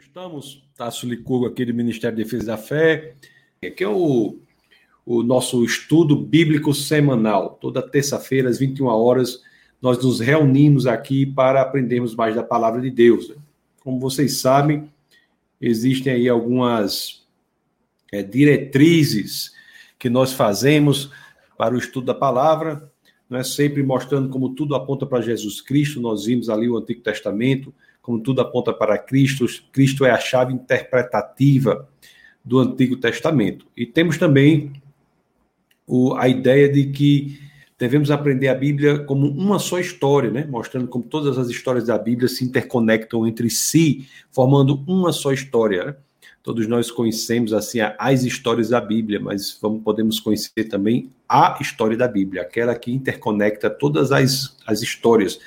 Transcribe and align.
Estamos, 0.00 0.62
Tasso 0.76 1.06
Licurgo, 1.06 1.46
aqui 1.46 1.62
do 1.62 1.74
Ministério 1.74 2.16
da 2.16 2.22
Defesa 2.22 2.46
da 2.46 2.56
Fé, 2.56 3.16
que 3.76 3.84
é 3.84 3.88
o, 3.88 4.38
o 5.04 5.22
nosso 5.22 5.62
estudo 5.62 6.16
bíblico 6.16 6.72
semanal. 6.72 7.58
Toda 7.60 7.82
terça-feira, 7.82 8.48
às 8.48 8.58
21 8.58 8.86
horas, 8.86 9.42
nós 9.80 10.02
nos 10.02 10.18
reunimos 10.18 10.86
aqui 10.86 11.26
para 11.26 11.60
aprendermos 11.60 12.14
mais 12.14 12.34
da 12.34 12.42
palavra 12.42 12.80
de 12.80 12.90
Deus. 12.90 13.30
Como 13.84 14.00
vocês 14.00 14.40
sabem, 14.40 14.90
existem 15.60 16.14
aí 16.14 16.28
algumas 16.30 17.26
é, 18.10 18.22
diretrizes 18.22 19.52
que 19.98 20.08
nós 20.08 20.32
fazemos 20.32 21.10
para 21.58 21.74
o 21.74 21.78
estudo 21.78 22.06
da 22.06 22.14
palavra, 22.14 22.90
não 23.28 23.38
é 23.38 23.44
sempre 23.44 23.82
mostrando 23.82 24.30
como 24.30 24.54
tudo 24.54 24.74
aponta 24.74 25.04
para 25.04 25.20
Jesus 25.20 25.60
Cristo. 25.60 26.00
Nós 26.00 26.24
vimos 26.24 26.48
ali 26.48 26.70
o 26.70 26.78
Antigo 26.78 27.02
Testamento, 27.02 27.72
como 28.10 28.20
tudo 28.20 28.40
aponta 28.40 28.72
para 28.72 28.98
Cristo, 28.98 29.46
Cristo 29.70 30.04
é 30.04 30.10
a 30.10 30.18
chave 30.18 30.52
interpretativa 30.52 31.88
do 32.44 32.58
Antigo 32.58 32.96
Testamento. 32.96 33.66
E 33.76 33.86
temos 33.86 34.18
também 34.18 34.72
o, 35.86 36.14
a 36.14 36.26
ideia 36.26 36.68
de 36.68 36.86
que 36.86 37.38
devemos 37.78 38.10
aprender 38.10 38.48
a 38.48 38.54
Bíblia 38.54 38.98
como 38.98 39.28
uma 39.28 39.60
só 39.60 39.78
história, 39.78 40.28
né? 40.28 40.44
mostrando 40.44 40.88
como 40.88 41.04
todas 41.04 41.38
as 41.38 41.48
histórias 41.48 41.86
da 41.86 41.96
Bíblia 41.96 42.26
se 42.26 42.44
interconectam 42.44 43.28
entre 43.28 43.48
si, 43.48 44.08
formando 44.32 44.82
uma 44.88 45.12
só 45.12 45.32
história. 45.32 45.84
Né? 45.84 45.96
Todos 46.42 46.66
nós 46.66 46.90
conhecemos 46.90 47.52
assim 47.52 47.78
as 47.96 48.24
histórias 48.24 48.70
da 48.70 48.80
Bíblia, 48.80 49.20
mas 49.20 49.56
vamos, 49.62 49.84
podemos 49.84 50.18
conhecer 50.18 50.64
também 50.64 51.12
a 51.28 51.56
história 51.60 51.96
da 51.96 52.08
Bíblia, 52.08 52.42
aquela 52.42 52.74
que 52.74 52.90
interconecta 52.90 53.70
todas 53.70 54.10
as, 54.10 54.56
as 54.66 54.82
histórias. 54.82 55.38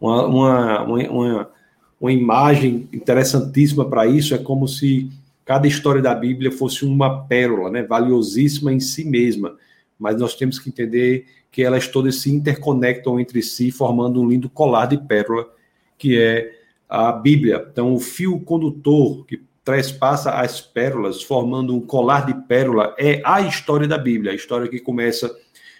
Uma, 0.00 0.26
uma, 0.26 0.82
uma, 0.82 1.10
uma 1.10 1.57
imagem 2.06 2.88
interessantíssima 2.92 3.84
para 3.84 4.06
isso, 4.06 4.34
é 4.34 4.38
como 4.38 4.68
se 4.68 5.10
cada 5.44 5.66
história 5.66 6.00
da 6.00 6.14
Bíblia 6.14 6.52
fosse 6.52 6.84
uma 6.84 7.24
pérola, 7.24 7.70
né, 7.70 7.82
valiosíssima 7.82 8.72
em 8.72 8.78
si 8.78 9.04
mesma, 9.04 9.56
mas 9.98 10.16
nós 10.20 10.34
temos 10.34 10.58
que 10.58 10.68
entender 10.68 11.26
que 11.50 11.62
elas 11.62 11.88
todas 11.88 12.16
se 12.16 12.30
interconectam 12.30 13.18
entre 13.18 13.42
si, 13.42 13.70
formando 13.70 14.20
um 14.20 14.28
lindo 14.28 14.48
colar 14.48 14.86
de 14.86 14.98
pérola, 14.98 15.48
que 15.96 16.18
é 16.20 16.52
a 16.88 17.10
Bíblia. 17.10 17.66
Então, 17.72 17.92
o 17.94 17.98
fio 17.98 18.38
condutor 18.40 19.26
que 19.26 19.42
trespassa 19.64 20.30
as 20.30 20.60
pérolas, 20.60 21.22
formando 21.22 21.74
um 21.74 21.80
colar 21.80 22.24
de 22.24 22.34
pérola, 22.46 22.94
é 22.98 23.20
a 23.24 23.40
história 23.40 23.88
da 23.88 23.98
Bíblia, 23.98 24.32
a 24.32 24.34
história 24.34 24.68
que 24.68 24.78
começa 24.78 25.34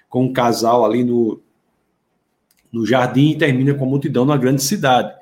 com 0.08 0.24
um 0.24 0.32
casal 0.32 0.84
ali 0.84 1.04
no, 1.04 1.40
no 2.72 2.84
jardim 2.84 3.30
e 3.30 3.38
termina 3.38 3.74
com 3.74 3.84
a 3.84 3.88
multidão 3.88 4.24
na 4.24 4.36
grande 4.36 4.62
cidade. 4.62 5.17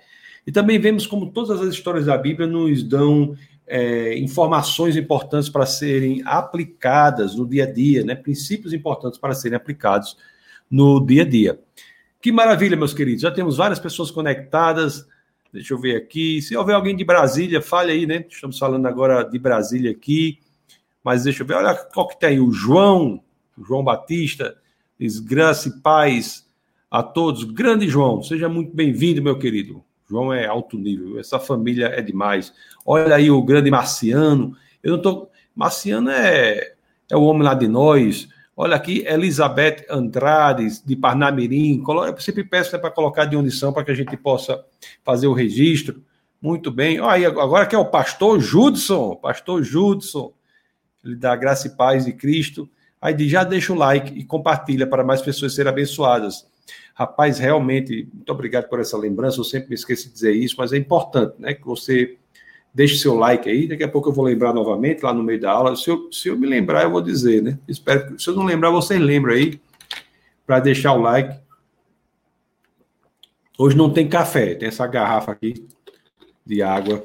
E 0.47 0.52
também 0.52 0.78
vemos 0.78 1.06
como 1.06 1.30
todas 1.30 1.61
as 1.61 1.75
histórias 1.75 2.06
da 2.06 2.16
Bíblia 2.16 2.47
nos 2.47 2.83
dão 2.83 3.36
é, 3.66 4.16
informações 4.19 4.97
importantes 4.97 5.48
para 5.48 5.66
serem 5.66 6.22
aplicadas 6.25 7.34
no 7.34 7.47
dia 7.47 7.64
a 7.64 7.72
dia, 7.72 8.05
né? 8.05 8.14
princípios 8.14 8.72
importantes 8.72 9.19
para 9.19 9.34
serem 9.34 9.56
aplicados 9.56 10.17
no 10.70 11.05
dia 11.05 11.22
a 11.22 11.28
dia. 11.28 11.61
Que 12.20 12.30
maravilha, 12.30 12.77
meus 12.77 12.94
queridos. 12.94 13.22
Já 13.22 13.30
temos 13.30 13.56
várias 13.56 13.78
pessoas 13.78 14.11
conectadas. 14.11 15.06
Deixa 15.52 15.74
eu 15.74 15.78
ver 15.78 15.97
aqui. 15.97 16.41
Se 16.41 16.56
houver 16.56 16.74
alguém 16.74 16.97
de 16.97 17.05
Brasília, 17.05 17.61
fale 17.61 17.92
aí, 17.92 18.06
né? 18.06 18.24
Estamos 18.28 18.58
falando 18.58 18.86
agora 18.86 19.22
de 19.22 19.39
Brasília 19.39 19.91
aqui. 19.91 20.39
Mas 21.05 21.24
deixa 21.24 21.42
eu 21.42 21.47
ver. 21.47 21.55
Olha 21.55 21.74
qual 21.74 22.08
que 22.08 22.19
tem 22.19 22.30
aí. 22.30 22.41
O 22.41 22.50
João, 22.50 23.22
o 23.56 23.64
João 23.64 23.84
Batista, 23.84 24.56
diz 24.98 25.20
graça 25.20 25.69
e 25.69 25.80
paz 25.80 26.48
a 26.91 27.02
todos. 27.02 27.44
Grande 27.44 27.89
João, 27.89 28.22
seja 28.22 28.48
muito 28.48 28.74
bem-vindo, 28.74 29.22
meu 29.22 29.39
querido. 29.39 29.84
João 30.09 30.33
é 30.33 30.47
alto 30.47 30.79
nível, 30.79 31.19
essa 31.19 31.39
família 31.39 31.87
é 31.87 32.01
demais. 32.01 32.53
Olha 32.85 33.17
aí 33.17 33.31
o 33.31 33.43
grande 33.43 33.71
Marciano. 33.71 34.57
Eu 34.83 34.93
não 34.93 35.03
tô. 35.03 35.29
Marciano 35.55 36.11
é, 36.11 36.75
é 37.11 37.17
o 37.17 37.23
homem 37.23 37.43
lá 37.43 37.55
de 37.55 37.67
nós. 37.67 38.29
Olha 38.57 38.77
aqui, 38.77 39.05
Elizabeth 39.07 39.85
Andrade, 39.91 40.83
de 40.83 40.97
Parnamirim. 40.97 41.83
Eu 41.86 42.19
sempre 42.19 42.45
peço 42.45 42.73
né, 42.73 42.79
para 42.79 42.91
colocar 42.91 43.27
de 43.27 43.36
onde 43.36 43.51
são, 43.51 43.73
para 43.73 43.85
que 43.85 43.91
a 43.91 43.95
gente 43.95 44.17
possa 44.17 44.64
fazer 45.05 45.27
o 45.27 45.35
registro. 45.35 46.03
Muito 46.41 46.70
bem. 46.70 47.01
Olha 47.01 47.13
aí, 47.13 47.25
agora 47.27 47.67
que 47.67 47.75
é 47.75 47.79
o 47.79 47.85
pastor 47.85 48.41
Judson, 48.41 49.17
pastor 49.17 49.63
Judson, 49.63 50.33
ele 51.05 51.17
dá 51.17 51.35
graça 51.36 51.67
e 51.67 51.77
paz 51.77 52.05
de 52.05 52.13
Cristo. 52.13 52.69
Aí 53.01 53.29
já 53.29 53.45
deixa 53.45 53.73
o 53.73 53.77
like 53.77 54.19
e 54.19 54.25
compartilha 54.25 54.86
para 54.86 55.05
mais 55.05 55.20
pessoas 55.20 55.55
serem 55.55 55.70
abençoadas. 55.70 56.47
Rapaz, 56.95 57.39
realmente, 57.39 58.09
muito 58.13 58.31
obrigado 58.31 58.69
por 58.69 58.81
essa 58.81 58.97
lembrança. 58.97 59.39
Eu 59.39 59.45
sempre 59.45 59.69
me 59.69 59.75
esqueço 59.75 60.09
de 60.09 60.15
dizer 60.15 60.33
isso, 60.33 60.57
mas 60.59 60.73
é 60.73 60.77
importante, 60.77 61.35
né? 61.39 61.55
Que 61.55 61.65
você 61.65 62.17
deixe 62.73 62.99
seu 62.99 63.15
like 63.15 63.49
aí. 63.49 63.67
Daqui 63.67 63.85
a 63.85 63.89
pouco 63.89 64.09
eu 64.09 64.13
vou 64.13 64.25
lembrar 64.25 64.53
novamente 64.53 65.03
lá 65.03 65.13
no 65.13 65.23
meio 65.23 65.41
da 65.41 65.51
aula. 65.51 65.77
Se 65.77 65.91
eu, 65.91 66.11
se 66.13 66.29
eu 66.29 66.39
me 66.39 66.47
lembrar, 66.47 66.85
eu 66.85 66.91
vou 66.91 67.01
dizer, 67.01 67.43
né? 67.43 67.59
Espero 67.67 68.09
que, 68.09 68.23
se 68.23 68.29
eu 68.29 68.37
não 68.37 68.45
lembrar, 68.45 68.71
vocês 68.71 69.01
lembram 69.01 69.35
aí 69.35 69.61
para 70.47 70.61
deixar 70.61 70.93
o 70.93 71.01
like. 71.01 71.39
Hoje 73.59 73.77
não 73.77 73.91
tem 73.91 74.07
café, 74.07 74.55
tem 74.55 74.69
essa 74.69 74.87
garrafa 74.87 75.33
aqui 75.33 75.67
de 76.45 76.63
água, 76.63 77.05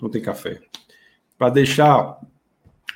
não 0.00 0.08
tem 0.08 0.20
café. 0.20 0.60
Para 1.38 1.50
deixar 1.50 2.18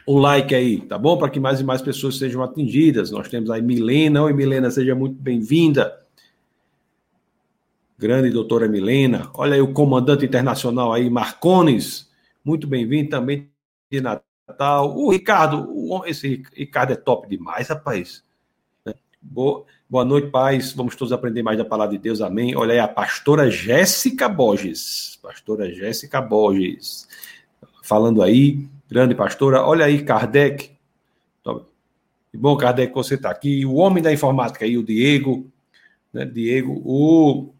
o 0.06 0.18
like 0.18 0.54
aí, 0.54 0.80
tá 0.80 0.98
bom? 0.98 1.16
Para 1.16 1.30
que 1.30 1.40
mais 1.40 1.60
e 1.60 1.64
mais 1.64 1.82
pessoas 1.82 2.18
sejam 2.18 2.42
atingidas. 2.42 3.10
Nós 3.10 3.28
temos 3.28 3.50
aí 3.50 3.62
Milena. 3.62 4.22
Oi, 4.22 4.32
Milena, 4.32 4.70
seja 4.70 4.94
muito 4.94 5.20
bem-vinda 5.20 6.00
grande 8.00 8.30
doutora 8.30 8.66
Milena. 8.66 9.30
Olha 9.34 9.54
aí 9.54 9.60
o 9.60 9.74
comandante 9.74 10.24
internacional 10.24 10.90
aí, 10.90 11.10
Marcones. 11.10 12.08
Muito 12.42 12.66
bem-vindo 12.66 13.10
também 13.10 13.50
de 13.90 14.00
Natal. 14.00 14.96
O 14.96 15.10
Ricardo, 15.10 15.68
esse 16.06 16.42
Ricardo 16.56 16.94
é 16.94 16.96
top 16.96 17.28
demais, 17.28 17.68
rapaz. 17.68 18.24
Boa, 19.20 19.66
boa 19.86 20.02
noite, 20.02 20.30
paz. 20.30 20.72
Vamos 20.72 20.96
todos 20.96 21.12
aprender 21.12 21.42
mais 21.42 21.58
da 21.58 21.64
palavra 21.64 21.94
de 21.94 22.02
Deus. 22.02 22.22
Amém. 22.22 22.56
Olha 22.56 22.72
aí 22.72 22.78
a 22.78 22.88
pastora 22.88 23.50
Jéssica 23.50 24.30
Borges. 24.30 25.18
Pastora 25.22 25.70
Jéssica 25.70 26.22
Borges. 26.22 27.06
Falando 27.82 28.22
aí, 28.22 28.66
grande 28.90 29.14
pastora. 29.14 29.62
Olha 29.62 29.84
aí, 29.84 30.02
Kardec. 30.02 30.70
Que 32.30 32.36
bom, 32.36 32.56
Kardec, 32.56 32.92
você 32.92 33.14
está 33.14 33.30
aqui. 33.30 33.64
O 33.64 33.74
homem 33.74 34.02
da 34.02 34.12
informática 34.12 34.64
aí, 34.64 34.76
o 34.76 34.82
Diego. 34.82 35.50
Né? 36.12 36.24
Diego, 36.24 36.80
o 36.84 37.52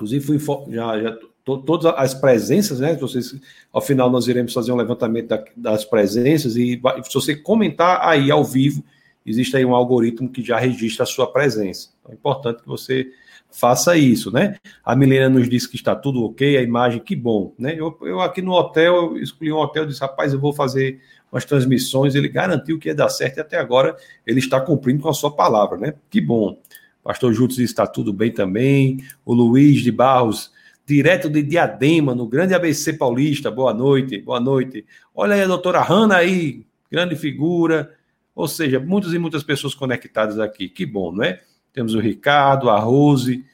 Inclusive, 0.00 0.38
fui, 0.38 0.74
já, 0.74 0.98
já 0.98 1.18
to, 1.44 1.58
todas 1.58 1.92
as 1.94 2.14
presenças, 2.14 2.80
né? 2.80 2.94
Vocês, 2.94 3.34
ao 3.70 3.82
final, 3.82 4.08
nós 4.08 4.26
iremos 4.28 4.54
fazer 4.54 4.72
um 4.72 4.76
levantamento 4.76 5.28
da, 5.28 5.44
das 5.54 5.84
presenças 5.84 6.56
e 6.56 6.80
se 7.04 7.14
você 7.14 7.36
comentar 7.36 8.00
aí 8.02 8.30
ao 8.30 8.42
vivo, 8.42 8.82
existe 9.26 9.54
aí 9.58 9.64
um 9.64 9.74
algoritmo 9.74 10.30
que 10.30 10.42
já 10.42 10.58
registra 10.58 11.02
a 11.02 11.06
sua 11.06 11.30
presença. 11.30 11.90
Então, 12.00 12.12
é 12.12 12.14
importante 12.14 12.62
que 12.62 12.68
você 12.68 13.12
faça 13.50 13.96
isso, 13.96 14.30
né? 14.30 14.56
A 14.84 14.94
Milena 14.94 15.28
nos 15.28 15.48
disse 15.48 15.68
que 15.68 15.76
está 15.76 15.94
tudo 15.94 16.24
ok, 16.24 16.56
a 16.56 16.62
imagem, 16.62 17.00
que 17.00 17.16
bom, 17.16 17.54
né? 17.58 17.74
Eu, 17.76 17.96
eu 18.02 18.20
aqui 18.20 18.40
no 18.40 18.52
hotel, 18.52 19.16
escolhi 19.18 19.52
um 19.52 19.56
hotel, 19.56 19.86
disse, 19.86 20.00
rapaz, 20.00 20.32
eu 20.32 20.40
vou 20.40 20.52
fazer 20.52 21.00
umas 21.30 21.44
transmissões, 21.44 22.14
ele 22.14 22.28
garantiu 22.28 22.78
que 22.78 22.88
ia 22.88 22.94
dar 22.94 23.08
certo 23.08 23.38
e 23.38 23.40
até 23.40 23.58
agora 23.58 23.96
ele 24.26 24.38
está 24.38 24.60
cumprindo 24.60 25.02
com 25.02 25.08
a 25.08 25.14
sua 25.14 25.30
palavra, 25.30 25.78
né? 25.78 25.94
Que 26.08 26.20
bom. 26.20 26.58
Pastor 27.02 27.32
Júlio 27.32 27.62
está 27.62 27.86
tudo 27.86 28.12
bem 28.12 28.30
também. 28.30 29.02
O 29.24 29.32
Luiz 29.32 29.82
de 29.82 29.90
Barros, 29.90 30.52
direto 30.86 31.30
de 31.30 31.42
Diadema, 31.42 32.14
no 32.14 32.26
grande 32.26 32.54
ABC 32.54 32.92
Paulista. 32.92 33.50
Boa 33.50 33.72
noite, 33.72 34.18
boa 34.18 34.40
noite. 34.40 34.84
Olha 35.14 35.34
aí 35.34 35.42
a 35.42 35.46
doutora 35.46 35.80
Hanna 35.80 36.16
aí, 36.16 36.66
grande 36.90 37.16
figura. 37.16 37.90
Ou 38.34 38.46
seja, 38.46 38.78
muitas 38.78 39.12
e 39.12 39.18
muitas 39.18 39.42
pessoas 39.42 39.74
conectadas 39.74 40.38
aqui. 40.38 40.68
Que 40.68 40.84
bom, 40.84 41.12
não 41.12 41.24
é? 41.24 41.40
Temos 41.72 41.94
o 41.94 42.00
Ricardo, 42.00 42.70
a 42.70 42.78
Rose. 42.78 43.44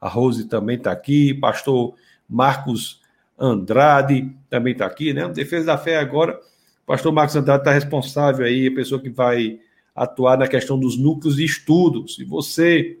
A 0.00 0.08
Rose 0.08 0.46
também 0.46 0.76
está 0.76 0.92
aqui. 0.92 1.34
Pastor 1.34 1.94
Marcos 2.28 3.00
Andrade 3.38 4.30
também 4.48 4.72
está 4.72 4.86
aqui, 4.86 5.12
né? 5.12 5.28
Defesa 5.28 5.66
da 5.66 5.78
Fé 5.78 5.98
agora. 5.98 6.38
Pastor 6.86 7.12
Marcos 7.12 7.36
Andrade 7.36 7.62
está 7.62 7.72
responsável 7.72 8.44
aí, 8.44 8.68
a 8.68 8.74
pessoa 8.74 9.00
que 9.00 9.10
vai 9.10 9.58
atuar 9.94 10.36
na 10.36 10.48
questão 10.48 10.78
dos 10.78 10.98
núcleos 10.98 11.36
de 11.36 11.44
estudo. 11.44 12.06
Se 12.08 12.24
você 12.24 12.98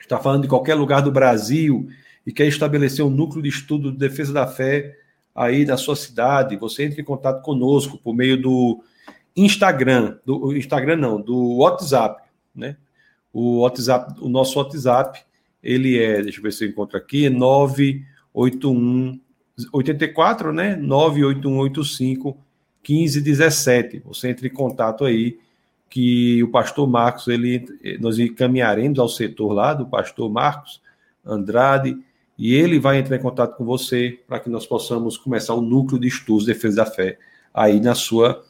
está 0.00 0.18
falando 0.18 0.42
de 0.42 0.48
qualquer 0.48 0.74
lugar 0.74 1.02
do 1.02 1.12
Brasil 1.12 1.88
e 2.26 2.32
quer 2.32 2.46
estabelecer 2.46 3.04
um 3.04 3.10
núcleo 3.10 3.42
de 3.42 3.48
estudo 3.48 3.92
de 3.92 3.98
defesa 3.98 4.32
da 4.32 4.46
fé 4.46 4.96
aí 5.34 5.64
na 5.64 5.76
sua 5.76 5.96
cidade, 5.96 6.56
você 6.56 6.84
entra 6.84 7.00
em 7.00 7.04
contato 7.04 7.42
conosco 7.42 7.98
por 7.98 8.14
meio 8.14 8.40
do 8.40 8.82
Instagram, 9.36 10.16
do 10.24 10.56
Instagram 10.56 10.96
não, 10.96 11.20
do 11.20 11.58
WhatsApp, 11.58 12.22
né? 12.54 12.76
O 13.38 13.58
WhatsApp, 13.58 14.14
o 14.18 14.30
nosso 14.30 14.58
WhatsApp, 14.58 15.22
ele 15.62 16.02
é, 16.02 16.22
deixa 16.22 16.38
eu 16.38 16.42
ver 16.42 16.54
se 16.54 16.64
eu 16.64 16.70
encontro 16.70 16.96
aqui, 16.96 17.28
981 17.28 19.20
84, 19.70 20.54
né? 20.54 20.74
98185 20.76 22.34
1517. 22.88 24.00
Você 24.06 24.30
entra 24.30 24.46
em 24.46 24.50
contato 24.50 25.04
aí 25.04 25.38
que 25.90 26.42
o 26.42 26.48
pastor 26.48 26.88
Marcos, 26.88 27.28
ele, 27.28 27.62
nós 28.00 28.18
encaminharemos 28.18 28.98
ao 28.98 29.08
setor 29.08 29.52
lá 29.52 29.74
do 29.74 29.84
pastor 29.84 30.30
Marcos 30.30 30.80
Andrade, 31.22 31.94
e 32.38 32.54
ele 32.54 32.78
vai 32.78 32.98
entrar 32.98 33.16
em 33.16 33.22
contato 33.22 33.54
com 33.58 33.66
você 33.66 34.18
para 34.26 34.40
que 34.40 34.48
nós 34.48 34.66
possamos 34.66 35.18
começar 35.18 35.52
o 35.52 35.60
núcleo 35.60 36.00
de 36.00 36.08
estudos 36.08 36.46
de 36.46 36.54
defesa 36.54 36.76
da 36.76 36.86
fé 36.86 37.18
aí 37.52 37.80
na 37.82 37.94
sua 37.94 38.42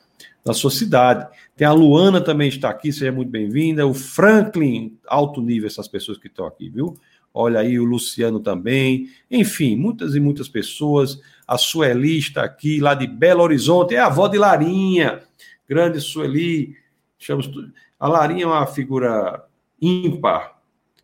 na 0.46 0.54
sua 0.54 0.70
cidade. 0.70 1.26
Tem 1.56 1.66
a 1.66 1.72
Luana 1.72 2.20
também 2.20 2.48
está 2.48 2.70
aqui, 2.70 2.92
seja 2.92 3.10
muito 3.10 3.30
bem-vinda. 3.30 3.84
O 3.84 3.92
Franklin, 3.92 4.96
alto 5.08 5.42
nível 5.42 5.66
essas 5.66 5.88
pessoas 5.88 6.18
que 6.18 6.28
estão 6.28 6.46
aqui, 6.46 6.70
viu? 6.70 6.96
Olha 7.34 7.58
aí 7.58 7.78
o 7.80 7.84
Luciano 7.84 8.38
também. 8.38 9.08
Enfim, 9.28 9.74
muitas 9.74 10.14
e 10.14 10.20
muitas 10.20 10.48
pessoas. 10.48 11.20
A 11.46 11.58
Sueli 11.58 12.16
está 12.16 12.44
aqui, 12.44 12.78
lá 12.78 12.94
de 12.94 13.08
Belo 13.08 13.42
Horizonte. 13.42 13.96
É 13.96 13.98
a 13.98 14.06
avó 14.06 14.28
de 14.28 14.38
Larinha. 14.38 15.20
Grande 15.68 16.00
Sueli. 16.00 16.76
Chamamos... 17.18 17.50
A 17.98 18.06
Larinha 18.06 18.44
é 18.44 18.46
uma 18.46 18.66
figura 18.66 19.44
ímpar. 19.82 20.60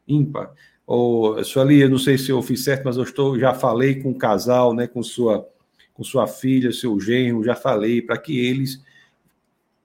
Ímpar. 0.06 0.52
Oh, 0.86 1.42
Sueli, 1.42 1.80
eu 1.80 1.90
não 1.90 1.98
sei 1.98 2.16
se 2.16 2.30
eu 2.30 2.40
fiz 2.42 2.62
certo, 2.62 2.84
mas 2.84 2.96
eu 2.96 3.02
estou, 3.02 3.38
já 3.38 3.54
falei 3.54 3.96
com 3.96 4.10
o 4.10 4.18
casal, 4.18 4.74
né, 4.74 4.86
com 4.86 5.02
sua, 5.02 5.48
com 5.94 6.04
sua 6.04 6.26
filha, 6.26 6.72
seu 6.72 6.98
genro, 7.00 7.44
já 7.44 7.54
falei 7.54 8.02
para 8.02 8.18
que 8.18 8.38
eles 8.38 8.82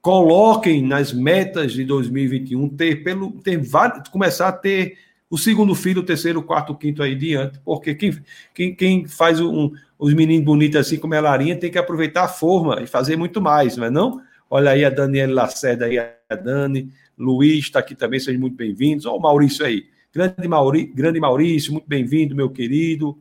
coloquem 0.08 0.82
nas 0.82 1.12
metas 1.12 1.74
de 1.74 1.84
2021 1.84 2.70
ter 2.70 3.04
pelo 3.04 3.30
ter 3.42 3.58
vários, 3.58 4.08
começar 4.08 4.48
a 4.48 4.54
ter 4.54 4.98
o 5.30 5.38
segundo 5.38 5.76
filho, 5.76 6.00
o 6.00 6.06
terceiro, 6.06 6.40
o 6.40 6.44
quarto, 6.44 6.72
o 6.72 6.78
quinto 6.78 7.04
aí 7.04 7.14
diante, 7.14 7.60
porque 7.60 7.94
quem, 7.94 8.18
quem, 8.54 8.74
quem 8.74 9.06
faz 9.06 9.42
um, 9.42 9.70
os 10.00 10.14
meninos 10.14 10.46
bonitos 10.46 10.80
assim 10.80 10.98
como 10.98 11.14
a 11.14 11.20
Larinha 11.20 11.58
tem 11.58 11.70
que 11.70 11.78
aproveitar 11.78 12.24
a 12.24 12.30
forma 12.30 12.82
e 12.82 12.88
fazer 12.88 13.18
muito 13.18 13.42
mais, 13.42 13.76
não 13.76 13.84
é 13.84 13.90
não? 13.90 14.22
Olha 14.50 14.72
aí 14.72 14.86
a 14.86 14.90
Daniela 14.90 15.34
Lacerda 15.34 15.88
aí, 15.88 16.00
a 16.00 16.36
Dani, 16.42 16.90
Luiz 17.18 17.66
está 17.66 17.80
aqui 17.80 17.94
também, 17.94 18.22
sejam 18.22 18.40
muito 18.40 18.56
bem-vindos. 18.56 19.06
Olha 19.06 19.18
o 19.18 19.20
Maurício 19.20 19.66
aí, 19.66 19.88
grande, 20.14 20.48
Mauri, 20.48 20.86
grande 20.86 21.20
Maurício, 21.20 21.74
muito 21.74 21.86
bem-vindo, 21.86 22.34
meu 22.34 22.50
querido. 22.50 23.18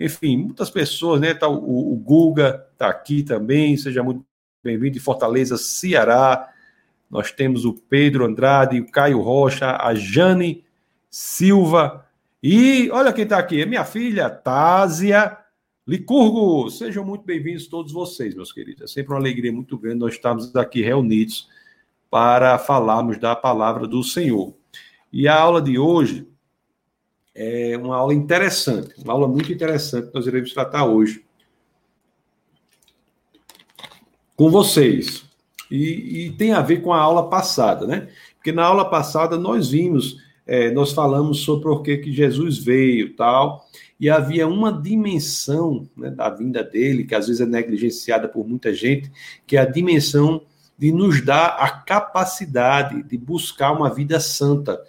Enfim, 0.00 0.38
muitas 0.38 0.70
pessoas, 0.70 1.20
né? 1.20 1.34
Tá, 1.34 1.48
o, 1.48 1.92
o 1.92 1.96
Guga 1.96 2.64
está 2.72 2.88
aqui 2.88 3.22
também, 3.22 3.76
seja 3.76 4.02
muito 4.02 4.24
bem-vindo 4.64 4.94
de 4.94 5.00
Fortaleza, 5.00 5.58
Ceará. 5.58 6.50
Nós 7.10 7.30
temos 7.30 7.66
o 7.66 7.74
Pedro 7.74 8.24
Andrade, 8.24 8.80
o 8.80 8.90
Caio 8.90 9.20
Rocha, 9.20 9.76
a 9.76 9.94
Jane 9.94 10.64
Silva. 11.10 12.06
E 12.42 12.90
olha 12.90 13.12
quem 13.12 13.24
está 13.24 13.38
aqui, 13.38 13.60
é 13.60 13.66
minha 13.66 13.84
filha, 13.84 14.30
Tásia 14.30 15.36
Licurgo. 15.86 16.70
Sejam 16.70 17.04
muito 17.04 17.26
bem-vindos 17.26 17.66
todos 17.66 17.92
vocês, 17.92 18.34
meus 18.34 18.52
queridos. 18.52 18.82
É 18.84 18.86
sempre 18.86 19.12
uma 19.12 19.20
alegria 19.20 19.52
muito 19.52 19.76
grande 19.76 19.98
nós 19.98 20.14
estarmos 20.14 20.56
aqui 20.56 20.80
reunidos 20.80 21.46
para 22.10 22.58
falarmos 22.58 23.18
da 23.18 23.36
palavra 23.36 23.86
do 23.86 24.02
Senhor. 24.02 24.54
E 25.12 25.28
a 25.28 25.38
aula 25.38 25.60
de 25.60 25.78
hoje 25.78 26.26
é 27.34 27.76
uma 27.76 27.96
aula 27.96 28.14
interessante, 28.14 28.94
uma 29.02 29.12
aula 29.12 29.28
muito 29.28 29.52
interessante 29.52 30.08
que 30.08 30.14
nós 30.14 30.26
iremos 30.26 30.54
tratar 30.54 30.86
hoje 30.86 31.23
com 34.36 34.50
vocês. 34.50 35.24
E, 35.70 36.26
e, 36.26 36.30
tem 36.32 36.52
a 36.52 36.60
ver 36.60 36.82
com 36.82 36.92
a 36.92 37.00
aula 37.00 37.28
passada, 37.28 37.86
né? 37.86 38.08
Porque 38.36 38.52
na 38.52 38.64
aula 38.64 38.88
passada 38.88 39.38
nós 39.38 39.70
vimos, 39.70 40.18
é, 40.46 40.70
nós 40.70 40.92
falamos 40.92 41.40
sobre 41.40 41.64
por 41.64 41.82
que, 41.82 42.12
Jesus 42.12 42.58
veio 42.58 43.14
tal, 43.16 43.64
e 43.98 44.10
havia 44.10 44.46
uma 44.46 44.70
dimensão 44.72 45.88
né, 45.96 46.10
da 46.10 46.28
vinda 46.28 46.62
dele, 46.62 47.04
que 47.04 47.14
às 47.14 47.26
vezes 47.26 47.40
é 47.40 47.46
negligenciada 47.46 48.28
por 48.28 48.46
muita 48.46 48.74
gente, 48.74 49.10
que 49.46 49.56
é 49.56 49.60
a 49.60 49.64
dimensão 49.64 50.42
de 50.76 50.92
nos 50.92 51.24
dar 51.24 51.56
a 51.58 51.70
capacidade 51.70 53.02
de 53.04 53.16
buscar 53.16 53.72
uma 53.72 53.92
vida 53.92 54.20
santa, 54.20 54.80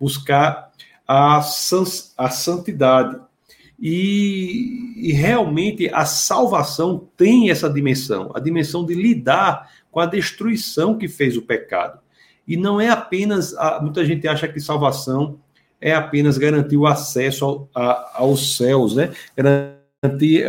buscar 0.00 0.72
a, 1.06 1.38
a 1.38 2.30
santidade. 2.30 3.20
E, 3.80 4.94
e, 4.96 5.12
realmente 5.12 5.90
a 5.92 6.04
salvação 6.04 7.08
tem 7.16 7.50
essa 7.50 7.68
dimensão, 7.68 8.30
a 8.34 8.40
dimensão 8.40 8.84
de 8.86 8.94
lidar 8.94 9.68
com 9.90 10.00
a 10.00 10.06
destruição 10.06 10.96
que 10.96 11.08
fez 11.08 11.36
o 11.36 11.42
pecado. 11.42 11.98
E 12.46 12.56
não 12.56 12.80
é 12.80 12.88
apenas, 12.88 13.54
a, 13.54 13.80
muita 13.80 14.04
gente 14.04 14.28
acha 14.28 14.46
que 14.46 14.60
salvação 14.60 15.40
é 15.80 15.92
apenas 15.92 16.38
garantir 16.38 16.76
o 16.76 16.86
acesso 16.86 17.44
ao, 17.44 17.68
a, 17.74 18.20
aos 18.20 18.56
céus, 18.56 18.94
né? 18.94 19.12
Garantir 19.36 20.46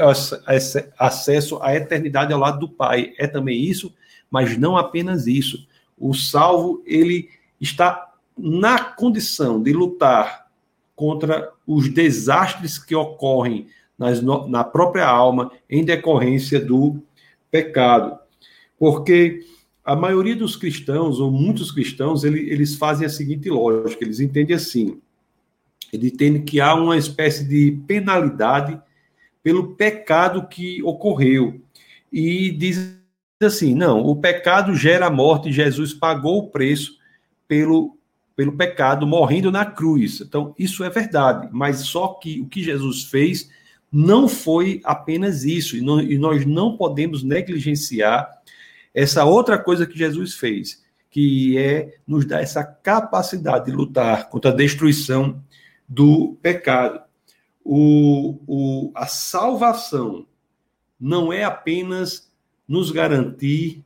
acesso 0.98 1.62
à 1.62 1.76
eternidade 1.76 2.32
ao 2.32 2.40
lado 2.40 2.60
do 2.60 2.70
Pai. 2.70 3.14
É 3.18 3.26
também 3.26 3.62
isso, 3.62 3.94
mas 4.30 4.58
não 4.58 4.78
apenas 4.78 5.28
isso. 5.28 5.68
O 5.98 6.14
salvo, 6.14 6.84
ele 6.86 7.30
está 7.60 8.14
na 8.38 8.84
condição 8.84 9.62
de 9.62 9.72
lutar 9.72 10.45
contra 10.96 11.52
os 11.68 11.90
desastres 11.90 12.80
que 12.80 12.96
ocorrem 12.96 13.68
nas, 13.98 14.22
na 14.22 14.64
própria 14.64 15.08
alma 15.08 15.52
em 15.70 15.84
decorrência 15.84 16.60
do 16.60 17.02
pecado. 17.52 18.18
Porque 18.78 19.46
a 19.84 19.96
maioria 19.96 20.36
dos 20.36 20.56
cristãos, 20.56 21.20
ou 21.20 21.32
muitos 21.32 21.72
cristãos, 21.72 22.24
eles, 22.24 22.52
eles 22.52 22.76
fazem 22.76 23.06
a 23.06 23.10
seguinte 23.10 23.50
lógica: 23.50 24.04
eles 24.04 24.20
entendem 24.20 24.56
assim. 24.56 25.00
Eles 25.94 26.12
entendem 26.12 26.44
que 26.44 26.60
há 26.60 26.74
uma 26.74 26.98
espécie 26.98 27.48
de 27.48 27.80
penalidade 27.88 28.80
pelo 29.44 29.76
pecado 29.76 30.48
que 30.48 30.82
ocorreu. 30.84 31.62
E 32.12 32.52
diz 32.52 32.98
assim: 33.42 33.76
não, 33.76 34.02
o 34.02 34.16
pecado 34.16 34.76
gera 34.76 35.10
morte, 35.10 35.52
Jesus 35.52 35.94
pagou 35.94 36.40
o 36.40 36.50
preço 36.50 36.98
pelo 37.48 37.96
pelo 38.36 38.58
pecado, 38.58 39.08
morrendo 39.08 39.52
na 39.52 39.66
cruz. 39.66 40.22
Então, 40.22 40.54
isso 40.60 40.84
é 40.84 40.90
verdade, 40.90 41.48
mas 41.52 41.80
só 41.80 42.10
que 42.10 42.42
o 42.42 42.48
que 42.48 42.62
Jesus 42.64 43.06
fez 43.06 43.50
não 43.92 44.28
foi 44.28 44.82
apenas 44.84 45.46
isso, 45.46 45.78
e, 45.78 45.82
não, 45.82 46.02
e 46.02 46.18
nós 46.18 46.46
não 46.46 46.76
podemos 46.76 47.24
negligenciar 47.24 48.30
essa 48.94 49.24
outra 49.24 49.58
coisa 49.58 49.86
que 49.86 49.98
Jesus 49.98 50.36
fez, 50.36 50.84
que 51.10 51.58
é 51.58 51.96
nos 52.06 52.26
dar 52.26 52.42
essa 52.42 52.64
capacidade 52.64 53.66
de 53.66 53.72
lutar 53.72 54.30
contra 54.30 54.52
a 54.52 54.56
destruição 54.56 55.42
do 55.88 56.38
pecado. 56.42 57.02
O, 57.64 58.38
o, 58.46 58.92
a 58.94 59.08
salvação 59.08 60.26
não 61.00 61.32
é 61.32 61.44
apenas 61.44 62.30
nos 62.68 62.92
garantir 62.92 63.84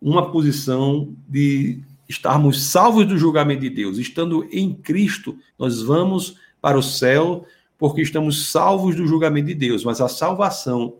uma 0.00 0.30
posição 0.30 1.14
de 1.28 1.82
estarmos 2.10 2.64
salvos 2.66 3.06
do 3.06 3.16
julgamento 3.16 3.60
de 3.60 3.70
Deus. 3.70 3.96
Estando 3.96 4.46
em 4.50 4.74
Cristo, 4.74 5.38
nós 5.56 5.80
vamos 5.80 6.36
para 6.60 6.76
o 6.76 6.82
céu 6.82 7.46
porque 7.78 8.02
estamos 8.02 8.50
salvos 8.50 8.96
do 8.96 9.06
julgamento 9.06 9.46
de 9.46 9.54
Deus. 9.54 9.84
Mas 9.84 10.00
a 10.00 10.08
salvação 10.08 10.96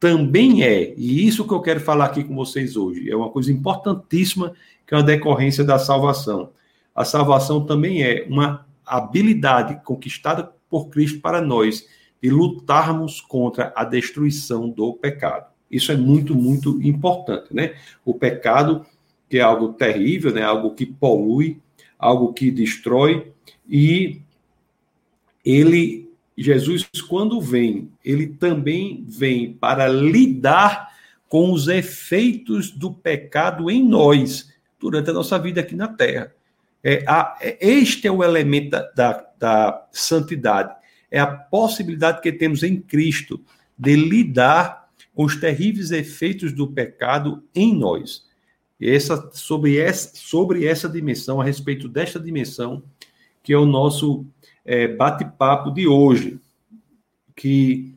também 0.00 0.62
é, 0.62 0.94
e 0.96 1.26
isso 1.26 1.46
que 1.46 1.52
eu 1.52 1.60
quero 1.60 1.80
falar 1.80 2.06
aqui 2.06 2.24
com 2.24 2.34
vocês 2.34 2.76
hoje, 2.76 3.10
é 3.10 3.14
uma 3.14 3.30
coisa 3.30 3.52
importantíssima 3.52 4.54
que 4.86 4.94
é 4.94 4.96
uma 4.96 5.02
decorrência 5.02 5.62
da 5.62 5.78
salvação. 5.78 6.50
A 6.94 7.04
salvação 7.04 7.64
também 7.64 8.02
é 8.02 8.26
uma 8.28 8.66
habilidade 8.84 9.80
conquistada 9.84 10.52
por 10.70 10.88
Cristo 10.88 11.20
para 11.20 11.40
nós 11.40 11.86
de 12.22 12.30
lutarmos 12.30 13.20
contra 13.20 13.72
a 13.76 13.84
destruição 13.84 14.70
do 14.70 14.94
pecado. 14.94 15.46
Isso 15.70 15.92
é 15.92 15.96
muito, 15.96 16.34
muito 16.34 16.80
importante, 16.82 17.54
né? 17.54 17.74
O 18.04 18.14
pecado 18.14 18.86
que 19.28 19.38
é 19.38 19.42
algo 19.42 19.72
terrível, 19.72 20.32
né? 20.32 20.42
algo 20.42 20.74
que 20.74 20.86
polui, 20.86 21.60
algo 21.98 22.32
que 22.32 22.50
destrói, 22.50 23.32
e 23.68 24.20
ele, 25.44 26.10
Jesus, 26.36 26.88
quando 27.08 27.40
vem, 27.40 27.90
ele 28.04 28.26
também 28.26 29.04
vem 29.08 29.52
para 29.52 29.88
lidar 29.88 30.94
com 31.28 31.52
os 31.52 31.68
efeitos 31.68 32.70
do 32.70 32.92
pecado 32.92 33.70
em 33.70 33.82
nós, 33.82 34.52
durante 34.78 35.10
a 35.10 35.12
nossa 35.12 35.38
vida 35.38 35.60
aqui 35.60 35.74
na 35.74 35.88
Terra. 35.88 36.32
É, 36.82 37.02
a, 37.06 37.36
é, 37.40 37.58
este 37.60 38.06
é 38.06 38.12
o 38.12 38.22
elemento 38.22 38.70
da, 38.70 38.90
da, 38.92 39.26
da 39.38 39.86
santidade, 39.90 40.74
é 41.10 41.18
a 41.18 41.26
possibilidade 41.26 42.20
que 42.20 42.30
temos 42.30 42.62
em 42.62 42.80
Cristo 42.80 43.40
de 43.76 43.96
lidar 43.96 44.88
com 45.14 45.24
os 45.24 45.34
terríveis 45.34 45.90
efeitos 45.90 46.52
do 46.52 46.68
pecado 46.68 47.42
em 47.54 47.74
nós 47.74 48.26
essa, 48.80 49.30
sobre, 49.32 49.78
essa, 49.78 50.14
sobre 50.14 50.66
essa 50.66 50.88
dimensão, 50.88 51.40
a 51.40 51.44
respeito 51.44 51.88
desta 51.88 52.20
dimensão, 52.20 52.82
que 53.42 53.52
é 53.52 53.56
o 53.56 53.64
nosso 53.64 54.26
é, 54.64 54.88
bate-papo 54.88 55.70
de 55.70 55.86
hoje. 55.86 56.38
Que, 57.34 57.94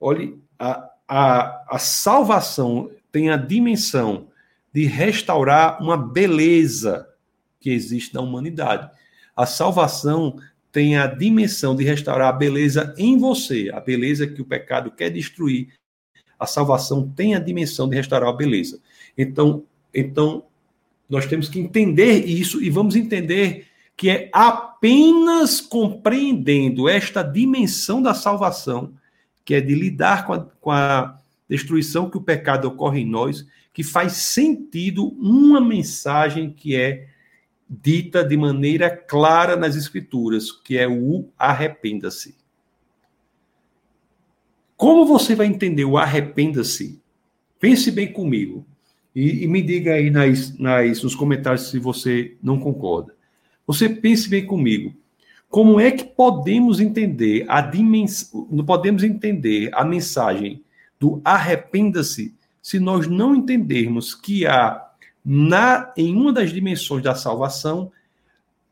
olhe, 0.00 0.38
a, 0.58 0.90
a, 1.08 1.74
a 1.76 1.78
salvação 1.78 2.90
tem 3.10 3.30
a 3.30 3.36
dimensão 3.36 4.28
de 4.72 4.86
restaurar 4.86 5.80
uma 5.82 5.96
beleza 5.96 7.08
que 7.60 7.70
existe 7.70 8.12
na 8.12 8.20
humanidade. 8.20 8.90
A 9.36 9.46
salvação 9.46 10.36
tem 10.70 10.98
a 10.98 11.06
dimensão 11.06 11.76
de 11.76 11.84
restaurar 11.84 12.28
a 12.28 12.36
beleza 12.36 12.92
em 12.98 13.16
você, 13.16 13.70
a 13.72 13.80
beleza 13.80 14.26
que 14.26 14.42
o 14.42 14.44
pecado 14.44 14.90
quer 14.90 15.10
destruir. 15.10 15.72
A 16.38 16.46
salvação 16.46 17.08
tem 17.08 17.36
a 17.36 17.38
dimensão 17.38 17.88
de 17.88 17.96
restaurar 17.96 18.28
a 18.28 18.36
beleza. 18.36 18.80
Então, 19.16 19.64
então, 19.94 20.44
nós 21.08 21.26
temos 21.26 21.48
que 21.48 21.60
entender 21.60 22.26
isso 22.26 22.62
e 22.62 22.70
vamos 22.70 22.96
entender 22.96 23.66
que 23.96 24.10
é 24.10 24.28
apenas 24.32 25.60
compreendendo 25.60 26.88
esta 26.88 27.22
dimensão 27.22 28.02
da 28.02 28.12
salvação, 28.12 28.92
que 29.44 29.54
é 29.54 29.60
de 29.60 29.74
lidar 29.74 30.26
com 30.26 30.32
a, 30.32 30.40
com 30.60 30.70
a 30.70 31.20
destruição 31.48 32.10
que 32.10 32.16
o 32.16 32.22
pecado 32.22 32.66
ocorre 32.66 33.00
em 33.00 33.08
nós, 33.08 33.46
que 33.72 33.84
faz 33.84 34.14
sentido 34.14 35.08
uma 35.20 35.60
mensagem 35.60 36.50
que 36.50 36.74
é 36.74 37.06
dita 37.68 38.24
de 38.24 38.36
maneira 38.36 38.90
clara 38.90 39.56
nas 39.56 39.76
Escrituras, 39.76 40.50
que 40.50 40.76
é 40.76 40.88
o 40.88 41.28
arrependa-se. 41.38 42.34
Como 44.76 45.06
você 45.06 45.34
vai 45.34 45.46
entender 45.46 45.84
o 45.84 45.96
arrependa-se? 45.96 47.00
Pense 47.60 47.90
bem 47.90 48.12
comigo 48.12 48.66
e, 49.14 49.44
e 49.44 49.48
me 49.48 49.62
diga 49.62 49.94
aí 49.94 50.10
nas, 50.10 50.58
nas, 50.58 51.02
nos 51.02 51.14
comentários 51.14 51.70
se 51.70 51.78
você 51.78 52.36
não 52.42 52.58
concorda. 52.58 53.14
Você 53.66 53.88
pense 53.88 54.28
bem 54.28 54.44
comigo. 54.44 54.94
Como 55.48 55.78
é 55.78 55.90
que 55.92 56.04
podemos 56.04 56.80
entender 56.80 57.44
a 57.48 57.60
dimensão, 57.60 58.44
podemos 58.66 59.04
entender 59.04 59.70
a 59.72 59.84
mensagem 59.84 60.62
do 60.98 61.20
arrependa-se 61.24 62.34
se 62.60 62.80
nós 62.80 63.06
não 63.06 63.36
entendermos 63.36 64.14
que 64.14 64.46
há 64.46 64.84
na, 65.24 65.92
em 65.96 66.14
uma 66.14 66.32
das 66.32 66.52
dimensões 66.52 67.02
da 67.02 67.14
salvação 67.14 67.92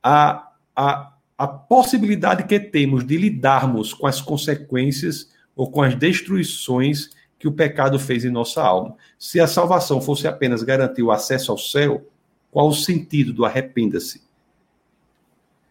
a, 0.03 0.51
a, 0.75 1.13
a 1.39 1.47
possibilidade 1.47 2.45
que 2.45 2.59
temos 2.59 3.07
de 3.07 3.17
lidarmos 3.17 3.95
com 3.95 4.07
as 4.07 4.21
consequências 4.21 5.31
ou 5.55 5.71
com 5.71 5.83
as 5.83 5.95
destruições 5.95 7.11
que 7.43 7.49
o 7.49 7.53
pecado 7.53 7.99
fez 7.99 8.25
em 8.25 8.31
nossa 8.31 8.63
alma. 8.63 8.95
Se 9.19 9.41
a 9.41 9.49
salvação 9.49 10.01
fosse 10.01 10.29
apenas 10.29 10.63
garantir 10.63 11.03
o 11.03 11.11
acesso 11.11 11.51
ao 11.51 11.59
céu, 11.59 12.07
qual 12.53 12.69
o 12.69 12.73
sentido 12.73 13.33
do 13.33 13.45
arrependa-se? 13.45 14.23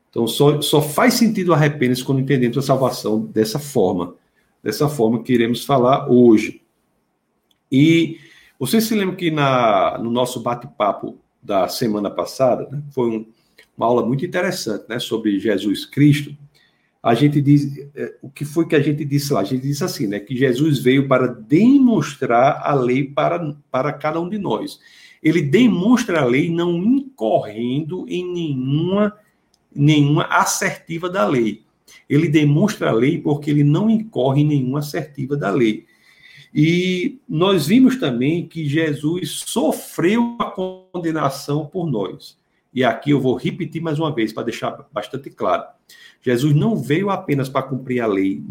Então, 0.10 0.28
só, 0.28 0.60
só 0.60 0.82
faz 0.82 1.14
sentido 1.14 1.54
arrependa-se 1.54 2.04
quando 2.04 2.20
entendemos 2.20 2.58
a 2.58 2.62
salvação 2.62 3.22
dessa 3.22 3.58
forma, 3.58 4.16
dessa 4.62 4.90
forma 4.90 5.24
que 5.24 5.32
iremos 5.32 5.64
falar 5.64 6.12
hoje. 6.12 6.62
E 7.72 8.20
você 8.60 8.82
se 8.82 8.94
lembra 8.94 9.16
que 9.16 9.32
na, 9.32 9.98
no 9.98 10.12
nosso 10.12 10.42
bate-papo 10.42 11.18
da 11.42 11.70
semana 11.70 12.12
passada, 12.12 12.68
né, 12.70 12.84
foi 12.92 13.12
um, 13.12 13.26
uma 13.78 13.86
aula 13.86 14.06
muito 14.06 14.26
interessante 14.26 14.84
né, 14.90 15.00
sobre 15.00 15.40
Jesus 15.40 15.86
Cristo, 15.86 16.36
a 17.04 17.16
gente 17.16 17.42
diz, 17.42 17.90
é, 17.96 18.16
o 18.22 18.30
que 18.30 18.46
foi 18.46 18.68
que 18.68 18.76
a 18.76 18.80
gente 18.80 19.04
disse 19.04 19.34
lá? 19.34 19.42
A 19.42 19.44
gente 19.44 19.64
disse 19.64 19.84
assim, 19.84 20.06
né, 20.06 20.20
que 20.20 20.36
Jesus 20.38 20.80
veio 20.80 21.08
para 21.08 21.28
demonstrar 21.28 22.62
a 22.64 22.76
lei 22.76 23.06
para, 23.06 23.56
para 23.72 23.92
cada 23.92 24.22
um 24.22 24.30
de 24.30 24.38
nós. 24.38 24.80
Ele 25.22 25.42
demonstra 25.42 26.22
a 26.22 26.26
lei 26.26 26.52
não 26.52 26.78
incorrendo 26.78 28.06
em 28.08 28.32
nenhuma, 28.32 29.18
nenhuma 29.74 30.26
assertiva 30.26 31.10
da 31.10 31.28
lei. 31.28 31.64
Ele 32.08 32.28
demonstra 32.28 32.90
a 32.90 32.94
lei 32.94 33.18
porque 33.18 33.50
ele 33.50 33.64
não 33.64 33.90
incorre 33.90 34.42
em 34.42 34.48
nenhuma 34.48 34.80
assertiva 34.80 35.36
da 35.36 35.50
lei. 35.50 35.86
E 36.54 37.20
nós 37.28 37.66
vimos 37.66 37.98
também 37.98 38.48
que 38.48 38.66
Jesus 38.68 39.44
sofreu 39.48 40.36
a 40.40 40.46
condenação 40.46 41.66
por 41.66 41.90
nós. 41.90 42.38
E 42.74 42.84
aqui 42.84 43.12
eu 43.12 43.20
vou 43.20 43.36
repetir 43.36 43.82
mais 43.82 44.00
uma 44.00 44.14
vez 44.14 44.32
para 44.32 44.44
deixar 44.44 44.88
bastante 44.94 45.30
claro. 45.30 45.64
Jesus 46.22 46.56
não 46.56 46.76
veio 46.76 47.10
apenas 47.10 47.50
para 47.50 47.64
cumprir 47.64 48.00
a 48.00 48.08
lei, 48.08 48.42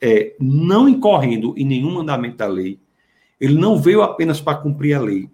é, 0.00 0.34
não 0.38 0.88
incorrendo 0.88 1.54
em 1.56 1.64
nenhum 1.64 1.94
mandamento 1.94 2.36
da 2.36 2.46
lei. 2.46 2.78
Ele 3.40 3.54
não 3.54 3.78
veio 3.78 4.02
apenas 4.02 4.40
para 4.40 4.58
cumprir 4.58 4.94
a 4.94 5.00
lei, 5.00 5.30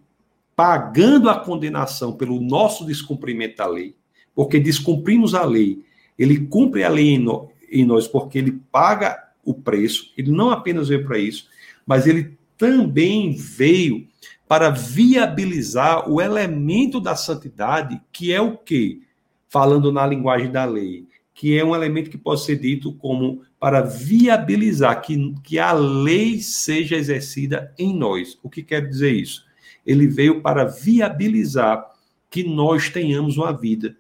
pagando 0.55 1.29
a 1.29 1.41
condenação 1.41 2.13
pelo 2.13 2.41
nosso 2.41 2.87
descumprimento 2.87 3.57
da 3.57 3.67
lei, 3.67 3.97
porque 4.35 4.61
descumprimos 4.61 5.35
a 5.35 5.45
lei. 5.45 5.83
Ele 6.19 6.47
cumpre 6.47 6.85
a 6.85 6.89
lei 6.89 7.15
em, 7.15 7.19
no, 7.19 7.51
em 7.69 7.85
nós 7.85 8.07
porque 8.07 8.39
ele 8.39 8.61
paga 8.71 9.19
o 9.45 9.55
preço. 9.55 10.13
Ele 10.17 10.31
não 10.31 10.51
apenas 10.51 10.89
veio 10.89 11.05
para 11.05 11.19
isso, 11.19 11.49
mas 11.87 12.07
ele 12.07 12.39
também 12.57 13.35
veio 13.35 14.07
para 14.47 14.71
viabilizar 14.71 16.11
o 16.11 16.21
elemento 16.21 17.01
da 17.01 17.17
santidade, 17.17 18.01
que 18.13 18.33
é 18.33 18.41
o 18.41 18.57
quê? 18.57 19.01
Falando 19.49 19.91
na 19.91 20.07
linguagem 20.07 20.51
da 20.51 20.65
lei, 20.65 21.07
que 21.33 21.59
é 21.59 21.65
um 21.65 21.75
elemento 21.75 22.11
que 22.11 22.19
pode 22.19 22.45
ser 22.45 22.59
dito 22.59 22.93
como 22.93 23.43
para 23.59 23.81
viabilizar 23.81 25.01
que, 25.01 25.35
que 25.43 25.59
a 25.59 25.73
lei 25.73 26.41
seja 26.41 26.97
exercida 26.97 27.73
em 27.79 27.97
nós. 27.97 28.39
O 28.43 28.51
que 28.51 28.63
quer 28.63 28.87
dizer 28.87 29.13
isso? 29.13 29.45
Ele 29.87 30.07
veio 30.07 30.41
para 30.41 30.65
viabilizar 30.65 31.85
que 32.31 32.45
nós 32.45 32.89
tenhamos 32.89 33.37
uma 33.37 33.53
vida 33.53 33.97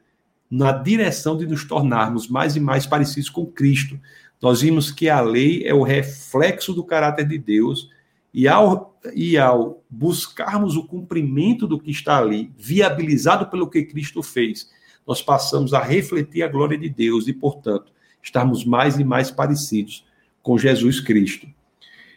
na 0.51 0.71
direção 0.71 1.37
de 1.37 1.47
nos 1.47 1.65
tornarmos 1.65 2.29
mais 2.29 2.57
e 2.57 2.61
mais 2.61 2.87
parecidos 2.87 3.31
com 3.31 3.47
Cristo. 3.47 3.99
Nós 4.41 4.61
vimos 4.61 4.91
que 4.91 5.09
a 5.09 5.21
lei 5.21 5.67
é 5.67 5.75
o 5.75 5.83
reflexo 5.83 6.73
do 6.73 6.85
caráter 6.85 7.27
de 7.27 7.39
Deus, 7.39 7.91
e 8.35 8.49
ao, 8.49 8.99
e 9.14 9.38
ao 9.38 9.85
buscarmos 9.88 10.75
o 10.75 10.85
cumprimento 10.85 11.69
do 11.69 11.79
que 11.79 11.93
está 11.93 12.19
ali, 12.19 12.53
viabilizado 12.59 13.47
pelo 13.47 13.71
que 13.71 13.85
Cristo 13.85 14.25
fez, 14.25 14.69
nós 15.07 15.23
passamos 15.23 15.73
a 15.73 15.81
refletir 15.81 16.43
a 16.43 16.49
glória 16.49 16.76
de 16.76 16.88
Deus 16.88 17.29
e, 17.29 17.33
portanto, 17.33 17.93
estarmos 18.21 18.64
mais 18.64 18.99
e 18.99 19.05
mais 19.05 19.31
parecidos 19.31 20.05
com 20.43 20.59
Jesus 20.59 20.99
Cristo. 20.99 21.47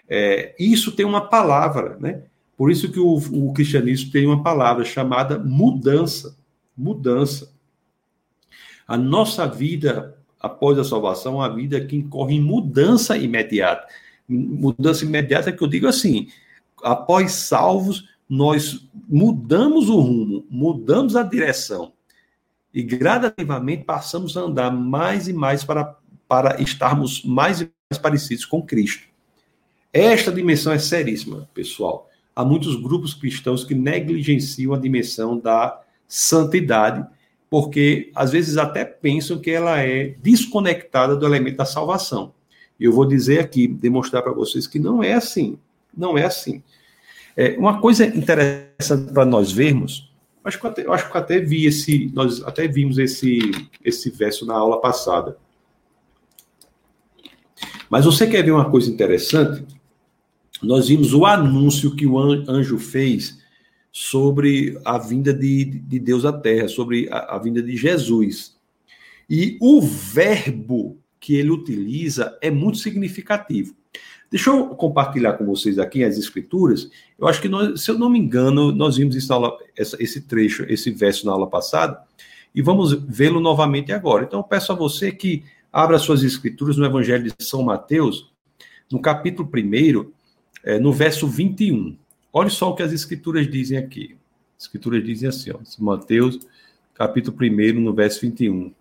É, 0.09 0.55
isso 0.57 0.91
tem 0.91 1.05
uma 1.05 1.21
palavra, 1.21 1.97
né? 1.99 2.23
Por 2.57 2.71
isso 2.71 2.91
que 2.91 2.99
o, 2.99 3.17
o 3.17 3.53
cristianismo 3.53 4.11
tem 4.11 4.25
uma 4.25 4.41
palavra 4.41 4.83
chamada 4.83 5.37
mudança. 5.37 6.35
Mudança. 6.75 7.53
A 8.87 8.97
nossa 8.97 9.45
vida 9.45 10.17
após 10.39 10.79
a 10.79 10.83
salvação 10.83 11.33
é 11.33 11.47
uma 11.47 11.55
vida 11.55 11.79
que 11.79 11.95
incorre 11.95 12.35
em 12.35 12.41
mudança 12.41 13.17
imediata. 13.17 13.85
Mudança 14.27 15.05
imediata 15.05 15.51
que 15.51 15.63
eu 15.63 15.67
digo 15.67 15.87
assim, 15.87 16.27
após 16.83 17.31
salvos, 17.31 18.09
nós 18.29 18.87
mudamos 19.07 19.89
o 19.89 19.99
rumo, 19.99 20.45
mudamos 20.49 21.15
a 21.15 21.23
direção 21.23 21.93
e 22.73 22.83
gradativamente 22.83 23.83
passamos 23.85 24.37
a 24.37 24.41
andar 24.41 24.69
mais 24.71 25.27
e 25.27 25.33
mais 25.33 25.63
para, 25.63 25.95
para 26.27 26.61
estarmos 26.61 27.23
mais 27.23 27.61
e 27.61 27.71
mais 27.89 27.99
parecidos 27.99 28.45
com 28.45 28.61
Cristo. 28.61 29.07
Esta 29.91 30.31
dimensão 30.31 30.71
é 30.71 30.77
seríssima, 30.77 31.49
pessoal. 31.53 32.09
Há 32.35 32.45
muitos 32.45 32.75
grupos 32.75 33.15
cristãos 33.15 33.63
que 33.63 33.73
negligenciam 33.73 34.73
a 34.73 34.77
dimensão 34.77 35.39
da 35.39 35.81
santidade, 36.07 37.03
porque 37.49 38.11
às 38.13 38.31
vezes 38.31 38.57
até 38.57 38.85
pensam 38.85 39.39
que 39.39 39.49
ela 39.49 39.79
é 39.79 40.15
desconectada 40.21 41.15
do 41.15 41.25
elemento 41.25 41.57
da 41.57 41.65
salvação. 41.65 42.33
Eu 42.79 42.91
vou 42.91 43.05
dizer 43.05 43.39
aqui, 43.39 43.67
demonstrar 43.67 44.21
para 44.21 44.33
vocês 44.33 44.67
que 44.67 44.79
não 44.79 45.03
é 45.03 45.13
assim. 45.13 45.57
Não 45.95 46.17
é 46.17 46.25
assim. 46.25 46.61
É, 47.35 47.57
uma 47.57 47.79
coisa 47.81 48.05
interessante 48.05 49.11
para 49.11 49.25
nós 49.25 49.51
vermos 49.51 50.07
Acho 50.47 50.61
que 50.61 50.67
até, 50.67 50.89
acho 50.89 51.11
que 51.11 51.17
até 51.17 51.39
vi 51.41 51.65
esse, 51.65 52.09
nós 52.13 52.41
até 52.41 52.69
vimos 52.69 52.97
esse, 52.97 53.51
esse 53.83 54.09
verso 54.09 54.45
na 54.45 54.53
aula 54.53 54.79
passada. 54.79 55.37
Mas 57.89 58.05
você 58.05 58.25
quer 58.25 58.45
ver 58.45 58.51
uma 58.51 58.71
coisa 58.71 58.89
interessante? 58.89 59.65
Nós 60.63 60.87
vimos 60.87 61.13
o 61.13 61.25
anúncio 61.25 61.93
que 61.93 62.07
o 62.07 62.17
anjo 62.17 62.79
fez 62.79 63.39
sobre 63.91 64.79
a 64.85 64.97
vinda 64.97 65.33
de, 65.33 65.65
de 65.65 65.99
Deus 65.99 66.23
à 66.23 66.31
Terra, 66.31 66.69
sobre 66.69 67.09
a, 67.11 67.35
a 67.35 67.39
vinda 67.39 67.61
de 67.61 67.75
Jesus. 67.75 68.55
E 69.29 69.57
o 69.59 69.81
verbo 69.81 70.97
que 71.27 71.35
ele 71.35 71.49
utiliza 71.49 72.37
é 72.39 72.49
muito 72.49 72.77
significativo. 72.77 73.75
Deixa 74.31 74.49
eu 74.49 74.67
compartilhar 74.69 75.33
com 75.33 75.45
vocês 75.45 75.77
aqui 75.77 76.01
as 76.01 76.17
escrituras. 76.17 76.89
Eu 77.19 77.27
acho 77.27 77.41
que, 77.41 77.49
nós, 77.49 77.81
se 77.81 77.91
eu 77.91 77.99
não 77.99 78.09
me 78.09 78.17
engano, 78.17 78.71
nós 78.71 78.95
vimos 78.95 79.13
isso 79.13 79.33
aula, 79.33 79.57
essa, 79.77 80.01
esse 80.01 80.21
trecho, 80.21 80.63
esse 80.69 80.89
verso 80.89 81.25
na 81.25 81.33
aula 81.33 81.45
passada, 81.45 82.01
e 82.55 82.61
vamos 82.61 82.93
vê-lo 82.93 83.41
novamente 83.41 83.91
agora. 83.91 84.23
Então, 84.23 84.39
eu 84.39 84.43
peço 84.45 84.71
a 84.71 84.75
você 84.75 85.11
que 85.11 85.43
abra 85.69 85.99
suas 85.99 86.23
escrituras 86.23 86.77
no 86.77 86.85
Evangelho 86.85 87.25
de 87.25 87.45
São 87.45 87.61
Mateus, 87.61 88.31
no 88.89 89.01
capítulo 89.01 89.49
1, 89.53 90.09
é, 90.63 90.79
no 90.79 90.93
verso 90.93 91.27
21. 91.27 91.97
Olha 92.31 92.49
só 92.49 92.69
o 92.69 92.73
que 92.73 92.83
as 92.83 92.93
escrituras 92.93 93.51
dizem 93.51 93.77
aqui. 93.77 94.15
As 94.57 94.63
escrituras 94.63 95.03
dizem 95.03 95.27
assim, 95.27 95.51
ó, 95.51 95.57
Mateus, 95.83 96.39
capítulo 96.93 97.35
1, 97.37 97.81
no 97.81 97.93
verso 97.93 98.21
21. 98.21 98.71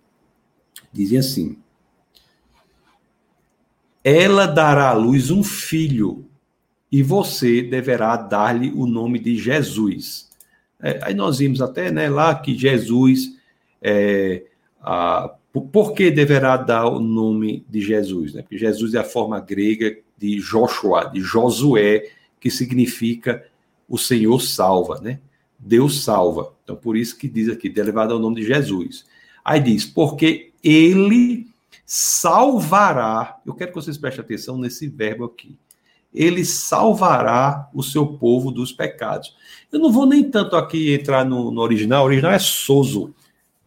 Dizem 0.93 1.19
assim: 1.19 1.57
ela 4.09 4.47
dará 4.47 4.91
à 4.91 4.93
luz 4.93 5.33
um 5.33 5.43
filho, 5.43 6.27
e 6.93 7.03
você 7.03 7.61
deverá 7.61 8.17
dar-lhe 8.17 8.71
o 8.71 8.87
nome 8.87 9.19
de 9.19 9.37
Jesus. 9.37 10.31
É, 10.81 11.01
aí 11.03 11.13
nós 11.13 11.39
vimos 11.39 11.61
até 11.61 11.91
né, 11.91 12.09
lá 12.09 12.33
que 12.37 12.57
Jesus, 12.57 13.37
é, 13.83 14.45
a, 14.81 15.35
por 15.53 15.93
que 15.93 16.09
deverá 16.13 16.57
dar 16.57 16.87
o 16.87 17.01
nome 17.01 17.67
de 17.69 17.81
Jesus? 17.81 18.33
Né? 18.33 18.43
Porque 18.43 18.57
Jesus 18.57 18.95
é 18.95 18.99
a 18.99 19.05
forma 19.05 19.41
grega 19.41 19.99
de 20.17 20.37
Joshua, 20.37 21.07
de 21.07 21.21
Josué, 21.21 22.09
que 22.39 22.49
significa 22.49 23.45
o 23.89 23.99
Senhor 23.99 24.41
salva, 24.41 25.01
né? 25.01 25.19
Deus 25.59 26.05
salva. 26.05 26.55
Então, 26.63 26.77
por 26.77 26.97
isso 26.97 27.19
que 27.19 27.27
diz 27.29 27.49
aqui, 27.49 27.73
elevado 27.77 28.15
ao 28.15 28.21
nome 28.21 28.37
de 28.37 28.47
Jesus. 28.47 29.05
Aí 29.45 29.59
diz, 29.59 29.85
porque 29.85 30.53
ele 30.63 31.49
salvará. 31.87 33.41
Eu 33.47 33.55
quero 33.55 33.71
que 33.71 33.77
vocês 33.77 33.97
prestem 33.97 34.25
atenção 34.25 34.59
nesse 34.59 34.89
verbo 34.89 35.25
aqui. 35.25 35.57
Ele 36.13 36.45
salvará 36.45 37.71
o 37.73 37.83
seu 37.83 38.07
povo 38.07 38.51
dos 38.51 38.73
pecados. 38.73 39.37
Eu 39.71 39.79
não 39.79 39.93
vou 39.93 40.05
nem 40.05 40.29
tanto 40.29 40.57
aqui 40.57 40.93
entrar 40.93 41.25
no, 41.25 41.51
no 41.51 41.61
original, 41.61 42.03
o 42.03 42.07
original 42.07 42.33
é 42.33 42.39
soso. 42.39 43.15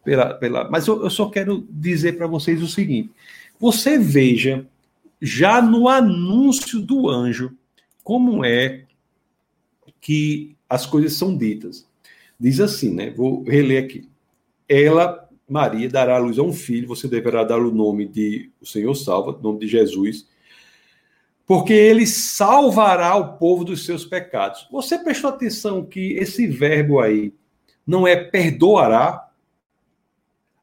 Pela, 0.04 0.34
pela, 0.34 0.70
mas 0.70 0.86
eu, 0.86 1.02
eu 1.02 1.10
só 1.10 1.28
quero 1.28 1.66
dizer 1.70 2.16
para 2.16 2.26
vocês 2.26 2.62
o 2.62 2.68
seguinte: 2.68 3.10
você 3.58 3.98
veja, 3.98 4.66
já 5.20 5.60
no 5.60 5.88
anúncio 5.88 6.80
do 6.80 7.08
anjo, 7.08 7.52
como 8.02 8.44
é 8.44 8.84
que 10.00 10.56
as 10.68 10.86
coisas 10.86 11.14
são 11.14 11.36
ditas. 11.36 11.86
Diz 12.38 12.60
assim, 12.60 12.94
né? 12.94 13.10
Vou 13.10 13.42
reler 13.42 13.84
aqui. 13.84 14.08
Ela, 14.68 15.28
Maria, 15.50 15.88
dará 15.88 16.16
à 16.16 16.18
luz 16.18 16.38
a 16.38 16.42
um 16.42 16.52
filho, 16.52 16.86
você 16.86 17.08
deverá 17.08 17.42
dar 17.42 17.58
o 17.58 17.72
nome 17.72 18.06
de 18.06 18.50
o 18.60 18.66
Senhor 18.66 18.94
salva, 18.94 19.38
nome 19.42 19.58
de 19.58 19.68
Jesus, 19.68 20.28
porque 21.44 21.72
ele 21.72 22.06
salvará 22.06 23.16
o 23.16 23.36
povo 23.36 23.64
dos 23.64 23.84
seus 23.84 24.04
pecados. 24.04 24.68
Você 24.70 24.96
prestou 24.98 25.30
atenção 25.30 25.84
que 25.84 26.12
esse 26.12 26.46
verbo 26.46 27.00
aí 27.00 27.34
não 27.84 28.06
é 28.06 28.14
perdoará? 28.14 29.28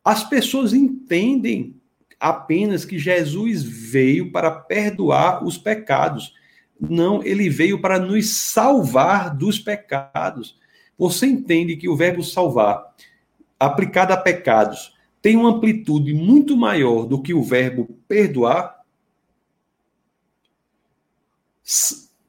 As 0.03 0.24
pessoas 0.24 0.74
entendem 0.74 1.75
apenas 2.17 2.86
que 2.86 2.98
Jesus 2.98 3.62
veio 3.63 4.32
para 4.32 4.50
perdoar 4.50 5.44
os 5.44 5.58
pecados. 5.58 6.34
Não, 6.79 7.22
ele 7.22 7.50
veio 7.50 7.82
para 7.82 8.00
nos 8.00 8.29
salvar 8.29 9.36
dos 9.36 9.60
pecados. 9.60 10.58
Você 10.98 11.27
entende 11.27 11.75
que 11.75 11.89
o 11.89 11.96
verbo 11.96 12.24
salvar, 12.24 12.96
aplicado 13.60 14.14
a 14.14 14.18
pecados, 14.18 14.94
tem 15.22 15.36
uma 15.36 15.50
amplitude 15.50 16.14
muito 16.14 16.56
maior 16.56 17.06
do 17.06 17.22
que 17.22 17.34
o 17.34 17.44
verbo 17.44 18.00
perdoar? 18.08 18.82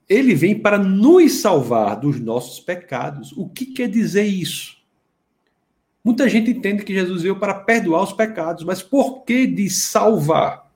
Ele 0.08 0.34
vem 0.34 0.58
para 0.58 0.78
nos 0.78 1.40
salvar 1.40 2.00
dos 2.00 2.18
nossos 2.18 2.58
pecados. 2.60 3.32
O 3.32 3.48
que 3.48 3.66
quer 3.66 3.88
dizer 3.88 4.24
isso? 4.24 4.78
Muita 6.02 6.28
gente 6.28 6.50
entende 6.50 6.84
que 6.84 6.94
Jesus 6.94 7.22
veio 7.22 7.38
para 7.38 7.54
perdoar 7.54 8.02
os 8.02 8.12
pecados, 8.12 8.64
mas 8.64 8.82
por 8.82 9.24
que 9.24 9.46
de 9.46 9.68
salvar? 9.68 10.68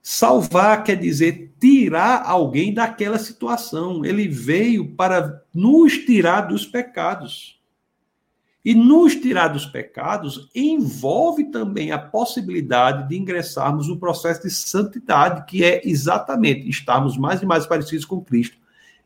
Salvar 0.00 0.84
quer 0.84 0.96
dizer 0.96 1.52
tirar 1.60 2.22
alguém 2.24 2.72
daquela 2.72 3.18
situação. 3.18 4.04
Ele 4.04 4.26
veio 4.26 4.94
para 4.94 5.42
nos 5.52 5.98
tirar 5.98 6.42
dos 6.42 6.64
pecados. 6.64 7.59
E 8.62 8.74
nos 8.74 9.14
tirar 9.14 9.48
dos 9.48 9.64
pecados 9.64 10.50
envolve 10.54 11.44
também 11.44 11.92
a 11.92 11.98
possibilidade 11.98 13.08
de 13.08 13.16
ingressarmos 13.16 13.88
no 13.88 13.98
processo 13.98 14.42
de 14.42 14.50
santidade, 14.50 15.46
que 15.46 15.64
é 15.64 15.80
exatamente 15.82 16.68
estarmos 16.68 17.16
mais 17.16 17.40
e 17.40 17.46
mais 17.46 17.66
parecidos 17.66 18.04
com 18.04 18.20
Cristo 18.20 18.58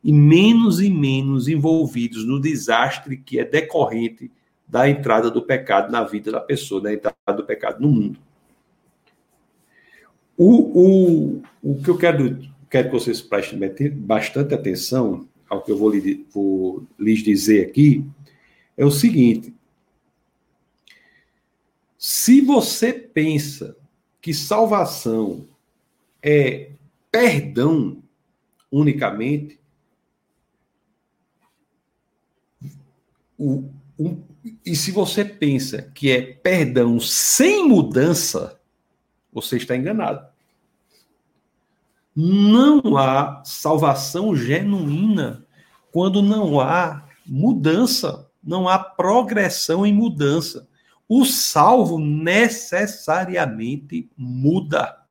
e 0.02 0.12
menos 0.12 0.80
e 0.80 0.90
menos 0.90 1.46
envolvidos 1.46 2.26
no 2.26 2.40
desastre 2.40 3.16
que 3.16 3.38
é 3.38 3.44
decorrente 3.44 4.30
da 4.66 4.88
entrada 4.88 5.30
do 5.30 5.40
pecado 5.40 5.90
na 5.90 6.02
vida 6.02 6.32
da 6.32 6.40
pessoa, 6.40 6.80
da 6.80 6.92
entrada 6.92 7.32
do 7.34 7.44
pecado 7.44 7.80
no 7.80 7.88
mundo. 7.88 8.18
O, 10.37 11.38
o, 11.38 11.42
o 11.62 11.80
que 11.80 11.88
eu 11.88 11.96
quero, 11.96 12.40
quero 12.68 12.88
que 12.88 12.94
vocês 12.94 13.23
prestem 13.23 13.58
bastante 13.92 14.52
atenção 14.52 15.28
ao 15.49 15.62
que 15.62 15.70
eu 15.70 15.76
vou, 15.76 15.92
vou 16.32 16.84
lhes 16.99 17.23
dizer 17.23 17.68
aqui 17.68 18.04
é 18.76 18.85
o 18.85 18.90
seguinte: 18.90 19.54
se 21.99 22.40
você 22.40 22.93
pensa 22.93 23.76
que 24.21 24.35
salvação 24.35 25.47
é 26.23 26.73
perdão 27.11 28.02
unicamente, 28.71 29.59
o, 33.38 33.64
e 34.64 34.75
se 34.75 34.90
você 34.90 35.25
pensa 35.25 35.83
que 35.94 36.11
é 36.11 36.20
perdão 36.20 36.98
sem 37.01 37.66
mudança, 37.68 38.61
você 39.33 39.57
está 39.57 39.77
enganado. 39.77 40.27
Não 42.14 42.96
há 42.96 43.42
salvação 43.44 44.37
genuína 44.37 45.44
quando 45.90 46.22
não 46.22 46.61
há 46.61 47.09
mudança, 47.27 48.29
não 48.44 48.68
há 48.68 48.78
progressão 48.78 49.87
em 49.87 49.92
mudança. 49.92 50.68
O 51.09 51.24
salvo 51.24 51.98
necessariamente 51.98 54.09
muda. 54.16 55.04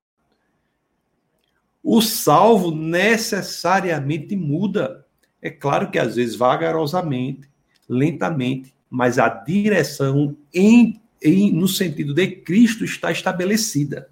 O 1.84 2.02
salvo 2.02 2.72
necessariamente 2.72 4.36
muda. 4.36 5.06
É 5.42 5.50
claro 5.50 5.92
que 5.92 6.00
às 6.00 6.16
vezes 6.16 6.36
vagarosamente, 6.36 7.50
lentamente, 7.90 8.74
mas 8.90 9.20
a 9.20 9.28
direção 9.28 10.38
em, 10.54 11.02
em, 11.22 11.52
no 11.52 11.68
sentido 11.68 12.14
de 12.14 12.28
Cristo 12.28 12.86
está 12.86 13.12
estabelecida. 13.12 14.10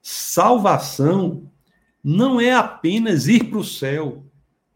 Salvação 0.00 1.50
não 2.02 2.40
é 2.40 2.52
apenas 2.52 3.26
ir 3.26 3.50
para 3.50 3.58
o 3.58 3.64
céu, 3.64 4.24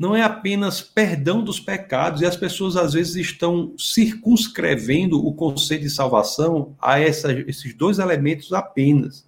não 0.02 0.16
é 0.16 0.22
apenas 0.22 0.80
perdão 0.80 1.44
dos 1.44 1.60
pecados, 1.60 2.22
e 2.22 2.26
as 2.26 2.36
pessoas 2.36 2.76
às 2.76 2.92
vezes 2.92 3.14
estão 3.14 3.72
circunscrevendo 3.78 5.24
o 5.24 5.32
conceito 5.32 5.82
de 5.82 5.90
salvação 5.90 6.74
a 6.82 6.98
essa, 6.98 7.32
esses 7.32 7.72
dois 7.72 8.00
elementos 8.00 8.52
apenas. 8.52 9.24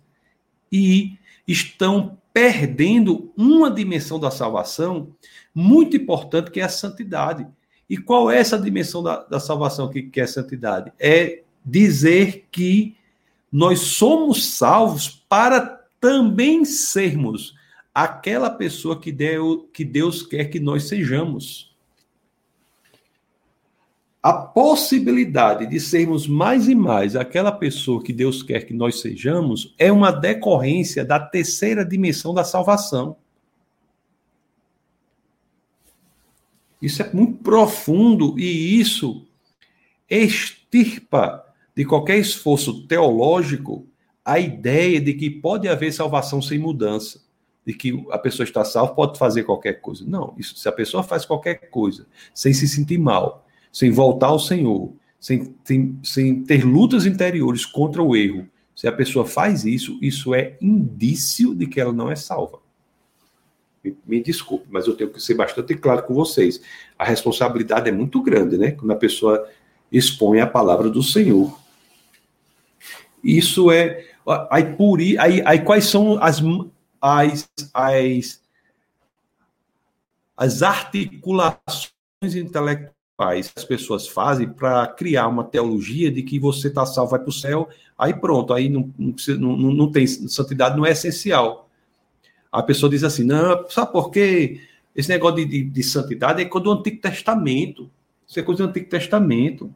E 0.73 1.17
estão 1.47 2.19
perdendo 2.33 3.33
uma 3.37 3.71
dimensão 3.71 4.19
da 4.19 4.33
salvação 4.33 5.15
muito 5.55 5.97
importante, 5.97 6.51
que 6.51 6.59
é 6.59 6.65
a 6.65 6.69
santidade. 6.69 7.47
E 7.89 7.97
qual 7.97 8.29
é 8.29 8.39
essa 8.39 8.59
dimensão 8.59 9.01
da, 9.01 9.23
da 9.23 9.39
salvação 9.39 9.89
que, 9.89 10.03
que 10.03 10.21
é 10.21 10.25
a 10.25 10.29
santidade? 10.29 10.93
É 10.99 11.43
dizer 11.65 12.49
que 12.51 12.97
nós 13.53 13.79
somos 13.79 14.45
salvos 14.45 15.23
para 15.29 15.85
também 16.01 16.65
sermos 16.65 17.55
aquela 17.95 18.51
pessoa 18.51 18.99
que, 18.99 19.13
deu, 19.13 19.69
que 19.73 19.85
Deus 19.85 20.23
quer 20.23 20.47
que 20.47 20.59
nós 20.59 20.89
sejamos. 20.89 21.73
A 24.21 24.33
possibilidade 24.33 25.67
de 25.67 25.79
sermos 25.79 26.27
mais 26.27 26.67
e 26.67 26.75
mais 26.75 27.15
aquela 27.15 27.53
pessoa 27.53 28.03
que 28.03 28.13
Deus 28.13 28.43
quer 28.43 28.67
que 28.67 28.75
nós 28.75 29.01
sejamos 29.01 29.75
é 29.79 29.93
uma 29.93 30.11
decorrência 30.11 31.05
da 31.05 31.21
terceira 31.21 31.85
dimensão 31.85 32.35
da 32.35 32.43
salvação. 32.43 33.17
Isso 36.81 37.03
é 37.03 37.13
muito 37.13 37.43
profundo 37.43 38.39
e 38.39 38.81
isso 38.81 39.27
extirpa 40.09 41.45
de 41.77 41.85
qualquer 41.85 42.19
esforço 42.19 42.87
teológico 42.87 43.87
a 44.25 44.39
ideia 44.39 45.01
de 45.01 45.13
que 45.15 45.29
pode 45.29 45.69
haver 45.69 45.93
salvação 45.93 46.41
sem 46.41 46.59
mudança, 46.59 47.24
de 47.67 47.73
que 47.73 48.05
a 48.11 48.19
pessoa 48.19 48.45
está 48.45 48.65
salva 48.65 48.95
pode 48.95 49.19
fazer 49.19 49.45
qualquer 49.45 49.81
coisa. 49.81 50.05
Não, 50.07 50.35
isso, 50.39 50.57
se 50.57 50.69
a 50.69 50.73
pessoa 50.73 51.03
faz 51.03 51.25
qualquer 51.25 51.71
coisa 51.71 52.07
sem 52.35 52.53
se 52.53 52.69
sentir 52.69 52.99
mal, 52.99 53.47
sem 53.73 53.91
voltar 53.91 54.29
ao 54.29 54.39
Senhor, 54.39 54.93
sem, 55.19 55.55
sem, 55.65 55.99
sem 56.03 56.45
ter 56.45 56.65
lutas 56.65 57.07
interiores 57.07 57.65
contra 57.65 58.03
o 58.03 58.15
erro, 58.15 58.47
se 58.77 58.87
a 58.87 58.93
pessoa 58.93 59.25
faz 59.25 59.65
isso, 59.65 59.99
isso 60.03 60.35
é 60.35 60.57
indício 60.61 61.55
de 61.55 61.67
que 61.67 61.81
ela 61.81 61.93
não 61.93 62.11
é 62.11 62.17
salva. 62.17 62.59
Me, 63.83 63.97
me 64.07 64.23
desculpe, 64.23 64.67
mas 64.69 64.87
eu 64.87 64.97
tenho 64.97 65.11
que 65.11 65.21
ser 65.21 65.35
bastante 65.35 65.75
claro 65.75 66.03
com 66.03 66.13
vocês. 66.13 66.61
A 66.99 67.05
responsabilidade 67.05 67.89
é 67.89 67.93
muito 67.93 68.21
grande, 68.21 68.59
né? 68.59 68.73
Quando 68.73 68.91
a 68.91 68.97
pessoa 68.97 69.49
expõe 69.91 70.41
a 70.41 70.47
palavra 70.47 70.91
do 70.91 71.03
Senhor. 71.03 71.59
Isso 73.23 73.71
é. 73.71 74.05
Aí, 74.51 74.65
por, 74.75 74.99
aí, 75.01 75.43
aí 75.45 75.61
quais 75.61 75.87
são 75.87 76.23
as, 76.23 76.43
as, 77.05 77.49
as, 77.73 78.43
as 80.37 80.63
articulações 80.63 81.93
intelectuais 82.23 83.49
que 83.49 83.59
as 83.59 83.65
pessoas 83.65 84.09
fazem 84.09 84.49
para 84.49 84.87
criar 84.89 85.29
uma 85.29 85.45
teologia 85.45 86.11
de 86.11 86.23
que 86.23 86.39
você 86.39 86.69
está 86.69 86.85
salvo, 86.87 87.13
vai 87.13 87.21
para 87.21 87.29
o 87.29 87.33
céu, 87.33 87.69
aí 87.99 88.15
pronto, 88.15 88.53
aí 88.53 88.69
não, 88.69 88.93
não, 88.99 89.57
não, 89.57 89.93
tem 89.93 90.07
santidade, 90.07 90.77
não 90.77 90.85
é 90.85 90.91
essencial 90.91 91.65
a 92.55 92.63
pessoa 92.63 92.89
diz 92.89 93.03
assim: 93.03 93.25
não, 93.25 93.69
sabe 93.69 93.91
por 93.91 94.13
quê? 94.13 94.61
Esse 94.95 95.09
negócio 95.09 95.37
de, 95.37 95.45
de, 95.45 95.65
de 95.65 95.83
santidade 95.83 96.41
é 96.41 96.45
coisa 96.45 96.67
do 96.67 96.73
Antigo 96.73 97.01
Testamento. 97.01 97.91
Isso 98.27 98.39
é 98.39 98.43
coisa 98.45 98.63
do 98.63 98.71
Antigo 98.71 98.89
Testamento. 98.89 99.65
O 99.65 99.75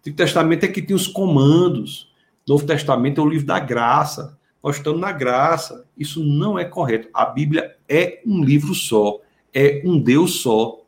Antigo 0.00 0.16
Testamento 0.16 0.64
é 0.64 0.68
que 0.68 0.82
tem 0.82 0.96
os 0.96 1.06
comandos. 1.06 2.12
O 2.46 2.50
Novo 2.50 2.66
Testamento 2.66 3.20
é 3.20 3.24
o 3.24 3.28
livro 3.28 3.46
da 3.46 3.60
graça. 3.60 4.36
Nós 4.64 4.76
estamos 4.76 4.98
na 4.98 5.12
graça. 5.12 5.84
Isso 5.94 6.24
não 6.24 6.58
é 6.58 6.64
correto. 6.64 7.10
A 7.12 7.26
Bíblia 7.26 7.76
é 7.86 8.22
um 8.24 8.42
livro 8.42 8.74
só. 8.74 9.20
É 9.52 9.82
um 9.84 10.00
Deus 10.00 10.40
só. 10.40 10.80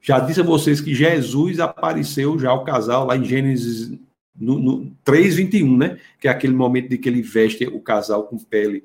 Já 0.00 0.20
disse 0.20 0.40
a 0.40 0.44
vocês 0.44 0.80
que 0.80 0.94
Jesus 0.94 1.58
apareceu 1.58 2.38
já 2.38 2.50
ao 2.50 2.62
casal 2.62 3.04
lá 3.04 3.16
em 3.16 3.24
Gênesis 3.24 3.98
no, 4.40 4.60
no 4.60 4.92
3:21, 5.04 5.76
né? 5.76 5.98
Que 6.20 6.28
é 6.28 6.30
aquele 6.30 6.54
momento 6.54 6.88
de 6.90 6.98
que 6.98 7.08
ele 7.08 7.20
veste 7.20 7.66
o 7.66 7.80
casal 7.80 8.22
com 8.22 8.38
pele. 8.38 8.84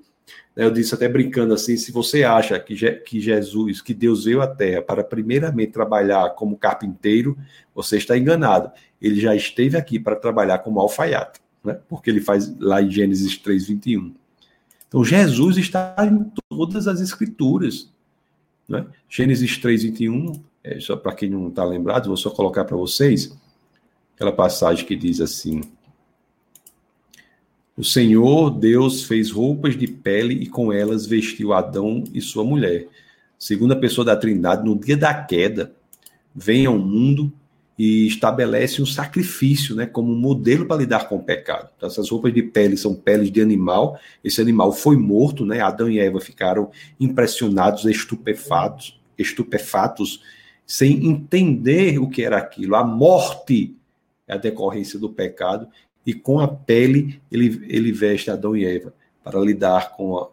Eu 0.55 0.71
disse 0.71 0.95
até 0.95 1.07
brincando 1.07 1.53
assim, 1.53 1.77
se 1.77 1.91
você 1.91 2.23
acha 2.23 2.59
que, 2.59 2.75
Je 2.75 2.91
que 2.93 3.19
Jesus, 3.19 3.81
que 3.81 3.93
Deus 3.93 4.25
veio 4.25 4.41
à 4.41 4.47
Terra 4.47 4.81
para 4.81 5.03
primeiramente 5.03 5.71
trabalhar 5.71 6.31
como 6.31 6.57
carpinteiro, 6.57 7.37
você 7.75 7.97
está 7.97 8.17
enganado. 8.17 8.71
Ele 8.99 9.19
já 9.19 9.35
esteve 9.35 9.77
aqui 9.77 9.99
para 9.99 10.15
trabalhar 10.15 10.59
como 10.59 10.79
alfaiate, 10.79 11.41
né? 11.65 11.79
Porque 11.89 12.09
ele 12.09 12.21
faz 12.21 12.57
lá 12.59 12.81
em 12.81 12.89
Gênesis 12.89 13.37
3:21. 13.37 14.13
Então 14.87 15.03
Jesus 15.03 15.57
está 15.57 15.95
em 15.99 16.31
todas 16.49 16.87
as 16.87 17.01
escrituras. 17.01 17.89
Né? 18.67 18.85
Gênesis 19.09 19.57
3, 19.57 19.83
21, 19.83 20.41
é, 20.63 20.79
só 20.79 20.95
para 20.95 21.13
quem 21.13 21.29
não 21.29 21.49
está 21.49 21.63
lembrado, 21.63 22.07
vou 22.07 22.17
só 22.17 22.29
colocar 22.29 22.65
para 22.65 22.77
vocês 22.77 23.35
aquela 24.15 24.31
passagem 24.31 24.85
que 24.85 24.95
diz 24.95 25.21
assim: 25.21 25.61
O 27.75 27.83
Senhor 27.83 28.49
Deus 28.49 29.03
fez 29.03 29.31
roupas 29.31 29.77
de 29.77 29.87
pele 29.87 30.33
e 30.33 30.47
com 30.47 30.71
elas 30.71 31.05
vestiu 31.05 31.53
Adão 31.53 32.03
e 32.13 32.21
sua 32.21 32.43
mulher. 32.43 32.87
Segunda 33.37 33.75
pessoa 33.75 34.05
da 34.05 34.15
Trindade, 34.15 34.65
no 34.65 34.79
dia 34.79 34.97
da 34.97 35.13
queda, 35.13 35.75
vem 36.33 36.65
ao 36.65 36.77
mundo 36.79 37.31
e 37.77 38.07
estabelece 38.07 38.81
um 38.81 38.85
sacrifício, 38.85 39.75
né, 39.75 39.85
como 39.85 40.11
um 40.11 40.17
modelo 40.17 40.65
para 40.65 40.77
lidar 40.77 41.09
com 41.09 41.17
o 41.17 41.23
pecado. 41.23 41.69
Então, 41.75 41.87
essas 41.87 42.09
roupas 42.09 42.33
de 42.33 42.41
pele 42.41 42.77
são 42.77 42.95
peles 42.95 43.29
de 43.29 43.41
animal. 43.41 43.99
Esse 44.23 44.39
animal 44.39 44.71
foi 44.71 44.95
morto, 44.95 45.45
né? 45.45 45.59
Adão 45.59 45.89
e 45.89 45.99
Eva 45.99 46.21
ficaram 46.21 46.71
impressionados, 46.99 47.83
estupefatos, 47.85 48.99
estupefatos, 49.17 50.21
sem 50.65 51.05
entender 51.05 51.99
o 51.99 52.09
que 52.09 52.23
era 52.23 52.37
aquilo. 52.37 52.75
A 52.75 52.83
morte 52.83 53.75
é 54.25 54.33
a 54.33 54.37
decorrência 54.37 54.97
do 54.97 55.09
pecado 55.09 55.67
e 56.05 56.13
com 56.13 56.39
a 56.39 56.47
pele 56.47 57.21
ele, 57.31 57.65
ele 57.67 57.91
veste 57.91 58.31
Adão 58.31 58.55
e 58.55 58.65
Eva 58.65 58.93
para 59.23 59.39
lidar 59.39 59.91
com, 59.95 60.17
a, 60.17 60.29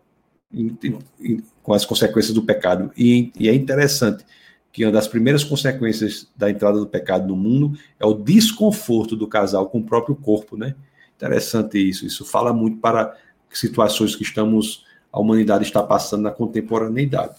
com 1.62 1.72
as 1.72 1.85
consequências 1.85 2.35
do 2.35 2.42
pecado. 2.42 2.92
E, 2.96 3.33
e 3.38 3.48
é 3.48 3.55
interessante 3.55 4.24
que 4.73 4.85
uma 4.85 4.93
das 4.93 5.07
primeiras 5.07 5.45
consequências 5.45 6.29
da 6.35 6.51
entrada 6.51 6.79
do 6.79 6.87
pecado 6.87 7.29
no 7.29 7.37
mundo 7.37 7.79
é 8.01 8.07
o 8.07 8.15
desconforto 8.15 9.15
do 9.15 9.29
casal 9.29 9.69
com 9.69 9.79
o 9.79 9.85
próprio 9.85 10.17
corpo, 10.17 10.57
né? 10.57 10.75
Interessante 11.15 11.79
isso. 11.79 12.07
Isso 12.07 12.25
fala 12.25 12.53
muito 12.53 12.79
para 12.79 13.17
situações 13.51 14.17
que 14.17 14.23
estamos 14.23 14.85
a 15.13 15.21
humanidade 15.21 15.65
está 15.65 15.83
passando 15.83 16.23
na 16.23 16.31
contemporaneidade. 16.31 17.37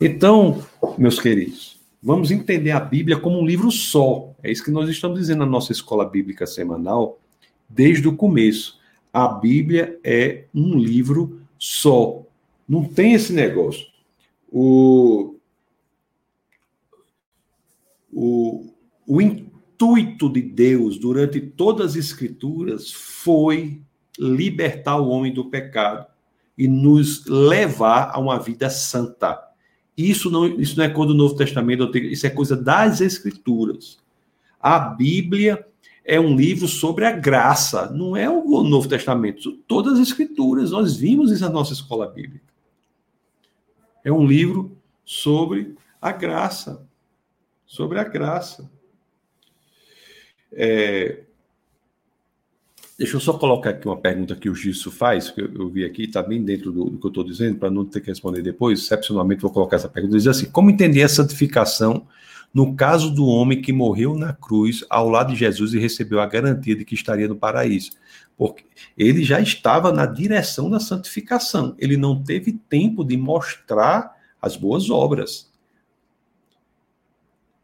Então, 0.00 0.60
meus 0.98 1.20
queridos, 1.20 1.80
vamos 2.02 2.32
entender 2.32 2.72
a 2.72 2.80
Bíblia 2.80 3.16
como 3.16 3.38
um 3.38 3.46
livro 3.46 3.70
só. 3.70 4.34
É 4.42 4.50
isso 4.50 4.64
que 4.64 4.70
nós 4.72 4.90
estamos 4.90 5.20
dizendo 5.20 5.38
na 5.38 5.46
nossa 5.46 5.70
escola 5.70 6.04
bíblica 6.04 6.44
semanal 6.44 7.20
desde 7.68 8.08
o 8.08 8.16
começo. 8.16 8.80
A 9.12 9.28
Bíblia 9.28 10.00
é 10.02 10.44
um 10.52 10.76
livro 10.76 11.40
só. 11.56 12.22
Não 12.68 12.82
tem 12.82 13.12
esse 13.12 13.32
negócio. 13.32 13.86
O 14.50 15.31
o, 18.12 18.72
o 19.06 19.20
intuito 19.20 20.28
de 20.28 20.42
Deus 20.42 20.98
durante 20.98 21.40
todas 21.40 21.92
as 21.92 21.96
Escrituras 21.96 22.92
foi 22.92 23.80
libertar 24.18 24.98
o 24.98 25.08
homem 25.08 25.32
do 25.32 25.46
pecado 25.46 26.06
e 26.56 26.68
nos 26.68 27.24
levar 27.26 28.10
a 28.12 28.20
uma 28.20 28.38
vida 28.38 28.68
santa. 28.68 29.42
Isso 29.96 30.30
não, 30.30 30.46
isso 30.60 30.76
não 30.76 30.84
é 30.84 30.88
coisa 30.88 31.12
do 31.12 31.18
Novo 31.18 31.34
Testamento, 31.34 31.96
isso 31.96 32.26
é 32.26 32.30
coisa 32.30 32.56
das 32.56 33.00
Escrituras. 33.00 33.98
A 34.60 34.78
Bíblia 34.78 35.66
é 36.04 36.20
um 36.20 36.36
livro 36.36 36.68
sobre 36.68 37.04
a 37.04 37.12
graça, 37.12 37.90
não 37.90 38.16
é 38.16 38.28
o 38.28 38.62
Novo 38.62 38.88
Testamento, 38.88 39.52
todas 39.66 39.94
as 39.94 40.08
Escrituras. 40.08 40.70
Nós 40.70 40.96
vimos 40.96 41.30
isso 41.30 41.42
na 41.42 41.50
nossa 41.50 41.72
escola 41.72 42.06
bíblica. 42.06 42.52
É 44.04 44.12
um 44.12 44.26
livro 44.26 44.76
sobre 45.04 45.74
a 46.00 46.10
graça 46.12 46.86
sobre 47.72 47.98
a 47.98 48.04
graça. 48.04 48.70
É... 50.52 51.22
Deixa 52.98 53.16
eu 53.16 53.20
só 53.20 53.32
colocar 53.32 53.70
aqui 53.70 53.88
uma 53.88 53.96
pergunta 53.96 54.36
que 54.36 54.50
o 54.50 54.54
Gisso 54.54 54.90
faz, 54.90 55.30
que 55.30 55.40
eu, 55.40 55.70
vi 55.70 55.82
aqui, 55.82 56.02
está 56.02 56.22
bem 56.22 56.44
dentro 56.44 56.70
do, 56.70 56.90
do 56.90 56.98
que 56.98 57.06
eu 57.06 57.08
estou 57.08 57.24
dizendo, 57.24 57.58
para 57.58 57.70
não 57.70 57.86
ter 57.86 58.02
que 58.02 58.08
responder 58.08 58.42
depois. 58.42 58.78
Excepcionalmente, 58.78 59.40
vou 59.40 59.50
colocar 59.50 59.76
essa 59.76 59.88
pergunta. 59.88 60.18
Diz 60.18 60.26
assim: 60.26 60.50
Como 60.50 60.70
entender 60.70 61.02
a 61.02 61.08
santificação 61.08 62.06
no 62.52 62.76
caso 62.76 63.10
do 63.10 63.24
homem 63.24 63.62
que 63.62 63.72
morreu 63.72 64.14
na 64.14 64.34
cruz 64.34 64.84
ao 64.90 65.08
lado 65.08 65.32
de 65.32 65.38
Jesus 65.38 65.72
e 65.72 65.78
recebeu 65.78 66.20
a 66.20 66.26
garantia 66.26 66.76
de 66.76 66.84
que 66.84 66.94
estaria 66.94 67.26
no 67.26 67.36
paraíso? 67.36 67.92
Porque 68.36 68.64
ele 68.98 69.24
já 69.24 69.40
estava 69.40 69.90
na 69.90 70.04
direção 70.04 70.68
da 70.68 70.78
santificação, 70.78 71.74
ele 71.78 71.96
não 71.96 72.22
teve 72.22 72.52
tempo 72.68 73.02
de 73.02 73.16
mostrar 73.16 74.14
as 74.42 74.56
boas 74.56 74.90
obras. 74.90 75.50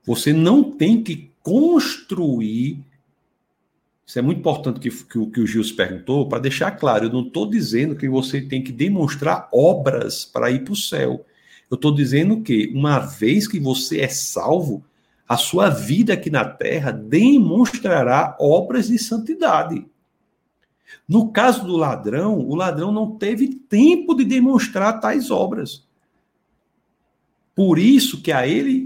Você 0.08 0.32
não 0.32 0.62
tem 0.64 1.02
que 1.02 1.30
construir. 1.42 2.82
Isso 4.06 4.18
é 4.18 4.22
muito 4.22 4.38
importante 4.38 4.80
que, 4.80 4.88
que, 4.88 5.26
que 5.26 5.40
o 5.40 5.46
Gils 5.46 5.70
perguntou, 5.70 6.26
para 6.26 6.38
deixar 6.38 6.70
claro. 6.70 7.04
Eu 7.04 7.12
não 7.12 7.26
estou 7.26 7.44
dizendo 7.44 7.94
que 7.94 8.08
você 8.08 8.40
tem 8.40 8.64
que 8.64 8.72
demonstrar 8.72 9.50
obras 9.52 10.24
para 10.24 10.50
ir 10.50 10.64
para 10.64 10.72
o 10.72 10.76
céu. 10.76 11.26
Eu 11.70 11.74
estou 11.74 11.94
dizendo 11.94 12.40
que, 12.40 12.72
uma 12.74 12.98
vez 13.00 13.46
que 13.46 13.60
você 13.60 14.00
é 14.00 14.08
salvo, 14.08 14.82
a 15.28 15.36
sua 15.36 15.68
vida 15.68 16.14
aqui 16.14 16.30
na 16.30 16.46
terra 16.46 16.90
demonstrará 16.90 18.34
obras 18.40 18.88
de 18.88 18.98
santidade. 18.98 19.86
No 21.06 21.30
caso 21.30 21.66
do 21.66 21.76
ladrão, 21.76 22.38
o 22.38 22.54
ladrão 22.54 22.90
não 22.90 23.10
teve 23.18 23.48
tempo 23.48 24.14
de 24.14 24.24
demonstrar 24.24 25.00
tais 25.00 25.30
obras. 25.30 25.86
Por 27.54 27.78
isso 27.78 28.22
que 28.22 28.32
a 28.32 28.46
ele 28.46 28.77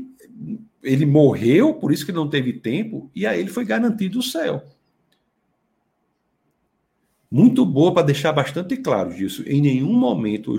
ele 0.83 1.07
morreu, 1.07 1.75
por 1.75 1.93
isso 1.93 2.05
que 2.05 2.13
não 2.13 2.29
teve 2.29 2.55
tempo, 2.55 3.11
e 3.15 3.27
a 3.27 3.37
ele 3.37 3.51
foi 3.51 3.65
garantido 3.65 4.19
o 4.19 4.23
céu. 4.23 4.65
Muito 7.31 7.65
boa 7.65 7.95
para 7.95 8.07
deixar 8.07 8.33
bastante 8.33 8.77
claro 8.77 9.15
disso. 9.15 9.43
Em 9.47 9.61
nenhum 9.61 9.95
momento 9.95 10.57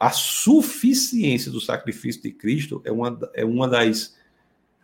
a 0.00 0.10
suficiência 0.10 1.50
do 1.50 1.60
sacrifício 1.60 2.22
de 2.22 2.30
Cristo 2.30 2.80
é 2.84 2.92
uma, 2.92 3.18
é 3.34 3.44
uma 3.44 3.68
das 3.68 4.16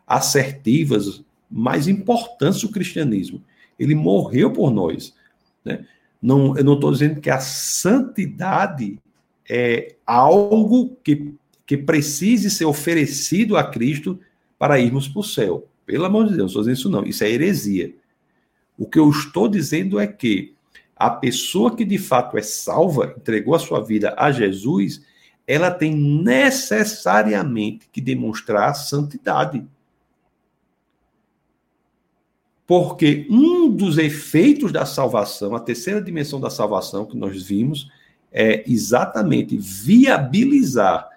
assertivas 0.07 1.25
mais 1.49 1.87
importantes 1.87 2.61
do 2.61 2.69
cristianismo. 2.69 3.43
Ele 3.79 3.95
morreu 3.95 4.53
por 4.53 4.71
nós. 4.71 5.15
Né? 5.65 5.87
Não, 6.21 6.57
eu 6.57 6.65
não 6.65 6.75
estou 6.75 6.91
dizendo 6.91 7.21
que 7.21 7.31
a 7.31 7.41
santidade 7.41 8.99
é 9.49 9.95
algo 10.05 10.97
que, 11.03 11.33
que 11.65 11.77
precise 11.77 12.51
ser 12.51 12.65
oferecido 12.65 13.57
a 13.57 13.65
Cristo 13.65 14.19
para 14.65 14.81
irmos 14.81 15.07
para 15.07 15.21
o 15.21 15.23
céu. 15.23 15.69
Pelo 15.85 16.07
amor 16.07 16.25
de 16.25 16.31
Deus, 16.31 16.39
não 16.39 16.47
estou 16.47 16.63
dizendo 16.63 16.79
isso 16.79 16.89
não. 16.89 17.05
Isso 17.05 17.23
é 17.23 17.29
heresia. 17.29 17.95
O 18.79 18.87
que 18.87 18.99
eu 18.99 19.11
estou 19.11 19.47
dizendo 19.47 20.01
é 20.01 20.07
que 20.07 20.55
a 20.97 21.11
pessoa 21.11 21.77
que 21.77 21.85
de 21.85 21.99
fato 21.99 22.39
é 22.39 22.41
salva, 22.41 23.15
entregou 23.15 23.55
a 23.55 23.59
sua 23.59 23.85
vida 23.85 24.15
a 24.17 24.33
Jesus, 24.33 25.05
ela 25.47 25.71
tem 25.71 25.95
necessariamente 25.95 27.91
que 27.93 28.01
demonstrar 28.01 28.75
santidade. 28.75 29.67
Porque 32.67 33.27
um 33.29 33.69
dos 33.69 33.99
efeitos 33.99 34.73
da 34.73 34.87
salvação, 34.87 35.55
a 35.55 35.61
terceira 35.61 36.01
dimensão 36.01 36.41
da 36.41 36.49
salvação 36.49 37.05
que 37.05 37.19
nós 37.19 37.43
vimos, 37.43 37.91
é 38.33 38.65
exatamente 38.67 39.59
viabilizar 39.59 41.14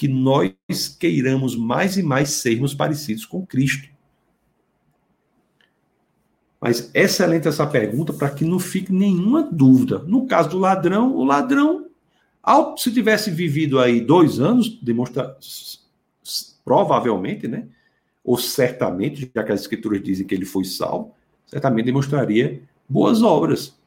que 0.00 0.08
nós 0.08 0.88
queiramos 0.98 1.54
mais 1.54 1.98
e 1.98 2.02
mais 2.02 2.30
sermos 2.30 2.72
parecidos 2.72 3.26
com 3.26 3.44
Cristo. 3.44 3.86
Mas 6.58 6.90
excelente 6.94 7.46
essa 7.46 7.66
pergunta 7.66 8.10
para 8.10 8.30
que 8.30 8.42
não 8.42 8.58
fique 8.58 8.90
nenhuma 8.94 9.42
dúvida. 9.42 9.98
No 9.98 10.26
caso 10.26 10.48
do 10.48 10.58
ladrão, 10.58 11.14
o 11.14 11.22
ladrão, 11.22 11.90
ao, 12.42 12.78
se 12.78 12.90
tivesse 12.90 13.30
vivido 13.30 13.78
aí 13.78 14.00
dois 14.00 14.40
anos, 14.40 14.70
demonstra 14.80 15.36
provavelmente, 16.64 17.46
né? 17.46 17.68
Ou 18.24 18.38
certamente, 18.38 19.30
já 19.34 19.44
que 19.44 19.52
as 19.52 19.60
escrituras 19.60 20.02
dizem 20.02 20.26
que 20.26 20.34
ele 20.34 20.46
foi 20.46 20.64
salvo, 20.64 21.14
certamente 21.46 21.84
demonstraria 21.84 22.62
boas 22.88 23.22
obras. 23.22 23.78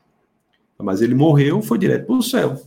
Mas 0.78 1.02
ele 1.02 1.16
morreu, 1.16 1.60
foi 1.64 1.80
direto 1.80 2.06
para 2.06 2.16
o 2.16 2.22
céu. 2.22 2.62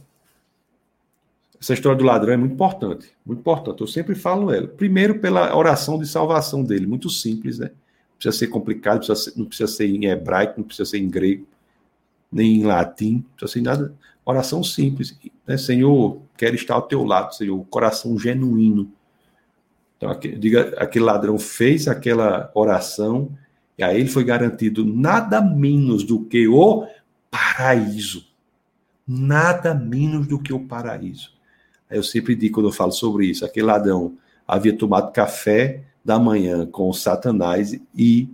Essa 1.60 1.74
história 1.74 1.96
do 1.96 2.04
ladrão 2.04 2.32
é 2.32 2.36
muito 2.36 2.52
importante, 2.52 3.08
muito 3.24 3.40
importante. 3.40 3.80
Eu 3.80 3.86
sempre 3.86 4.14
falo 4.14 4.52
ela. 4.52 4.66
Primeiro, 4.66 5.18
pela 5.18 5.56
oração 5.56 5.98
de 5.98 6.06
salvação 6.06 6.62
dele, 6.62 6.86
muito 6.86 7.08
simples, 7.08 7.58
né? 7.58 7.66
Não 7.68 8.18
precisa 8.18 8.38
ser 8.38 8.46
complicado, 8.48 8.98
precisa 8.98 9.16
ser, 9.16 9.38
não 9.38 9.46
precisa 9.46 9.72
ser 9.72 9.86
em 9.86 10.06
hebraico, 10.06 10.54
não 10.58 10.66
precisa 10.66 10.90
ser 10.90 10.98
em 10.98 11.08
grego, 11.08 11.46
nem 12.30 12.60
em 12.60 12.64
latim, 12.64 13.14
não 13.14 13.22
precisa 13.36 13.52
ser 13.52 13.58
em 13.60 13.62
nada. 13.62 13.94
Oração 14.24 14.62
simples, 14.62 15.18
né? 15.46 15.56
Senhor, 15.56 16.20
quero 16.36 16.54
estar 16.56 16.74
ao 16.74 16.82
teu 16.82 17.04
lado, 17.04 17.34
Senhor, 17.34 17.64
coração 17.66 18.18
genuíno. 18.18 18.92
Então, 19.96 20.18
diga, 20.38 20.74
aquele 20.76 21.04
ladrão 21.04 21.38
fez 21.38 21.88
aquela 21.88 22.50
oração 22.54 23.30
e 23.78 23.82
a 23.82 23.94
ele 23.94 24.08
foi 24.08 24.24
garantido 24.24 24.84
nada 24.84 25.40
menos 25.40 26.04
do 26.04 26.24
que 26.24 26.46
o 26.48 26.86
paraíso. 27.30 28.26
Nada 29.06 29.74
menos 29.74 30.26
do 30.26 30.38
que 30.38 30.52
o 30.52 30.60
paraíso. 30.60 31.35
Eu 31.90 32.02
sempre 32.02 32.34
digo 32.34 32.54
quando 32.56 32.68
eu 32.68 32.72
falo 32.72 32.92
sobre 32.92 33.26
isso, 33.26 33.44
aquele 33.44 33.66
ladrão 33.66 34.16
havia 34.46 34.76
tomado 34.76 35.12
café 35.12 35.82
da 36.04 36.18
manhã 36.18 36.66
com 36.66 36.92
Satanás 36.92 37.78
e 37.94 38.28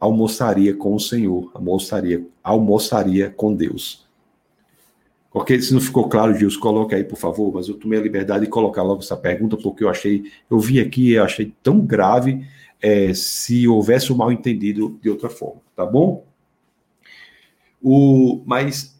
almoçaria 0.00 0.74
com 0.74 0.94
o 0.94 1.00
Senhor, 1.00 1.50
almoçaria, 1.54 2.24
almoçaria 2.42 3.30
com 3.30 3.54
Deus. 3.54 4.06
Porque 5.30 5.60
se 5.60 5.74
não 5.74 5.80
ficou 5.80 6.08
claro, 6.08 6.34
Gilson, 6.34 6.58
coloque 6.60 6.94
aí, 6.94 7.04
por 7.04 7.18
favor, 7.18 7.52
mas 7.52 7.68
eu 7.68 7.74
tomei 7.74 7.98
a 7.98 8.02
liberdade 8.02 8.44
de 8.46 8.50
colocar 8.50 8.82
logo 8.82 9.02
essa 9.02 9.16
pergunta, 9.16 9.56
porque 9.56 9.84
eu 9.84 9.88
achei, 9.88 10.24
eu 10.50 10.58
vi 10.58 10.80
aqui, 10.80 11.12
eu 11.12 11.24
achei 11.24 11.52
tão 11.62 11.80
grave 11.80 12.46
é, 12.80 13.12
se 13.12 13.68
houvesse 13.68 14.12
um 14.12 14.16
mal 14.16 14.32
entendido 14.32 14.98
de 15.02 15.10
outra 15.10 15.28
forma, 15.28 15.60
tá 15.76 15.84
bom? 15.84 16.24
O, 17.82 18.42
mas 18.46 18.97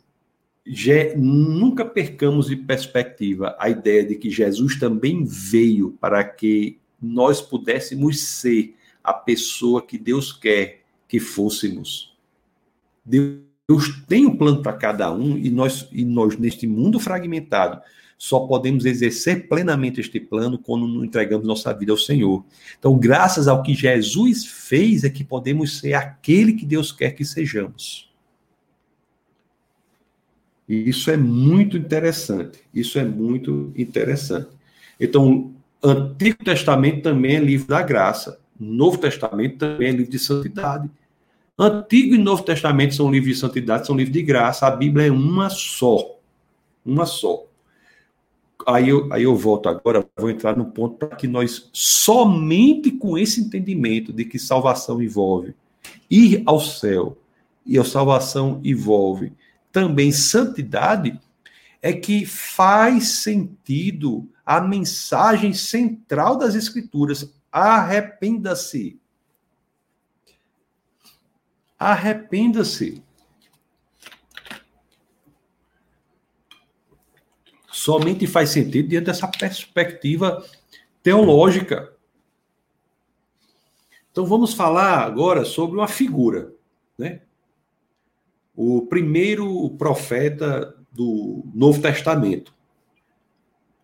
je, 0.69 1.15
nunca 1.17 1.85
percamos 1.85 2.47
de 2.47 2.57
perspectiva 2.57 3.57
a 3.59 3.71
ideia 3.71 4.05
de 4.05 4.15
que 4.15 4.31
Jesus 4.31 4.79
também 4.79 5.25
veio 5.25 5.93
para 6.01 6.23
que 6.23 6.79
nós 7.01 7.41
pudéssemos 7.41 8.21
ser 8.21 8.75
a 9.03 9.13
pessoa 9.13 9.81
que 9.81 9.97
Deus 9.97 10.33
quer 10.33 10.83
que 11.09 11.19
fôssemos. 11.19 12.15
Deus 13.05 13.43
tem 14.07 14.27
um 14.27 14.37
plano 14.37 14.63
para 14.63 14.75
cada 14.75 15.11
um 15.13 15.39
e 15.39 15.49
nós, 15.49 15.89
e 15.91 16.05
nós, 16.05 16.37
neste 16.37 16.67
mundo 16.67 17.01
fragmentado, 17.01 17.81
só 18.19 18.41
podemos 18.41 18.85
exercer 18.85 19.49
plenamente 19.49 20.01
este 20.01 20.19
plano 20.19 20.59
quando 20.59 21.05
entregamos 21.05 21.47
nossa 21.47 21.73
vida 21.73 21.93
ao 21.93 21.99
Senhor. 21.99 22.45
Então, 22.79 22.99
graças 22.99 23.47
ao 23.47 23.63
que 23.63 23.73
Jesus 23.73 24.45
fez, 24.45 25.05
é 25.05 25.11
que 25.11 25.23
podemos 25.23 25.79
ser 25.79 25.95
aquele 25.95 26.53
que 26.53 26.67
Deus 26.67 26.91
quer 26.91 27.13
que 27.13 27.25
sejamos. 27.25 28.08
E 30.69 30.89
isso 30.89 31.11
é 31.11 31.17
muito 31.17 31.77
interessante. 31.77 32.61
Isso 32.75 32.99
é 32.99 33.05
muito 33.05 33.73
interessante. 33.77 34.49
Então, 35.01 35.53
Antigo 35.83 36.45
Testamento 36.45 37.03
também 37.03 37.37
é 37.37 37.41
livro 37.41 37.69
da 37.69 37.83
graça. 37.83 38.39
Novo 38.59 38.99
Testamento 38.99 39.59
também 39.59 39.89
é 39.89 39.93
livro 39.93 40.11
de 40.11 40.19
santidade. 40.19 40.91
Antigo 41.59 42.15
e 42.15 42.19
Novo 42.19 42.43
Testamento 42.43 42.95
são 42.95 43.11
livros 43.11 43.35
de 43.35 43.41
santidade, 43.41 43.87
são 43.87 43.97
livros 43.97 44.13
de 44.13 44.23
graça. 44.23 44.67
A 44.67 44.71
Bíblia 44.71 45.07
é 45.07 45.11
uma 45.11 45.49
só. 45.49 46.17
Uma 46.85 47.07
só. 47.07 47.45
Aí 48.67 48.89
eu, 48.91 49.11
aí 49.13 49.23
eu 49.23 49.35
volto 49.35 49.69
agora, 49.69 50.07
vou 50.17 50.31
entrar 50.31 50.57
no 50.57 50.67
ponto 50.67 50.97
para 50.97 51.17
que 51.17 51.27
nós, 51.27 51.71
somente 51.73 52.91
com 52.91 53.17
esse 53.17 53.41
entendimento 53.41 54.13
de 54.13 54.25
que 54.25 54.39
salvação 54.39 55.01
envolve 55.01 55.55
ir 56.11 56.43
ao 56.45 56.61
céu 56.61 57.17
e 57.65 57.79
a 57.79 57.85
salvação 57.85 58.61
envolve 58.65 59.33
também 59.73 60.13
santidade, 60.13 61.21
é 61.81 61.93
que 61.93 62.27
faz 62.27 63.09
sentido 63.09 64.29
a 64.45 64.61
mensagem 64.61 65.53
central 65.53 66.37
das 66.37 66.55
Escrituras: 66.55 67.33
arrependa-se. 67.53 69.01
Arrependa-se. 71.79 73.03
Somente 77.71 78.27
faz 78.27 78.51
sentido 78.51 78.89
diante 78.89 79.07
dessa 79.07 79.29
perspectiva 79.29 80.45
teológica. 81.03 81.95
Então 84.11 84.27
vamos 84.27 84.53
falar 84.53 85.05
agora 85.05 85.45
sobre 85.45 85.79
uma 85.79 85.87
figura, 85.87 86.53
né? 86.99 87.23
O 88.61 88.83
primeiro 88.87 89.71
profeta 89.79 90.75
do 90.91 91.45
Novo 91.55 91.81
Testamento. 91.81 92.53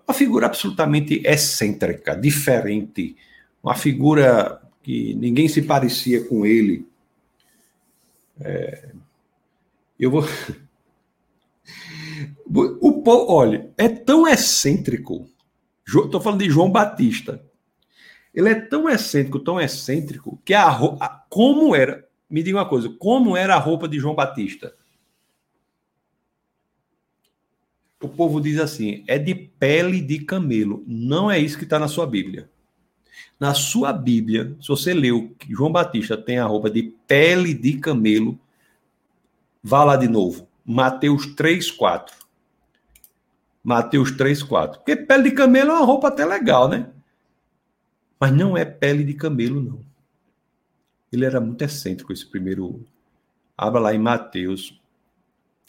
Uma 0.04 0.12
figura 0.12 0.46
absolutamente 0.46 1.22
excêntrica, 1.24 2.16
diferente, 2.16 3.16
uma 3.62 3.76
figura 3.76 4.60
que 4.82 5.14
ninguém 5.14 5.46
se 5.46 5.62
parecia 5.62 6.24
com 6.24 6.44
ele. 6.44 6.88
É... 8.40 8.90
Eu 9.98 10.10
vou. 10.10 10.24
O 12.46 13.02
povo, 13.02 13.32
olha, 13.32 13.70
é 13.76 13.88
tão 13.88 14.28
excêntrico. 14.28 15.28
Estou 15.86 16.20
falando 16.20 16.40
de 16.40 16.50
João 16.50 16.70
Batista. 16.70 17.42
Ele 18.34 18.48
é 18.48 18.54
tão 18.54 18.88
excêntrico, 18.88 19.38
tão 19.38 19.60
excêntrico, 19.60 20.40
que 20.44 20.52
a, 20.52 20.76
como 21.30 21.74
era. 21.74 22.03
Me 22.34 22.42
diga 22.42 22.58
uma 22.58 22.68
coisa, 22.68 22.88
como 22.88 23.36
era 23.36 23.54
a 23.54 23.60
roupa 23.60 23.86
de 23.86 23.96
João 23.96 24.12
Batista? 24.12 24.74
O 28.02 28.08
povo 28.08 28.40
diz 28.40 28.58
assim: 28.58 29.04
é 29.06 29.16
de 29.16 29.36
pele 29.36 30.00
de 30.00 30.18
camelo. 30.18 30.82
Não 30.84 31.30
é 31.30 31.38
isso 31.38 31.56
que 31.56 31.62
está 31.62 31.78
na 31.78 31.86
sua 31.86 32.08
Bíblia. 32.08 32.50
Na 33.38 33.54
sua 33.54 33.92
Bíblia, 33.92 34.56
se 34.60 34.66
você 34.66 34.92
leu 34.92 35.32
que 35.38 35.52
João 35.52 35.70
Batista 35.70 36.16
tem 36.16 36.40
a 36.40 36.44
roupa 36.44 36.68
de 36.68 36.92
pele 37.06 37.54
de 37.54 37.74
camelo, 37.78 38.36
vá 39.62 39.84
lá 39.84 39.94
de 39.94 40.08
novo. 40.08 40.48
Mateus 40.66 41.26
3, 41.36 41.70
4. 41.70 42.16
Mateus 43.62 44.10
3, 44.10 44.42
4. 44.42 44.80
Porque 44.80 44.96
pele 44.96 45.30
de 45.30 45.36
camelo 45.36 45.70
é 45.70 45.74
uma 45.74 45.86
roupa 45.86 46.08
até 46.08 46.24
legal, 46.24 46.68
né? 46.68 46.90
Mas 48.18 48.32
não 48.32 48.56
é 48.56 48.64
pele 48.64 49.04
de 49.04 49.14
camelo, 49.14 49.62
não. 49.62 49.83
Ele 51.14 51.24
era 51.24 51.40
muito 51.40 51.62
excêntrico, 51.62 52.12
esse 52.12 52.26
primeiro. 52.26 52.84
Abra 53.56 53.80
lá 53.80 53.94
em 53.94 53.98
Mateus, 53.98 54.80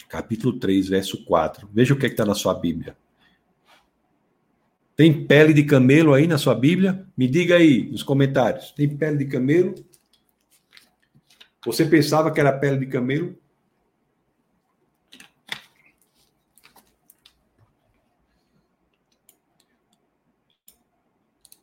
capítulo 0.10 0.60
3, 0.60 0.90
verso 0.90 1.24
4. 1.24 1.70
Veja 1.72 1.94
o 1.94 1.98
que 1.98 2.08
é 2.08 2.10
está 2.10 2.26
na 2.26 2.34
sua 2.34 2.54
Bíblia. 2.56 2.98
Tem 4.96 5.26
pele 5.26 5.54
de 5.54 5.64
camelo 5.64 6.14
aí 6.14 6.26
na 6.26 6.38
sua 6.38 6.56
Bíblia? 6.56 7.06
Me 7.16 7.28
diga 7.28 7.58
aí 7.58 7.90
nos 7.92 8.02
comentários. 8.02 8.72
Tem 8.72 8.90
pele 8.90 9.18
de 9.18 9.26
camelo? 9.26 9.76
Você 11.64 11.86
pensava 11.86 12.32
que 12.32 12.40
era 12.40 12.58
pele 12.58 12.80
de 12.80 12.88
camelo? 12.88 13.38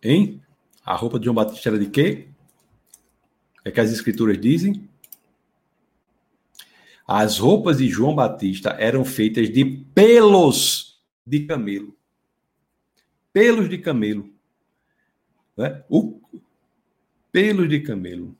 Hein? 0.02 0.42
A 0.84 0.94
roupa 0.94 1.18
de 1.18 1.24
João 1.24 1.34
Batista 1.34 1.68
era 1.68 1.78
de 1.78 1.88
quê? 1.88 2.31
É 3.64 3.70
que 3.70 3.80
as 3.80 3.90
escrituras 3.90 4.40
dizem? 4.40 4.88
As 7.06 7.38
roupas 7.38 7.78
de 7.78 7.88
João 7.88 8.14
Batista 8.14 8.70
eram 8.70 9.04
feitas 9.04 9.50
de 9.50 9.64
pelos 9.64 11.02
de 11.26 11.40
camelo. 11.40 11.96
Pelos 13.32 13.68
de 13.68 13.78
camelo. 13.78 14.28
Né? 15.56 15.82
O 15.88 16.20
pelos 17.30 17.68
de 17.68 17.80
camelo. 17.80 18.36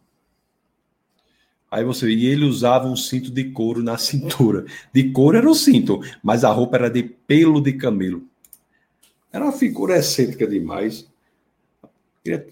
Aí 1.71 1.83
você 1.85 2.11
e 2.11 2.27
ele 2.27 2.45
usava 2.45 2.87
um 2.87 2.95
cinto 2.95 3.31
de 3.31 3.45
couro 3.51 3.83
na 3.83 3.97
cintura. 3.97 4.67
De 4.93 5.11
couro 5.11 5.39
era 5.39 5.49
o 5.49 5.55
cinto, 5.55 6.01
mas 6.23 6.45
a 6.45 6.51
roupa 6.51 6.77
era 6.77 6.91
de 6.91 7.03
pelo 7.03 7.63
de 7.63 7.73
camelo. 7.73 8.29
Era 9.33 9.45
uma 9.45 9.53
figura 9.53 9.97
excêntrica 9.97 10.47
demais. 10.47 11.11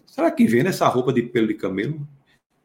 Será 0.07 0.31
que 0.31 0.47
vem 0.47 0.63
nessa 0.63 0.89
roupa 0.89 1.13
de 1.13 1.23
pelo 1.23 1.47
de 1.47 1.55
camelo? 1.55 2.09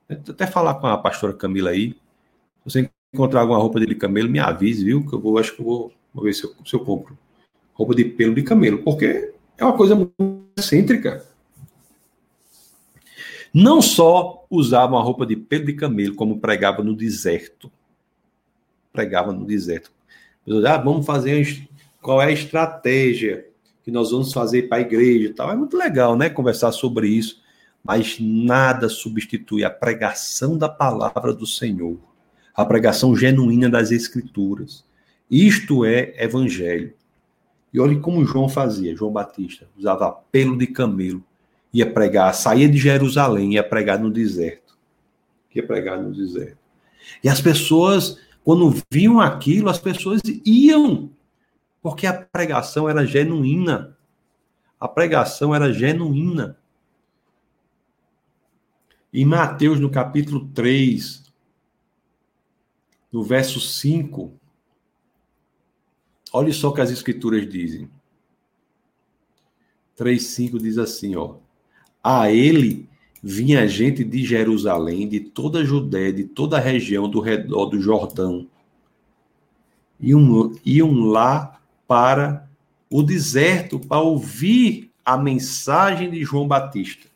Até 0.09 0.45
falar 0.45 0.75
com 0.75 0.87
a 0.87 0.97
pastora 0.97 1.33
Camila 1.33 1.71
aí. 1.71 1.91
Se 1.91 2.63
você 2.65 2.89
encontrar 3.13 3.41
alguma 3.41 3.59
roupa 3.59 3.79
de 3.79 3.95
camelo, 3.95 4.29
me 4.29 4.39
avise, 4.39 4.83
viu? 4.83 5.05
Que 5.05 5.13
eu 5.13 5.19
vou, 5.19 5.37
acho 5.37 5.55
que 5.55 5.61
eu 5.61 5.65
vou, 5.65 5.93
vou 6.13 6.23
ver 6.23 6.33
se 6.33 6.43
eu, 6.43 6.53
se 6.65 6.73
eu 6.73 6.79
compro. 6.81 7.17
Roupa 7.73 7.95
de 7.95 8.05
pelo 8.05 8.35
de 8.35 8.43
camelo, 8.43 8.83
porque 8.83 9.33
é 9.57 9.63
uma 9.63 9.75
coisa 9.75 9.95
muito 9.95 10.13
excêntrica. 10.57 11.25
Não 13.53 13.81
só 13.81 14.45
usava 14.49 14.95
uma 14.95 15.01
roupa 15.01 15.25
de 15.25 15.35
pelo 15.35 15.65
de 15.65 15.73
camelo, 15.73 16.15
como 16.15 16.39
pregava 16.39 16.83
no 16.83 16.95
deserto. 16.95 17.71
Pregava 18.91 19.31
no 19.31 19.45
deserto. 19.45 19.91
Ah, 20.67 20.77
vamos 20.77 21.05
fazer 21.05 21.67
qual 22.01 22.21
é 22.21 22.25
a 22.25 22.31
estratégia 22.31 23.47
que 23.83 23.91
nós 23.91 24.11
vamos 24.11 24.33
fazer 24.33 24.63
para 24.63 24.79
a 24.79 24.81
igreja 24.81 25.29
e 25.29 25.33
tal. 25.33 25.51
É 25.51 25.55
muito 25.55 25.77
legal, 25.77 26.17
né? 26.17 26.29
Conversar 26.29 26.71
sobre 26.71 27.07
isso, 27.07 27.41
mas 27.85 28.17
nada 28.19 28.89
substitui 28.89 29.63
a 29.63 29.69
pregação 29.69 30.57
da 30.57 30.67
palavra 30.67 31.31
do 31.33 31.45
Senhor, 31.45 31.97
a 32.53 32.65
pregação 32.65 33.15
genuína 33.15 33.69
das 33.69 33.91
Escrituras. 33.91 34.83
Isto 35.29 35.85
é 35.85 36.15
evangelho. 36.17 36.93
E 37.71 37.79
olhe 37.79 37.99
como 37.99 38.25
João 38.25 38.49
fazia, 38.49 38.95
João 38.95 39.11
Batista, 39.11 39.67
usava 39.77 40.11
pelo 40.31 40.57
de 40.57 40.65
camelo, 40.65 41.23
ia 41.71 41.89
pregar, 41.89 42.33
saía 42.33 42.67
de 42.67 42.77
Jerusalém, 42.77 43.53
ia 43.53 43.63
pregar 43.63 43.99
no 43.99 44.09
deserto. 44.09 44.75
Ia 45.53 45.65
pregar 45.65 46.01
no 46.01 46.11
deserto. 46.11 46.57
E 47.23 47.29
as 47.29 47.39
pessoas, 47.39 48.17
quando 48.43 48.73
viam 48.89 49.19
aquilo, 49.19 49.69
as 49.69 49.77
pessoas 49.77 50.21
iam 50.45 51.11
porque 51.85 52.07
a 52.07 52.13
pregação 52.13 52.89
era 52.89 53.05
genuína. 53.05 53.95
A 54.79 54.87
pregação 54.87 55.53
era 55.53 55.71
genuína. 55.71 56.57
Em 59.17 59.23
Mateus, 59.23 59.79
no 59.79 59.89
capítulo 59.89 60.49
3, 60.53 61.23
no 63.09 63.23
verso 63.23 63.61
5, 63.61 64.33
olha 66.33 66.51
só 66.51 66.67
o 66.67 66.73
que 66.73 66.81
as 66.81 66.91
escrituras 66.91 67.47
dizem. 67.47 67.89
3,5 69.97 70.61
diz 70.61 70.77
assim, 70.77 71.15
ó. 71.15 71.37
A 72.03 72.29
ele 72.29 72.89
vinha 73.23 73.65
gente 73.69 74.03
de 74.03 74.21
Jerusalém, 74.21 75.07
de 75.07 75.21
toda 75.21 75.59
a 75.59 75.63
Judéia, 75.63 76.11
de 76.11 76.25
toda 76.25 76.57
a 76.57 76.59
região 76.59 77.09
do 77.09 77.21
redor 77.21 77.67
do 77.67 77.79
Jordão. 77.79 78.49
Iam, 79.97 80.53
iam 80.65 80.91
lá 81.05 81.61
para 81.87 82.49
o 82.89 83.01
deserto 83.01 83.79
para 83.79 84.01
ouvir 84.01 84.91
a 85.05 85.17
mensagem 85.17 86.11
de 86.11 86.21
João 86.21 86.45
Batista. 86.45 87.14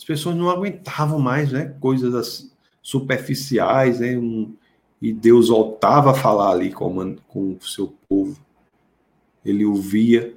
As 0.00 0.04
pessoas 0.04 0.34
não 0.34 0.48
aguentavam 0.48 1.18
mais, 1.18 1.52
né? 1.52 1.76
Coisas 1.78 2.50
superficiais, 2.80 4.00
né? 4.00 4.16
Um, 4.16 4.56
e 5.00 5.12
Deus 5.12 5.50
voltava 5.50 6.12
a 6.12 6.14
falar 6.14 6.52
ali 6.52 6.72
com, 6.72 7.16
com 7.28 7.52
o 7.52 7.62
seu 7.62 7.94
povo. 8.08 8.40
Ele 9.44 9.62
ouvia 9.62 10.34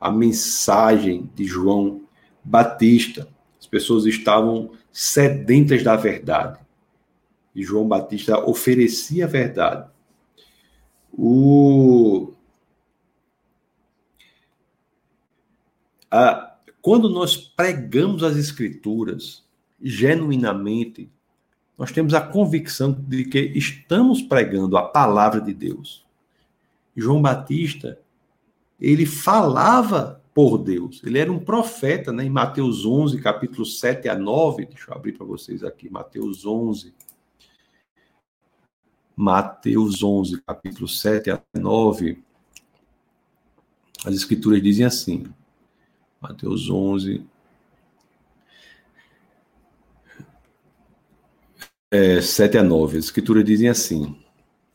a 0.00 0.12
mensagem 0.12 1.28
de 1.34 1.44
João 1.44 2.02
Batista. 2.44 3.26
As 3.58 3.66
pessoas 3.66 4.06
estavam 4.06 4.70
sedentas 4.92 5.82
da 5.82 5.96
verdade. 5.96 6.60
E 7.52 7.64
João 7.64 7.88
Batista 7.88 8.38
oferecia 8.48 9.24
a 9.24 9.28
verdade. 9.28 9.90
O... 11.12 12.32
A... 16.08 16.49
Quando 16.82 17.08
nós 17.08 17.36
pregamos 17.36 18.22
as 18.22 18.36
Escrituras 18.36 19.44
genuinamente, 19.80 21.10
nós 21.76 21.92
temos 21.92 22.12
a 22.12 22.20
convicção 22.20 22.92
de 22.92 23.24
que 23.24 23.38
estamos 23.54 24.20
pregando 24.20 24.76
a 24.76 24.82
palavra 24.82 25.40
de 25.40 25.54
Deus. 25.54 26.04
João 26.94 27.22
Batista, 27.22 27.98
ele 28.78 29.06
falava 29.06 30.22
por 30.34 30.58
Deus. 30.58 31.02
Ele 31.04 31.18
era 31.18 31.32
um 31.32 31.38
profeta, 31.38 32.12
né? 32.12 32.24
Em 32.24 32.30
Mateus 32.30 32.84
11, 32.84 33.20
capítulo 33.20 33.64
7 33.64 34.08
a 34.08 34.14
9, 34.14 34.66
deixa 34.66 34.90
eu 34.90 34.94
abrir 34.94 35.12
para 35.12 35.26
vocês 35.26 35.64
aqui, 35.64 35.88
Mateus 35.90 36.44
11. 36.44 36.94
Mateus 39.16 40.02
11, 40.02 40.40
capítulo 40.42 40.88
7 40.88 41.30
a 41.30 41.42
9. 41.54 42.22
As 44.04 44.14
escrituras 44.14 44.62
dizem 44.62 44.86
assim. 44.86 45.26
Mateus 46.20 46.68
11, 46.68 47.24
é, 51.90 52.20
7 52.20 52.58
a 52.58 52.62
9. 52.62 52.98
As 52.98 53.04
escrituras 53.04 53.44
dizem 53.44 53.68
assim. 53.68 54.16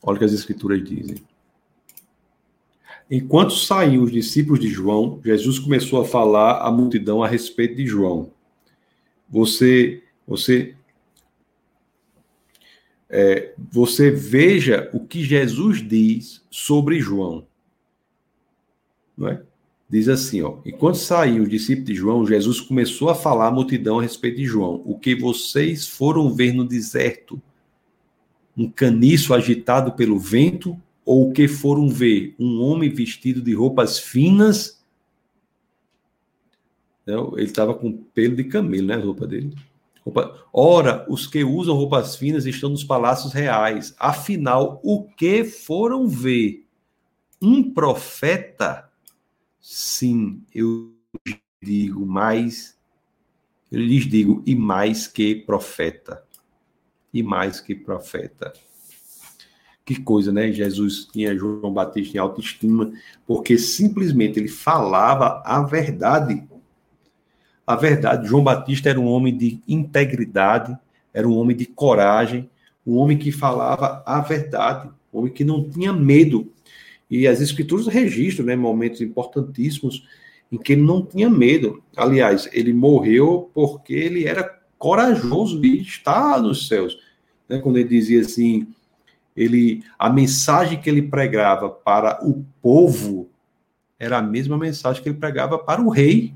Olha 0.02 0.16
o 0.16 0.18
que 0.18 0.24
as 0.24 0.32
escrituras 0.32 0.82
dizem. 0.82 1.24
Enquanto 3.10 3.54
saíam 3.54 4.02
os 4.02 4.10
discípulos 4.10 4.58
de 4.58 4.68
João, 4.68 5.20
Jesus 5.24 5.58
começou 5.60 6.00
a 6.00 6.04
falar 6.04 6.60
à 6.60 6.70
multidão 6.70 7.22
a 7.22 7.28
respeito 7.28 7.76
de 7.76 7.86
João. 7.86 8.32
Você, 9.28 10.02
você, 10.26 10.74
é, 13.08 13.54
você 13.70 14.10
veja 14.10 14.90
o 14.92 15.06
que 15.06 15.22
Jesus 15.22 15.86
diz 15.86 16.44
sobre 16.50 17.00
João. 17.00 17.46
Não 19.16 19.28
é? 19.28 19.42
Diz 19.88 20.08
assim, 20.08 20.42
ó, 20.42 20.58
enquanto 20.66 20.96
saíam 20.96 21.44
os 21.44 21.48
discípulos 21.48 21.86
de 21.86 21.94
João, 21.94 22.26
Jesus 22.26 22.60
começou 22.60 23.08
a 23.08 23.14
falar 23.14 23.46
à 23.46 23.50
multidão 23.52 24.00
a 24.00 24.02
respeito 24.02 24.38
de 24.38 24.44
João. 24.44 24.82
O 24.84 24.98
que 24.98 25.14
vocês 25.14 25.86
foram 25.86 26.34
ver 26.34 26.52
no 26.52 26.64
deserto? 26.64 27.40
Um 28.56 28.68
caniço 28.68 29.32
agitado 29.32 29.92
pelo 29.92 30.18
vento 30.18 30.76
ou 31.04 31.28
o 31.28 31.32
que 31.32 31.46
foram 31.46 31.88
ver 31.88 32.34
um 32.36 32.60
homem 32.60 32.90
vestido 32.90 33.40
de 33.40 33.54
roupas 33.54 33.96
finas. 33.96 34.84
Ele 37.06 37.44
estava 37.44 37.72
com 37.72 37.92
pelo 37.92 38.34
de 38.34 38.42
camelo, 38.42 38.88
né? 38.88 38.94
A 38.94 38.98
roupa 38.98 39.24
dele. 39.24 39.54
Ora, 40.52 41.06
os 41.08 41.28
que 41.28 41.44
usam 41.44 41.76
roupas 41.76 42.16
finas 42.16 42.44
estão 42.44 42.70
nos 42.70 42.82
palácios 42.82 43.32
reais. 43.32 43.94
Afinal, 44.00 44.80
o 44.82 45.04
que 45.04 45.44
foram 45.44 46.08
ver? 46.08 46.64
Um 47.40 47.72
profeta? 47.72 48.85
Sim, 49.68 50.44
eu 50.54 50.94
digo 51.60 52.06
mais. 52.06 52.78
Eu 53.70 53.80
lhes 53.80 54.06
digo, 54.06 54.40
e 54.46 54.54
mais 54.54 55.08
que 55.08 55.34
profeta. 55.34 56.22
E 57.12 57.20
mais 57.20 57.60
que 57.60 57.74
profeta. 57.74 58.52
Que 59.84 60.00
coisa, 60.00 60.32
né? 60.32 60.52
Jesus 60.52 61.06
tinha 61.06 61.36
João 61.36 61.74
Batista 61.74 62.16
em 62.16 62.20
autoestima, 62.20 62.92
porque 63.26 63.58
simplesmente 63.58 64.38
ele 64.38 64.46
falava 64.46 65.42
a 65.44 65.60
verdade. 65.64 66.46
A 67.66 67.74
verdade. 67.74 68.28
João 68.28 68.44
Batista 68.44 68.88
era 68.88 69.00
um 69.00 69.06
homem 69.06 69.36
de 69.36 69.60
integridade, 69.66 70.78
era 71.12 71.26
um 71.26 71.36
homem 71.36 71.56
de 71.56 71.66
coragem, 71.66 72.48
um 72.86 72.98
homem 72.98 73.18
que 73.18 73.32
falava 73.32 74.00
a 74.06 74.20
verdade, 74.20 74.88
um 75.12 75.18
homem 75.18 75.32
que 75.32 75.42
não 75.42 75.68
tinha 75.68 75.92
medo. 75.92 76.52
E 77.10 77.26
as 77.26 77.40
escrituras 77.40 77.86
registram 77.86 78.46
né, 78.46 78.56
momentos 78.56 79.00
importantíssimos 79.00 80.06
em 80.50 80.58
que 80.58 80.72
ele 80.72 80.82
não 80.82 81.04
tinha 81.04 81.30
medo. 81.30 81.82
Aliás, 81.96 82.48
ele 82.52 82.72
morreu 82.72 83.50
porque 83.54 83.94
ele 83.94 84.26
era 84.26 84.60
corajoso 84.78 85.60
de 85.60 85.80
estar 85.80 86.40
nos 86.40 86.68
céus. 86.68 86.98
Né? 87.48 87.58
Quando 87.58 87.78
ele 87.78 87.88
dizia 87.88 88.20
assim, 88.20 88.68
ele 89.36 89.84
a 89.98 90.10
mensagem 90.10 90.80
que 90.80 90.88
ele 90.88 91.02
pregava 91.02 91.68
para 91.68 92.24
o 92.26 92.44
povo 92.60 93.30
era 93.98 94.18
a 94.18 94.22
mesma 94.22 94.58
mensagem 94.58 95.02
que 95.02 95.08
ele 95.08 95.18
pregava 95.18 95.58
para 95.58 95.80
o 95.80 95.88
rei. 95.88 96.34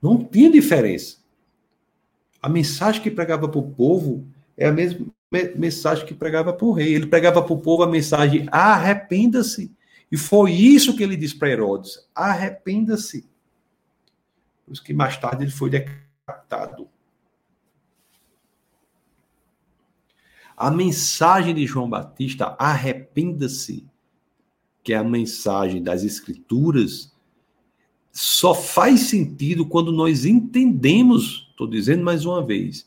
Não 0.00 0.24
tinha 0.24 0.50
diferença. 0.50 1.18
A 2.40 2.48
mensagem 2.48 3.02
que 3.02 3.10
pregava 3.10 3.46
para 3.48 3.60
o 3.60 3.70
povo 3.70 4.26
é 4.56 4.66
a 4.66 4.72
mesma 4.72 5.06
mensagem 5.30 6.04
que 6.04 6.14
pregava 6.14 6.52
para 6.52 6.66
o 6.66 6.72
rei. 6.72 6.94
Ele 6.94 7.06
pregava 7.06 7.42
para 7.42 7.52
o 7.52 7.60
povo 7.60 7.82
a 7.82 7.86
mensagem: 7.86 8.48
arrependa-se. 8.50 9.72
E 10.10 10.16
foi 10.16 10.52
isso 10.52 10.96
que 10.96 11.02
ele 11.02 11.16
disse 11.16 11.38
para 11.38 11.50
Herodes: 11.50 12.08
arrependa-se. 12.14 13.28
Por 14.64 14.72
isso 14.72 14.82
que 14.82 14.92
mais 14.92 15.16
tarde 15.16 15.44
ele 15.44 15.52
foi 15.52 15.70
decapitado. 15.70 16.88
A 20.56 20.70
mensagem 20.70 21.54
de 21.54 21.66
João 21.66 21.88
Batista, 21.88 22.54
arrependa-se, 22.58 23.86
que 24.82 24.92
é 24.92 24.96
a 24.96 25.04
mensagem 25.04 25.82
das 25.82 26.04
Escrituras, 26.04 27.14
só 28.12 28.54
faz 28.54 29.00
sentido 29.00 29.64
quando 29.64 29.90
nós 29.90 30.26
entendemos, 30.26 31.48
estou 31.50 31.66
dizendo 31.66 32.04
mais 32.04 32.26
uma 32.26 32.44
vez, 32.44 32.86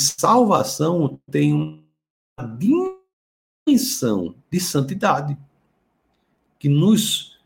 salvação 0.00 1.20
tem 1.30 1.52
uma 1.52 2.56
dimensão 3.66 4.34
de 4.50 4.58
santidade, 4.58 5.36
que 6.58 6.68
nos 6.68 7.38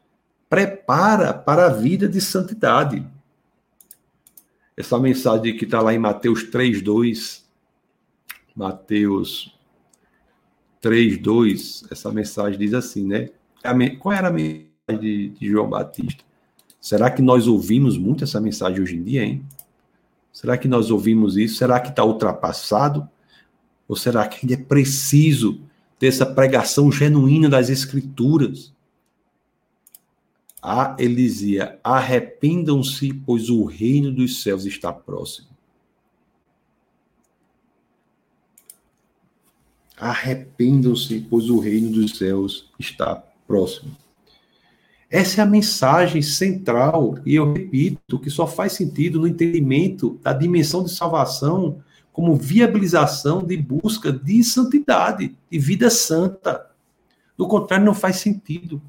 prepara 0.48 1.34
para 1.34 1.66
a 1.66 1.72
vida 1.72 2.08
de 2.08 2.20
santidade. 2.20 3.06
Essa 4.76 4.98
mensagem 4.98 5.56
que 5.56 5.64
está 5.64 5.80
lá 5.80 5.94
em 5.94 5.98
Mateus 5.98 6.44
3, 6.44 6.82
2, 6.82 7.44
Mateus 8.54 9.56
3, 10.80 11.18
2, 11.18 11.84
essa 11.90 12.12
mensagem 12.12 12.58
diz 12.58 12.74
assim, 12.74 13.06
né? 13.06 13.30
Qual 13.98 14.12
era 14.12 14.28
a 14.28 14.32
mensagem 14.32 14.68
de, 15.00 15.28
de 15.30 15.48
João 15.48 15.68
Batista? 15.68 16.22
Será 16.80 17.10
que 17.10 17.22
nós 17.22 17.46
ouvimos 17.46 17.96
muito 17.96 18.24
essa 18.24 18.40
mensagem 18.40 18.82
hoje 18.82 18.96
em 18.96 19.02
dia, 19.02 19.24
hein? 19.24 19.44
Será 20.34 20.58
que 20.58 20.66
nós 20.66 20.90
ouvimos 20.90 21.36
isso? 21.36 21.58
Será 21.58 21.78
que 21.78 21.90
está 21.90 22.04
ultrapassado? 22.04 23.08
Ou 23.86 23.94
será 23.94 24.26
que 24.26 24.40
ainda 24.42 24.60
é 24.60 24.64
preciso 24.64 25.60
ter 25.96 26.08
essa 26.08 26.26
pregação 26.26 26.90
genuína 26.90 27.48
das 27.48 27.70
Escrituras? 27.70 28.74
Ah, 30.60 30.96
ele 30.98 31.14
dizia: 31.14 31.78
arrependam-se, 31.84 33.14
pois 33.14 33.48
o 33.48 33.64
reino 33.64 34.10
dos 34.10 34.42
céus 34.42 34.66
está 34.66 34.92
próximo. 34.92 35.46
Arrependam-se, 39.96 41.20
pois 41.30 41.48
o 41.48 41.60
reino 41.60 41.90
dos 41.90 42.18
céus 42.18 42.68
está 42.76 43.14
próximo. 43.46 43.96
Essa 45.14 45.42
é 45.42 45.44
a 45.44 45.46
mensagem 45.46 46.20
central, 46.20 47.20
e 47.24 47.36
eu 47.36 47.52
repito, 47.52 48.18
que 48.18 48.28
só 48.28 48.48
faz 48.48 48.72
sentido 48.72 49.20
no 49.20 49.28
entendimento 49.28 50.18
da 50.20 50.32
dimensão 50.32 50.82
de 50.82 50.90
salvação 50.90 51.80
como 52.12 52.34
viabilização 52.34 53.46
de 53.46 53.56
busca 53.56 54.10
de 54.10 54.42
santidade, 54.42 55.38
de 55.48 55.58
vida 55.60 55.88
santa. 55.88 56.68
Do 57.38 57.46
contrário, 57.46 57.86
não 57.86 57.94
faz 57.94 58.16
sentido. 58.16 58.82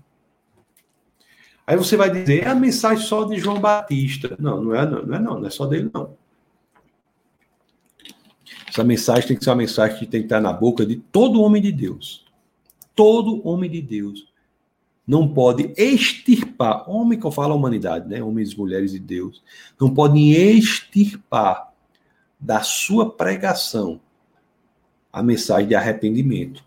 Aí 1.67 1.78
você 1.78 1.95
vai 1.95 2.09
dizer, 2.09 2.41
é 2.41 2.47
a 2.47 2.55
mensagem 2.55 3.05
só 3.05 3.26
de 3.26 3.38
João 3.38 3.61
Batista. 3.61 4.36
Não, 4.39 4.63
não 4.63 4.73
é 4.73 4.84
não, 4.84 5.05
não 5.05 5.15
é 5.15 5.19
não, 5.19 5.39
não 5.39 5.45
é 5.45 5.51
só 5.51 5.67
dele 5.67 5.91
não. 5.93 6.17
Essa 8.67 8.84
mensagem 8.84 9.28
tem 9.28 9.38
que 9.38 9.43
ser 9.43 9.51
uma 9.51 9.57
mensagem 9.57 9.99
que 9.99 10.07
tem 10.07 10.21
que 10.21 10.26
estar 10.26 10.41
na 10.41 10.51
boca 10.51 10.88
de 10.88 10.95
todo 10.95 11.43
homem 11.43 11.61
de 11.61 11.71
Deus. 11.71 12.26
Todo 12.95 13.47
homem 13.47 13.69
de 13.69 13.80
Deus 13.80 14.34
não 15.07 15.31
pode 15.31 15.73
extirpar, 15.77 16.89
homem 16.89 17.19
que 17.19 17.25
eu 17.25 17.31
falo 17.31 17.53
a 17.53 17.55
humanidade, 17.55 18.07
né? 18.07 18.23
Homens 18.23 18.51
e 18.51 18.57
mulheres 18.57 18.91
de 18.91 18.99
Deus, 18.99 19.43
não 19.79 19.93
podem 19.93 20.31
extirpar 20.31 21.71
da 22.39 22.61
sua 22.61 23.11
pregação 23.11 24.01
a 25.11 25.21
mensagem 25.21 25.67
de 25.67 25.75
arrependimento. 25.75 26.63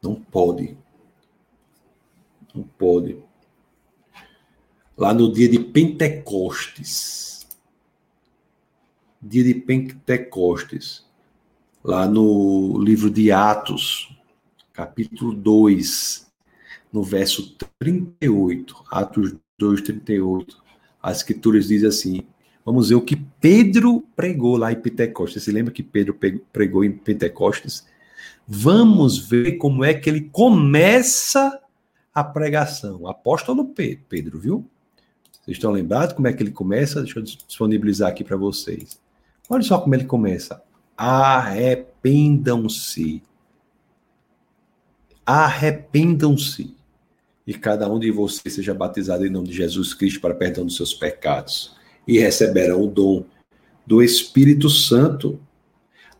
Não 0.00 0.14
pode. 0.14 0.78
Não 2.54 2.62
pode. 2.62 3.22
Lá 4.96 5.12
no 5.12 5.32
dia 5.32 5.48
de 5.48 5.58
Pentecostes. 5.58 7.46
Dia 9.20 9.44
de 9.44 9.54
Pentecostes. 9.54 11.07
Lá 11.84 12.08
no 12.08 12.76
livro 12.82 13.08
de 13.08 13.30
Atos, 13.30 14.10
capítulo 14.72 15.32
2, 15.32 16.26
no 16.92 17.04
verso 17.04 17.56
38. 17.78 18.84
Atos 18.90 19.36
2, 19.56 19.82
38. 19.82 20.56
As 21.00 21.18
escrituras 21.18 21.68
dizem 21.68 21.88
assim: 21.88 22.22
Vamos 22.64 22.88
ver 22.88 22.96
o 22.96 23.00
que 23.00 23.14
Pedro 23.14 24.04
pregou 24.16 24.56
lá 24.56 24.72
em 24.72 24.80
Pentecostes. 24.80 25.44
Você 25.44 25.52
lembra 25.52 25.72
que 25.72 25.82
Pedro 25.82 26.18
pregou 26.52 26.84
em 26.84 26.90
Pentecostes? 26.90 27.86
Vamos 28.46 29.16
ver 29.18 29.52
como 29.52 29.84
é 29.84 29.94
que 29.94 30.10
ele 30.10 30.22
começa 30.22 31.60
a 32.12 32.24
pregação. 32.24 33.06
Apóstolo 33.06 33.72
Pedro, 34.08 34.38
viu? 34.38 34.68
Vocês 35.30 35.56
estão 35.56 35.70
lembrados 35.70 36.14
como 36.14 36.26
é 36.26 36.32
que 36.32 36.42
ele 36.42 36.50
começa? 36.50 37.02
Deixa 37.02 37.20
eu 37.20 37.22
disponibilizar 37.22 38.08
aqui 38.08 38.24
para 38.24 38.36
vocês. 38.36 39.00
Olha 39.48 39.62
só 39.62 39.78
como 39.78 39.94
ele 39.94 40.04
começa. 40.04 40.60
Arrependam-se. 40.98 43.22
Arrependam-se. 45.24 46.76
E 47.46 47.54
cada 47.54 47.88
um 47.88 48.00
de 48.00 48.10
vocês 48.10 48.52
seja 48.52 48.74
batizado 48.74 49.24
em 49.24 49.30
nome 49.30 49.46
de 49.46 49.54
Jesus 49.54 49.94
Cristo 49.94 50.20
para 50.20 50.34
perdão 50.34 50.66
dos 50.66 50.74
seus 50.74 50.92
pecados. 50.92 51.76
E 52.06 52.18
receberão 52.18 52.82
o 52.82 52.88
dom 52.88 53.24
do 53.86 54.02
Espírito 54.02 54.68
Santo. 54.68 55.40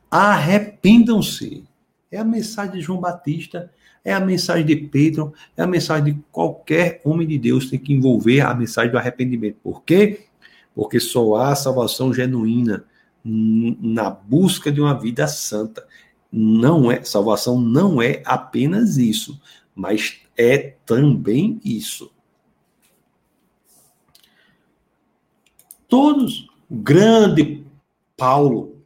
Arrependam-se. 0.08 1.64
É 2.08 2.18
a 2.18 2.24
mensagem 2.24 2.74
de 2.74 2.80
João 2.80 3.00
Batista, 3.00 3.72
é 4.04 4.14
a 4.14 4.20
mensagem 4.20 4.64
de 4.64 4.76
Pedro, 4.76 5.34
é 5.56 5.62
a 5.62 5.66
mensagem 5.66 6.14
de 6.14 6.20
qualquer 6.30 7.00
homem 7.04 7.26
de 7.26 7.36
Deus 7.36 7.68
tem 7.68 7.80
que 7.80 7.92
envolver 7.92 8.42
a 8.42 8.54
mensagem 8.54 8.92
do 8.92 8.96
arrependimento. 8.96 9.56
Por 9.62 9.82
quê? 9.82 10.26
Porque 10.72 11.00
só 11.00 11.34
há 11.34 11.56
salvação 11.56 12.14
genuína 12.14 12.84
na 13.24 14.10
busca 14.10 14.70
de 14.70 14.80
uma 14.80 14.98
vida 14.98 15.26
santa. 15.26 15.86
Não 16.30 16.90
é 16.90 17.02
salvação 17.02 17.60
não 17.60 18.00
é 18.00 18.22
apenas 18.24 18.96
isso, 18.96 19.40
mas 19.74 20.20
é 20.36 20.74
também 20.84 21.60
isso. 21.64 22.10
Todos, 25.88 26.46
o 26.68 26.76
grande 26.76 27.64
Paulo, 28.16 28.78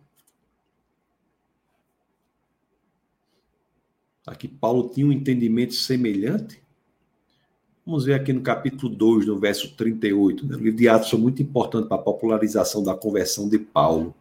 Aqui 4.27 4.47
Paulo 4.47 4.89
tinha 4.89 5.07
um 5.07 5.13
entendimento 5.13 5.75
semelhante. 5.75 6.63
Vamos 7.85 8.05
ver 8.05 8.15
aqui 8.15 8.33
no 8.33 8.41
capítulo 8.41 8.95
2, 8.95 9.27
no 9.27 9.39
verso 9.39 9.75
38. 9.75 10.47
Né? 10.47 10.55
O 10.55 10.59
livro 10.59 10.79
de 10.79 10.89
Atos 10.89 11.11
foi 11.11 11.19
muito 11.19 11.43
importante 11.43 11.89
para 11.89 11.97
a 11.97 12.03
popularização 12.03 12.85
da 12.85 12.95
conversão 12.95 13.49
de 13.49 13.59
Paulo. 13.59 14.15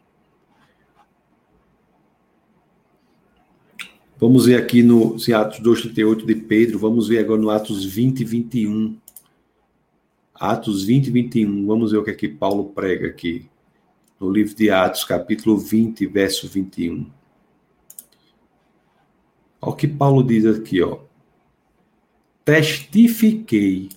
Vamos 4.21 4.45
ver 4.45 4.61
aqui 4.61 4.83
no 4.83 5.17
em 5.17 5.33
Atos 5.33 5.59
2,38 5.61 6.27
de 6.27 6.35
Pedro. 6.35 6.77
Vamos 6.77 7.07
ver 7.07 7.17
agora 7.17 7.41
no 7.41 7.49
Atos 7.49 7.83
20, 7.83 8.23
21. 8.23 8.95
Atos 10.35 10.83
20, 10.83 11.09
21. 11.09 11.65
Vamos 11.65 11.91
ver 11.91 11.97
o 11.97 12.03
que 12.03 12.11
é 12.11 12.13
que 12.13 12.27
Paulo 12.27 12.65
prega 12.65 13.07
aqui. 13.07 13.49
No 14.19 14.31
livro 14.31 14.53
de 14.53 14.69
Atos, 14.69 15.03
capítulo 15.03 15.57
20, 15.57 16.05
verso 16.05 16.47
21. 16.47 17.09
Olha 19.59 19.73
o 19.73 19.75
que 19.75 19.87
Paulo 19.87 20.21
diz 20.21 20.45
aqui, 20.45 20.83
ó. 20.83 20.99
Testifiquei, 22.45 23.89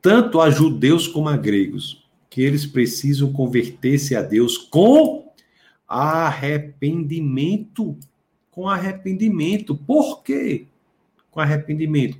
tanto 0.00 0.40
a 0.40 0.48
judeus 0.48 1.08
como 1.08 1.28
a 1.28 1.36
gregos, 1.36 2.08
que 2.30 2.40
eles 2.40 2.66
precisam 2.66 3.32
converter-se 3.32 4.14
a 4.14 4.22
Deus 4.22 4.56
com 4.56 5.28
arrependimento. 5.88 7.98
Com 8.60 8.68
arrependimento. 8.68 9.74
Por 9.74 10.22
quê? 10.22 10.66
Com 11.30 11.40
arrependimento. 11.40 12.18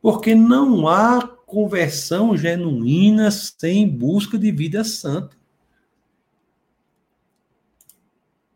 Porque 0.00 0.32
não 0.32 0.86
há 0.86 1.26
conversão 1.44 2.36
genuína 2.36 3.32
sem 3.32 3.88
busca 3.88 4.38
de 4.38 4.52
vida 4.52 4.84
santa. 4.84 5.36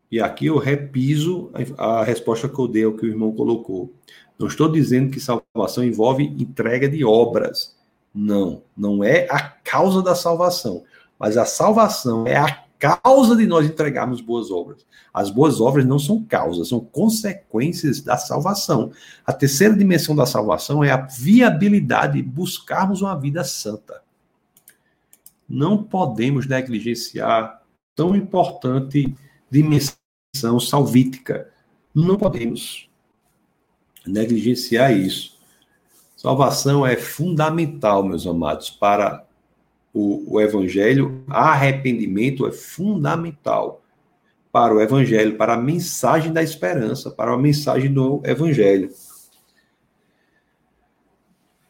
E 0.09 0.21
aqui 0.21 0.45
eu 0.45 0.57
repiso 0.57 1.51
a, 1.77 2.01
resposta 2.05 2.47
que 2.47 2.57
eu 2.57 2.65
dei 2.65 2.85
ao 2.85 2.93
que 2.93 3.05
o 3.05 3.09
irmão 3.09 3.33
colocou. 3.33 3.93
Não 4.39 4.47
estou 4.47 4.71
dizendo 4.71 5.11
que 5.11 5.19
salvação 5.19 5.83
envolve 5.83 6.23
entrega 6.23 6.87
de 6.87 7.03
obras. 7.03 7.75
Não, 8.15 8.63
não 8.75 9.03
é 9.03 9.27
a 9.29 9.41
causa 9.41 10.01
da 10.01 10.15
salvação. 10.15 10.85
Mas 11.19 11.35
a 11.35 11.43
salvação 11.43 12.25
é 12.25 12.37
a 12.37 12.63
causa 12.79 13.35
de 13.35 13.45
nós 13.47 13.65
entregarmos 13.65 14.21
boas 14.21 14.51
obras. 14.51 14.85
As 15.13 15.29
boas 15.29 15.59
obras 15.59 15.85
não 15.85 15.97
são 15.97 16.23
causas, 16.23 16.69
são 16.69 16.79
consequências 16.79 18.01
da 18.01 18.17
salvação. 18.17 18.91
A 19.25 19.33
terceira 19.33 19.75
dimensão 19.75 20.15
da 20.15 20.25
salvação 20.25 20.83
é 20.83 20.91
a 20.91 20.97
viabilidade 20.97 22.21
de 22.21 22.23
buscarmos 22.23 23.01
uma 23.01 23.19
vida 23.19 23.43
santa. 23.43 24.01
Não 25.49 25.81
podemos 25.81 26.45
negligenciar 26.45 27.61
tão 27.95 28.15
importante 28.15 29.15
dimensão 29.49 30.59
salvítica. 30.59 31.49
Não 31.95 32.17
podemos 32.17 32.89
negligenciar 34.05 34.91
isso. 34.93 35.37
Salvação 36.15 36.85
é 36.85 36.95
fundamental, 36.95 38.03
meus 38.03 38.25
amados, 38.25 38.69
para 38.69 39.26
o, 39.97 40.35
o 40.35 40.41
evangelho. 40.41 41.23
Arrependimento 41.27 42.45
é 42.47 42.51
fundamental 42.51 43.81
para 44.51 44.73
o 44.73 44.81
evangelho, 44.81 45.37
para 45.37 45.53
a 45.53 45.61
mensagem 45.61 46.31
da 46.31 46.41
esperança, 46.41 47.11
para 47.11 47.31
a 47.33 47.37
mensagem 47.37 47.93
do 47.93 48.21
evangelho. 48.23 48.89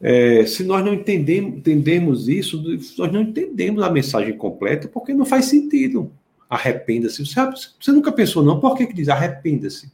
É, 0.00 0.46
se 0.46 0.62
nós 0.62 0.84
não 0.84 0.94
entendemos, 0.94 1.58
entendemos 1.58 2.28
isso, 2.28 2.62
nós 2.96 3.12
não 3.12 3.22
entendemos 3.22 3.82
a 3.82 3.90
mensagem 3.90 4.36
completa, 4.36 4.88
porque 4.88 5.12
não 5.12 5.26
faz 5.26 5.46
sentido 5.46 6.12
arrependa-se. 6.48 7.24
Você, 7.24 7.40
você, 7.78 7.92
nunca 7.92 8.10
pensou, 8.10 8.42
não? 8.42 8.58
Por 8.58 8.76
que, 8.76 8.86
que 8.86 8.94
diz 8.94 9.08
arrependa-se? 9.08 9.92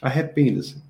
Arrependa-se. 0.00 0.82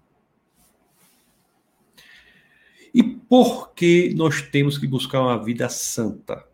E 2.94 3.02
por 3.02 3.72
que 3.72 4.12
nós 4.14 4.42
temos 4.42 4.78
que 4.78 4.86
buscar 4.86 5.20
uma 5.20 5.42
vida 5.42 5.68
santa? 5.68 6.44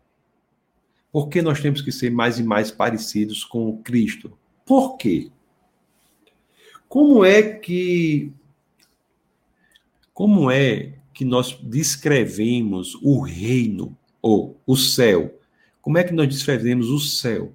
Por 1.11 1.29
que 1.29 1.41
nós 1.41 1.59
temos 1.59 1.81
que 1.81 1.91
ser 1.91 2.11
mais 2.11 2.37
e 2.39 2.43
mais 2.43 2.71
parecidos 2.71 3.43
com 3.43 3.81
Cristo? 3.81 4.37
Por 4.65 4.97
quê? 4.97 5.31
Como 6.87 7.25
é 7.25 7.41
que 7.43 8.31
como 10.13 10.49
é 10.49 10.93
que 11.13 11.23
nós 11.23 11.57
descrevemos 11.61 12.95
o 13.03 13.21
reino 13.21 13.95
ou 14.21 14.59
o 14.65 14.75
céu? 14.75 15.39
Como 15.81 15.97
é 15.97 16.03
que 16.03 16.13
nós 16.13 16.27
descrevemos 16.27 16.89
o 16.89 16.99
céu? 16.99 17.53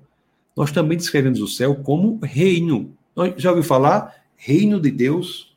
nós 0.56 0.70
também 0.70 0.96
descrevemos 0.96 1.40
o 1.40 1.48
céu 1.48 1.74
como 1.76 2.18
reino. 2.22 2.96
Já 3.36 3.50
ouviu 3.50 3.64
falar? 3.64 4.14
Reino 4.36 4.80
de 4.80 4.90
Deus. 4.90 5.51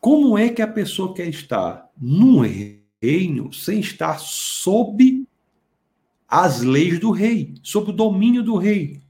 Como 0.00 0.38
é 0.38 0.48
que 0.48 0.62
a 0.62 0.66
pessoa 0.66 1.14
quer 1.14 1.28
estar 1.28 1.90
num 2.00 2.40
reino 2.40 3.52
sem 3.52 3.80
estar 3.80 4.18
sob 4.18 5.26
as 6.26 6.62
leis 6.62 6.98
do 6.98 7.10
rei, 7.10 7.54
sob 7.62 7.90
o 7.90 7.94
domínio 7.94 8.42
do 8.42 8.56
rei? 8.56 9.02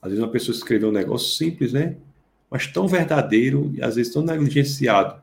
Às 0.00 0.10
vezes 0.10 0.24
uma 0.24 0.32
pessoa 0.32 0.54
escreveu 0.56 0.88
um 0.88 0.92
negócio 0.92 1.36
simples, 1.36 1.72
né? 1.72 1.96
Mas 2.50 2.66
tão 2.66 2.88
verdadeiro 2.88 3.70
e 3.74 3.82
às 3.82 3.96
vezes 3.96 4.12
tão 4.12 4.22
negligenciado. 4.22 5.22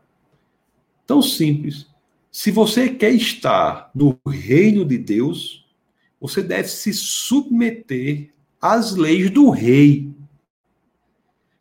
Tão 1.06 1.22
simples. 1.22 1.88
Se 2.32 2.52
você 2.52 2.89
quer 2.89 3.12
estar 3.12 3.89
no 3.93 4.18
reino 4.28 4.86
de 4.86 4.97
Deus, 4.97 5.68
você 6.22 6.43
deve 6.43 6.68
se 6.68 6.93
submeter 6.93 8.30
as 8.62 8.95
leis 8.95 9.30
do 9.32 9.50
rei. 9.50 10.14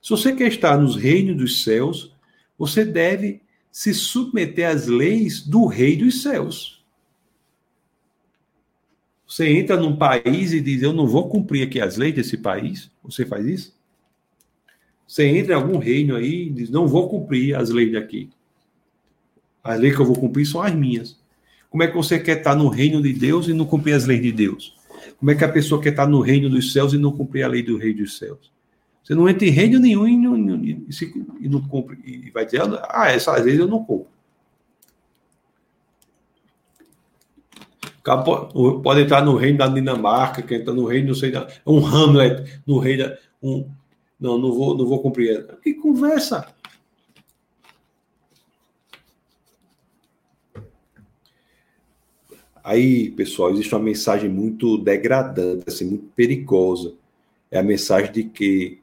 Se 0.01 0.11
você 0.11 0.35
quer 0.35 0.49
estar 0.49 0.79
nos 0.79 0.97
reinos 0.97 1.37
dos 1.37 1.63
céus, 1.63 2.15
você 2.57 2.85
deve 2.85 3.43
se 3.71 3.93
submeter 3.93 4.69
às 4.69 4.87
leis 4.87 5.41
do 5.41 5.67
rei 5.67 5.97
dos 5.97 6.23
céus. 6.23 6.85
Você 9.27 9.49
entra 9.49 9.77
num 9.77 9.95
país 9.95 10.53
e 10.53 10.61
diz: 10.61 10.83
Eu 10.83 10.93
não 10.93 11.07
vou 11.07 11.29
cumprir 11.29 11.67
aqui 11.67 11.81
as 11.81 11.97
leis 11.97 12.15
desse 12.15 12.39
país. 12.39 12.91
Você 13.03 13.27
faz 13.27 13.47
isso? 13.47 13.79
Você 15.07 15.27
entra 15.27 15.53
em 15.53 15.57
algum 15.57 15.79
reino 15.79 16.17
aí 16.17 16.47
e 16.47 16.51
diz: 16.51 16.71
Não 16.71 16.89
vou 16.89 17.09
cumprir 17.09 17.55
as 17.55 17.71
leis 17.71 17.93
daqui. 17.93 18.31
As 19.63 19.79
leis 19.79 19.95
que 19.95 20.01
eu 20.01 20.07
vou 20.07 20.17
cumprir 20.17 20.47
são 20.47 20.63
as 20.63 20.75
minhas. 20.75 21.19
Como 21.69 21.83
é 21.83 21.87
que 21.87 21.97
você 21.97 22.19
quer 22.19 22.39
estar 22.39 22.57
no 22.57 22.69
reino 22.69 23.03
de 23.03 23.13
Deus 23.13 23.47
e 23.49 23.53
não 23.53 23.67
cumprir 23.67 23.93
as 23.93 24.07
leis 24.07 24.23
de 24.23 24.33
Deus? 24.33 24.75
Como 25.19 25.31
é 25.31 25.35
que 25.35 25.45
a 25.45 25.49
pessoa 25.49 25.81
quer 25.81 25.91
estar 25.91 26.07
no 26.07 26.21
reino 26.21 26.49
dos 26.49 26.73
céus 26.73 26.95
e 26.95 26.99
não 26.99 27.13
cumprir 27.13 27.43
a 27.43 27.49
lei 27.49 27.63
do 27.63 27.77
rei 27.77 27.93
dos 27.93 28.17
céus? 28.17 28.51
Você 29.09 29.15
não 29.15 29.27
entra 29.27 29.47
em 29.47 29.51
reino 29.51 29.79
nenhum 29.79 30.07
e 30.07 30.17
não, 30.19 30.37
e, 30.63 30.87
e 31.41 31.49
não 31.49 31.67
cumpre. 31.67 31.99
E 32.05 32.31
vai 32.31 32.45
dizer, 32.45 32.61
ah, 32.91 33.11
essas 33.11 33.43
leis 33.43 33.59
eu 33.59 33.67
não 33.67 33.83
cumpro. 33.83 34.07
Pode, 38.83 39.01
entrar 39.01 39.25
no 39.25 39.35
reino 39.35 39.57
da 39.57 39.67
Dinamarca, 39.67 40.43
que 40.43 40.55
entra 40.55 40.75
no 40.75 40.85
reino, 40.85 41.09
não 41.09 41.15
sei, 41.15 41.33
um 41.67 41.87
Hamlet, 41.87 42.61
no 42.67 42.79
reino. 42.79 43.11
Um, 43.43 43.71
não, 44.21 44.37
não 44.37 44.53
vou, 44.53 44.77
não 44.77 44.85
vou 44.85 45.01
cumprir. 45.01 45.57
Que 45.63 45.73
conversa! 45.73 46.47
Aí, 52.63 53.09
pessoal, 53.13 53.53
existe 53.53 53.75
uma 53.75 53.83
mensagem 53.83 54.29
muito 54.29 54.77
degradante, 54.77 55.65
assim, 55.67 55.87
muito 55.87 56.09
perigosa. 56.15 56.93
É 57.51 57.59
a 57.59 57.63
mensagem 57.63 58.13
de 58.13 58.25
que 58.25 58.83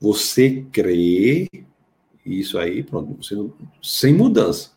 você 0.00 0.64
crê, 0.72 1.48
isso 2.24 2.58
aí, 2.58 2.82
pronto, 2.82 3.16
você 3.22 3.34
sem 3.82 4.12
mudança. 4.12 4.70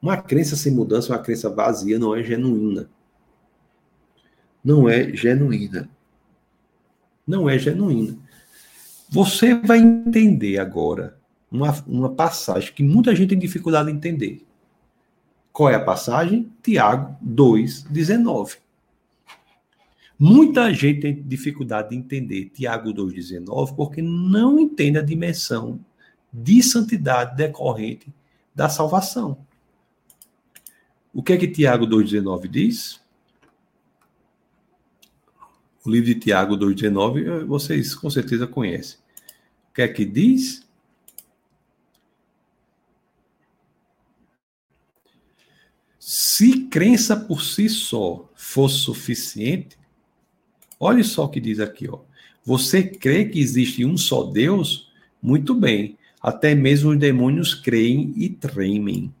Uma 0.00 0.16
crença 0.16 0.56
sem 0.56 0.72
mudança, 0.72 1.12
uma 1.12 1.18
crença 1.18 1.48
vazia, 1.50 1.98
não 1.98 2.14
é 2.14 2.22
genuína. 2.22 2.88
Não 4.62 4.88
é 4.88 5.14
genuína. 5.14 5.88
Não 7.26 7.48
é 7.48 7.58
genuína. 7.58 8.18
Você 9.10 9.54
vai 9.54 9.78
entender 9.78 10.58
agora 10.58 11.18
uma, 11.50 11.72
uma 11.86 12.10
passagem 12.10 12.72
que 12.72 12.82
muita 12.82 13.14
gente 13.14 13.30
tem 13.30 13.38
dificuldade 13.38 13.90
de 13.90 13.96
entender. 13.96 14.44
Qual 15.52 15.70
é 15.70 15.74
a 15.74 15.84
passagem? 15.84 16.52
Tiago 16.62 17.16
2,19. 17.24 18.58
Muita 20.18 20.72
gente 20.72 21.00
tem 21.00 21.22
dificuldade 21.22 21.90
de 21.90 21.96
entender 21.96 22.50
Tiago 22.50 22.92
2,19 22.94 23.74
porque 23.74 24.00
não 24.00 24.60
entende 24.60 24.98
a 24.98 25.02
dimensão 25.02 25.84
de 26.32 26.62
santidade 26.62 27.36
decorrente 27.36 28.12
da 28.54 28.68
salvação. 28.68 29.44
O 31.12 31.22
que 31.22 31.32
é 31.32 31.36
que 31.36 31.48
Tiago 31.48 31.86
2,19 31.86 32.48
diz? 32.48 33.00
O 35.84 35.90
livro 35.90 36.06
de 36.06 36.14
Tiago 36.14 36.56
2,19 36.56 37.44
vocês 37.44 37.94
com 37.94 38.08
certeza 38.08 38.46
conhecem. 38.46 38.98
O 39.70 39.74
que 39.74 39.82
é 39.82 39.88
que 39.88 40.04
diz? 40.04 40.64
Se 45.98 46.64
crença 46.66 47.16
por 47.16 47.42
si 47.42 47.68
só 47.68 48.30
fosse 48.34 48.78
suficiente, 48.78 49.78
olha 50.84 51.02
só 51.02 51.24
o 51.24 51.28
que 51.28 51.40
diz 51.40 51.60
aqui, 51.60 51.88
ó. 51.88 52.00
Você 52.44 52.82
crê 52.82 53.24
que 53.24 53.40
existe 53.40 53.84
um 53.84 53.96
só 53.96 54.24
Deus? 54.24 54.92
Muito 55.22 55.54
bem. 55.54 55.96
Até 56.20 56.54
mesmo 56.54 56.90
os 56.90 56.98
demônios 56.98 57.54
creem 57.54 58.12
e 58.16 58.28
tremem. 58.28 59.12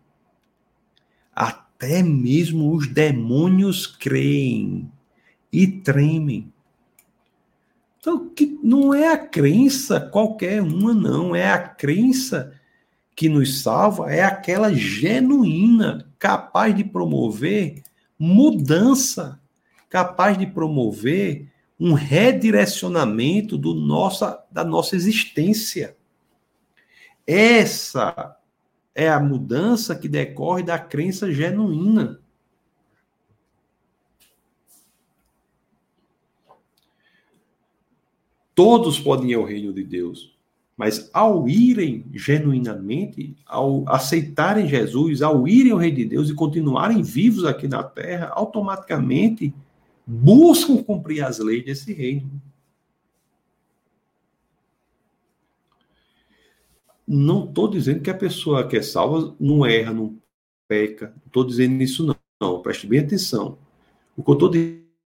Até 1.34 2.02
mesmo 2.02 2.74
os 2.74 2.86
demônios 2.86 3.86
creem 3.86 4.90
e 5.50 5.66
tremem. 5.66 6.52
Então, 7.98 8.28
que 8.28 8.58
não 8.62 8.92
é 8.92 9.10
a 9.10 9.16
crença 9.16 9.98
qualquer 9.98 10.60
uma, 10.60 10.92
não. 10.92 11.34
É 11.34 11.50
a 11.50 11.58
crença 11.58 12.52
que 13.16 13.28
nos 13.28 13.62
salva 13.62 14.12
é 14.12 14.22
aquela 14.22 14.74
genuína, 14.74 16.06
capaz 16.18 16.74
de 16.74 16.84
promover 16.84 17.82
mudança, 18.18 19.40
capaz 19.88 20.36
de 20.36 20.46
promover 20.46 21.53
um 21.78 21.92
redirecionamento 21.92 23.58
do 23.58 23.74
nossa, 23.74 24.44
da 24.50 24.64
nossa 24.64 24.94
existência. 24.94 25.96
Essa 27.26 28.36
é 28.94 29.08
a 29.08 29.18
mudança 29.18 29.96
que 29.96 30.08
decorre 30.08 30.62
da 30.62 30.78
crença 30.78 31.32
genuína. 31.32 32.20
Todos 38.54 39.00
podem 39.00 39.32
ir 39.32 39.34
ao 39.34 39.44
reino 39.44 39.72
de 39.72 39.82
Deus, 39.82 40.38
mas 40.76 41.10
ao 41.12 41.48
irem 41.48 42.04
genuinamente, 42.12 43.36
ao 43.44 43.84
aceitarem 43.88 44.68
Jesus, 44.68 45.22
ao 45.22 45.48
irem 45.48 45.72
ao 45.72 45.78
Rei 45.78 45.90
de 45.90 46.04
Deus 46.04 46.30
e 46.30 46.34
continuarem 46.34 47.02
vivos 47.02 47.44
aqui 47.44 47.66
na 47.66 47.82
terra, 47.82 48.30
automaticamente 48.32 49.52
buscam 50.06 50.82
cumprir 50.82 51.24
as 51.24 51.38
leis 51.38 51.64
desse 51.64 51.92
reino. 51.92 52.30
Não 57.06 57.44
estou 57.44 57.68
dizendo 57.68 58.00
que 58.00 58.10
a 58.10 58.14
pessoa 58.14 58.66
que 58.66 58.76
é 58.76 58.82
salva 58.82 59.34
não 59.38 59.64
erra, 59.64 59.92
não 59.92 60.18
peca. 60.66 61.08
Não 61.08 61.26
estou 61.26 61.44
dizendo 61.44 61.82
isso, 61.82 62.04
não. 62.04 62.16
não. 62.40 62.62
Preste 62.62 62.86
bem 62.86 63.00
atenção. 63.00 63.58
O 64.16 64.22
que 64.22 64.30
eu 64.30 64.34
estou 64.34 64.50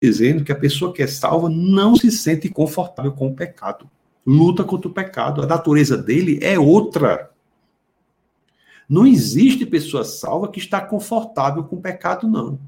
dizendo 0.01 0.43
é 0.43 0.45
que 0.45 0.53
a 0.53 0.59
pessoa 0.59 0.93
que 0.93 1.03
é 1.03 1.07
salva 1.07 1.49
não 1.49 1.97
se 1.97 2.11
sente 2.12 2.49
confortável 2.49 3.12
com 3.12 3.28
o 3.28 3.34
pecado 3.34 3.91
luta 4.26 4.64
contra 4.64 4.88
o 4.88 4.93
pecado. 4.95 5.43
A 5.43 5.47
natureza 5.47 5.97
dele 5.97 6.38
é 6.43 6.59
outra. 6.59 7.30
Não 8.88 9.07
existe 9.07 9.64
pessoa 9.64 10.05
salva 10.05 10.49
que 10.49 10.59
está 10.59 10.80
confortável 10.80 11.64
com 11.64 11.76
o 11.76 11.80
pecado, 11.80 12.28
não. 12.28 12.59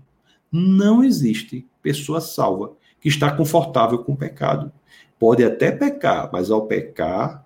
Não 0.53 1.03
existe 1.03 1.66
pessoa 1.82 2.20
salva 2.20 2.72
que 3.00 3.09
está 3.09 3.34
confortável 3.34 3.98
com 3.98 4.12
o 4.12 4.16
pecado. 4.16 4.70
Pode 5.18 5.42
até 5.42 5.72
pecar, 5.72 6.28
mas 6.32 6.50
ao 6.50 6.66
pecar, 6.66 7.44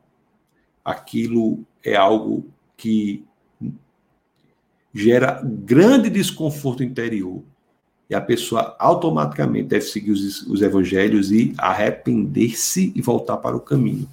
aquilo 0.85 1.65
é 1.85 1.95
algo 1.95 2.47
que 2.77 3.25
gera 4.93 5.41
grande 5.45 6.11
desconforto 6.11 6.83
interior 6.83 7.43
e 8.09 8.15
a 8.15 8.21
pessoa 8.21 8.77
automaticamente 8.79 9.69
deve 9.69 9.85
seguir 9.85 10.11
os, 10.11 10.43
os 10.43 10.63
evangelhos 10.63 11.31
e 11.31 11.55
arrepender-se 11.59 12.93
e 12.95 13.03
voltar 13.03 13.37
para 13.39 13.57
o 13.57 13.61
caminho. 13.61 14.09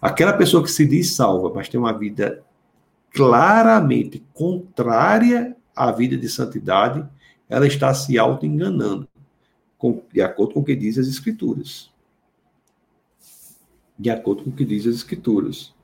Aquela 0.00 0.32
pessoa 0.32 0.62
que 0.62 0.70
se 0.70 0.86
diz 0.86 1.14
salva, 1.14 1.50
mas 1.54 1.68
tem 1.68 1.80
uma 1.80 1.92
vida 1.92 2.44
claramente 3.12 4.22
contrária 4.34 5.56
à 5.74 5.90
vida 5.90 6.16
de 6.16 6.28
santidade, 6.28 7.04
ela 7.48 7.66
está 7.66 7.92
se 7.94 8.18
auto-enganando, 8.18 9.08
de 10.12 10.20
acordo 10.20 10.54
com 10.54 10.60
o 10.60 10.64
que 10.64 10.74
diz 10.74 10.98
as 10.98 11.06
Escrituras. 11.06 11.90
De 13.98 14.10
acordo 14.10 14.44
com 14.44 14.50
o 14.50 14.52
que 14.52 14.64
diz 14.64 14.86
as 14.86 14.96
Escrituras. 14.96 15.74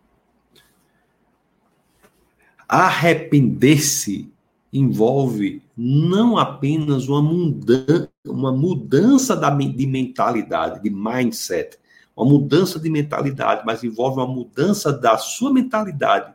Arrepender-se 2.69 4.33
envolve 4.73 5.63
não 5.77 6.39
apenas 6.39 7.07
uma, 7.09 7.21
mudança, 7.23 8.11
uma 8.27 8.51
mudança 8.51 9.37
da, 9.37 9.51
de 9.51 9.87
mentalidade, 9.87 10.83
de 10.83 10.91
mindset, 10.91 11.79
uma 12.17 12.27
mudança 12.27 12.81
de 12.81 12.89
mentalidade, 12.89 13.63
mas 13.67 13.85
envolve 13.85 14.19
uma 14.19 14.27
mudança 14.27 14.93
da 14.93 15.19
sua 15.19 15.53
mentalidade 15.53 16.33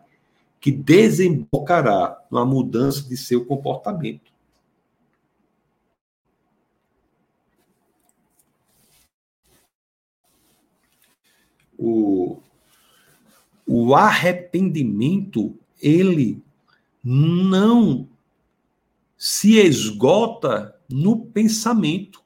que 0.59 0.71
desembocará 0.71 2.19
numa 2.29 2.45
mudança 2.45 3.07
de 3.07 3.17
seu 3.17 3.45
comportamento. 3.45 4.36
O, 11.77 12.39
o 13.65 13.95
arrependimento, 13.95 15.55
ele 15.81 16.41
não 17.03 18.07
se 19.17 19.57
esgota 19.57 20.75
no 20.89 21.17
pensamento. 21.17 22.21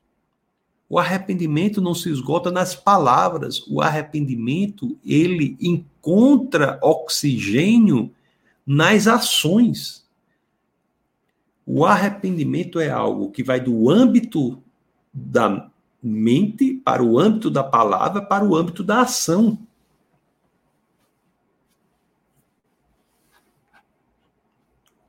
O 0.89 0.99
arrependimento 0.99 1.79
não 1.79 1.95
se 1.95 2.09
esgota 2.09 2.51
nas 2.51 2.75
palavras. 2.75 3.65
O 3.67 3.81
arrependimento, 3.81 4.97
ele 5.05 5.57
encontra 5.61 6.77
oxigênio 6.81 8.11
nas 8.65 9.07
ações. 9.07 10.05
O 11.65 11.85
arrependimento 11.85 12.79
é 12.79 12.89
algo 12.89 13.31
que 13.31 13.41
vai 13.41 13.59
do 13.59 13.89
âmbito 13.89 14.61
da 15.13 15.70
mente 16.01 16.75
para 16.75 17.03
o 17.03 17.19
âmbito 17.19 17.49
da 17.49 17.63
palavra, 17.63 18.21
para 18.21 18.43
o 18.43 18.55
âmbito 18.55 18.83
da 18.83 19.01
ação. 19.01 19.57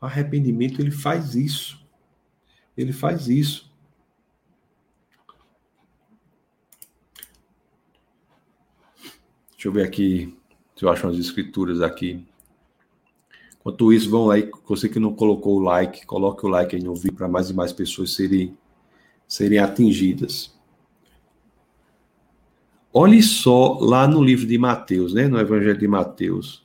O 0.01 0.07
arrependimento 0.07 0.81
ele 0.81 0.91
faz 0.91 1.35
isso. 1.35 1.81
Ele 2.77 2.93
faz 2.93 3.29
isso. 3.29 3.71
Deixa 9.53 9.69
eu 9.69 9.73
ver 9.73 9.87
aqui 9.87 10.37
se 10.75 10.85
eu 10.85 10.91
acho 10.91 11.07
umas 11.07 11.19
escrituras 11.19 11.81
aqui. 11.81 12.27
Enquanto 13.61 13.93
isso, 13.93 14.11
vão 14.11 14.37
e 14.37 14.51
você 14.67 14.89
que 14.89 14.99
não 14.99 15.15
colocou 15.15 15.57
o 15.57 15.61
like, 15.61 16.05
coloque 16.05 16.45
o 16.45 16.49
like 16.49 16.75
aí 16.75 16.83
no 16.83 16.97
vídeo 16.97 17.15
para 17.15 17.29
mais 17.29 17.49
e 17.49 17.55
mais 17.55 17.73
pessoas 17.73 18.13
serem, 18.13 18.59
serem 19.29 19.61
atingidas. 19.61 20.53
Olhe 22.93 23.23
só 23.23 23.79
lá 23.81 24.07
no 24.07 24.23
livro 24.23 24.47
de 24.47 24.59
Mateus, 24.59 25.15
né, 25.15 25.27
no 25.27 25.39
Evangelho 25.39 25.79
de 25.79 25.89
Mateus. 25.89 26.63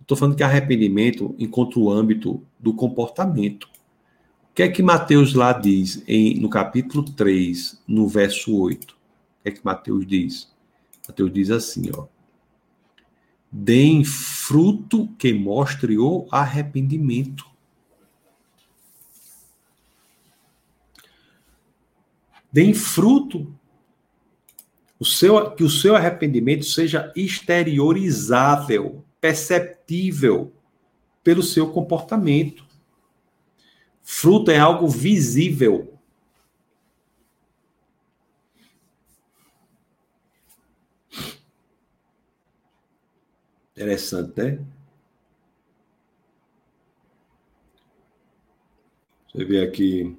Estou 0.00 0.16
falando 0.16 0.36
que 0.36 0.42
arrependimento 0.42 1.34
encontra 1.38 1.78
o 1.78 1.90
âmbito 1.90 2.42
do 2.58 2.72
comportamento. 2.72 3.64
O 3.64 4.54
que 4.54 4.62
é 4.62 4.68
que 4.68 4.82
Mateus 4.82 5.34
lá 5.34 5.52
diz 5.52 6.02
em, 6.08 6.40
no 6.40 6.48
capítulo 6.48 7.04
3, 7.04 7.82
no 7.86 8.08
verso 8.08 8.56
8? 8.56 8.92
O 8.92 8.96
que 9.42 9.48
é 9.48 9.52
que 9.52 9.64
Mateus 9.64 10.06
diz? 10.06 10.50
Mateus 11.06 11.32
diz 11.32 11.50
assim, 11.50 11.90
ó 11.94 12.06
deem 13.50 14.04
fruto 14.04 15.08
que 15.18 15.32
mostre 15.32 15.98
o 15.98 16.26
arrependimento. 16.30 17.46
Deem 22.52 22.74
fruto. 22.74 23.52
O 24.98 25.04
seu, 25.04 25.50
que 25.52 25.62
o 25.62 25.70
seu 25.70 25.94
arrependimento 25.94 26.64
seja 26.64 27.12
exteriorizável, 27.14 29.04
perceptível 29.20 30.52
pelo 31.22 31.42
seu 31.42 31.70
comportamento. 31.70 32.66
Fruto 34.02 34.50
é 34.50 34.58
algo 34.58 34.88
visível. 34.88 35.98
Interessante, 43.76 44.36
né? 44.36 44.58
Você 49.28 49.44
vê 49.44 49.62
aqui. 49.62 50.16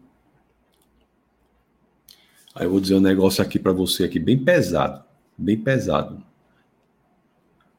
Aí 2.59 2.65
eu 2.65 2.71
vou 2.71 2.81
dizer 2.81 2.95
um 2.95 2.99
negócio 2.99 3.41
aqui 3.41 3.57
para 3.57 3.71
você 3.71 4.03
aqui 4.03 4.19
bem 4.19 4.37
pesado, 4.37 5.01
bem 5.37 5.57
pesado. 5.57 6.21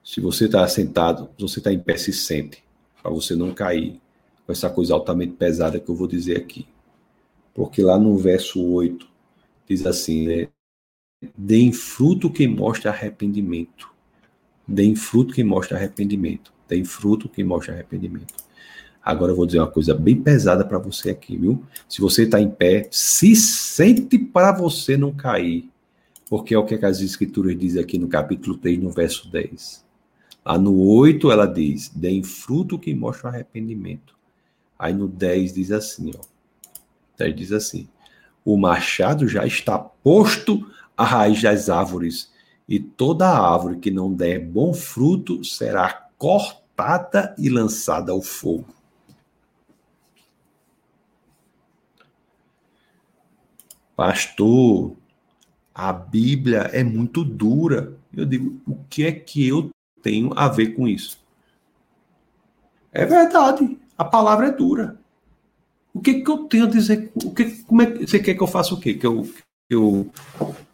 Se 0.02 0.22
você 0.22 0.46
está 0.46 0.66
sentado, 0.66 1.28
se 1.36 1.42
você 1.42 1.60
está 1.60 1.70
em 1.70 1.78
pé, 1.78 1.98
se 1.98 2.14
sente, 2.14 2.64
para 3.02 3.10
você 3.10 3.36
não 3.36 3.52
cair 3.52 4.00
com 4.46 4.50
essa 4.50 4.70
coisa 4.70 4.94
altamente 4.94 5.34
pesada 5.34 5.78
que 5.78 5.86
eu 5.86 5.94
vou 5.94 6.06
dizer 6.06 6.38
aqui. 6.38 6.66
Porque 7.52 7.82
lá 7.82 7.98
no 7.98 8.16
verso 8.16 8.64
8 8.64 9.06
diz 9.68 9.84
assim, 9.84 10.26
né? 10.26 10.48
Deem 11.36 11.74
fruto 11.74 12.32
que 12.32 12.48
mostre 12.48 12.88
arrependimento. 12.88 13.92
Deem 14.66 14.96
fruto 14.96 15.34
que 15.34 15.44
mostre 15.44 15.76
arrependimento. 15.76 16.54
Deem 16.66 16.86
fruto 16.86 17.28
que 17.28 17.44
mostre 17.44 17.70
arrependimento. 17.70 18.32
Agora 19.02 19.32
eu 19.32 19.36
vou 19.36 19.46
dizer 19.46 19.58
uma 19.58 19.70
coisa 19.70 19.94
bem 19.94 20.20
pesada 20.20 20.64
para 20.64 20.78
você 20.78 21.10
aqui, 21.10 21.36
viu? 21.36 21.64
Se 21.88 22.00
você 22.00 22.24
está 22.24 22.40
em 22.40 22.50
pé, 22.50 22.88
se 22.90 23.34
sente 23.34 24.18
para 24.18 24.52
você 24.52 24.96
não 24.96 25.12
cair. 25.12 25.68
Porque 26.28 26.54
é 26.54 26.58
o 26.58 26.64
que 26.64 26.74
as 26.84 27.00
escrituras 27.00 27.58
dizem 27.58 27.82
aqui 27.82 27.98
no 27.98 28.08
capítulo 28.08 28.56
3, 28.56 28.78
no 28.78 28.90
verso 28.90 29.30
10. 29.30 29.84
Lá 30.44 30.58
no 30.58 30.78
8 30.78 31.30
ela 31.30 31.46
diz: 31.46 31.88
deem 31.88 32.22
fruto 32.22 32.78
que 32.78 32.94
mostre 32.94 33.26
arrependimento. 33.26 34.14
Aí 34.78 34.92
no 34.92 35.08
10 35.08 35.54
diz 35.54 35.72
assim, 35.72 36.12
ó. 36.14 36.20
10 37.18 37.36
diz 37.36 37.52
assim: 37.52 37.88
o 38.44 38.56
machado 38.56 39.28
já 39.28 39.46
está 39.46 39.78
posto 39.78 40.66
à 40.96 41.04
raiz 41.04 41.42
das 41.42 41.68
árvores 41.68 42.30
e 42.68 42.78
toda 42.78 43.28
árvore 43.28 43.78
que 43.78 43.90
não 43.90 44.12
der 44.12 44.38
bom 44.38 44.72
fruto 44.72 45.44
será 45.44 46.08
cortada 46.16 47.34
e 47.38 47.48
lançada 47.48 48.12
ao 48.12 48.22
fogo. 48.22 48.79
Pastor, 54.00 54.96
a 55.74 55.92
Bíblia 55.92 56.70
é 56.72 56.82
muito 56.82 57.22
dura. 57.22 57.98
Eu 58.16 58.24
digo, 58.24 58.58
o 58.66 58.76
que 58.88 59.04
é 59.04 59.12
que 59.12 59.46
eu 59.46 59.68
tenho 60.02 60.32
a 60.34 60.48
ver 60.48 60.68
com 60.68 60.88
isso? 60.88 61.22
É 62.90 63.04
verdade, 63.04 63.78
a 63.98 64.02
palavra 64.02 64.46
é 64.46 64.52
dura. 64.52 64.98
O 65.92 66.00
que, 66.00 66.22
que 66.22 66.30
eu 66.30 66.44
tenho 66.44 66.64
a 66.64 66.70
dizer? 66.70 67.12
O 67.14 67.34
que, 67.34 67.62
como 67.64 67.82
é, 67.82 67.90
você 67.98 68.18
quer 68.18 68.32
que 68.32 68.42
eu 68.42 68.46
faça 68.46 68.72
o 68.72 68.80
quê? 68.80 68.94
Que 68.94 69.06
eu, 69.06 69.24
que 69.68 69.74
eu 69.74 70.10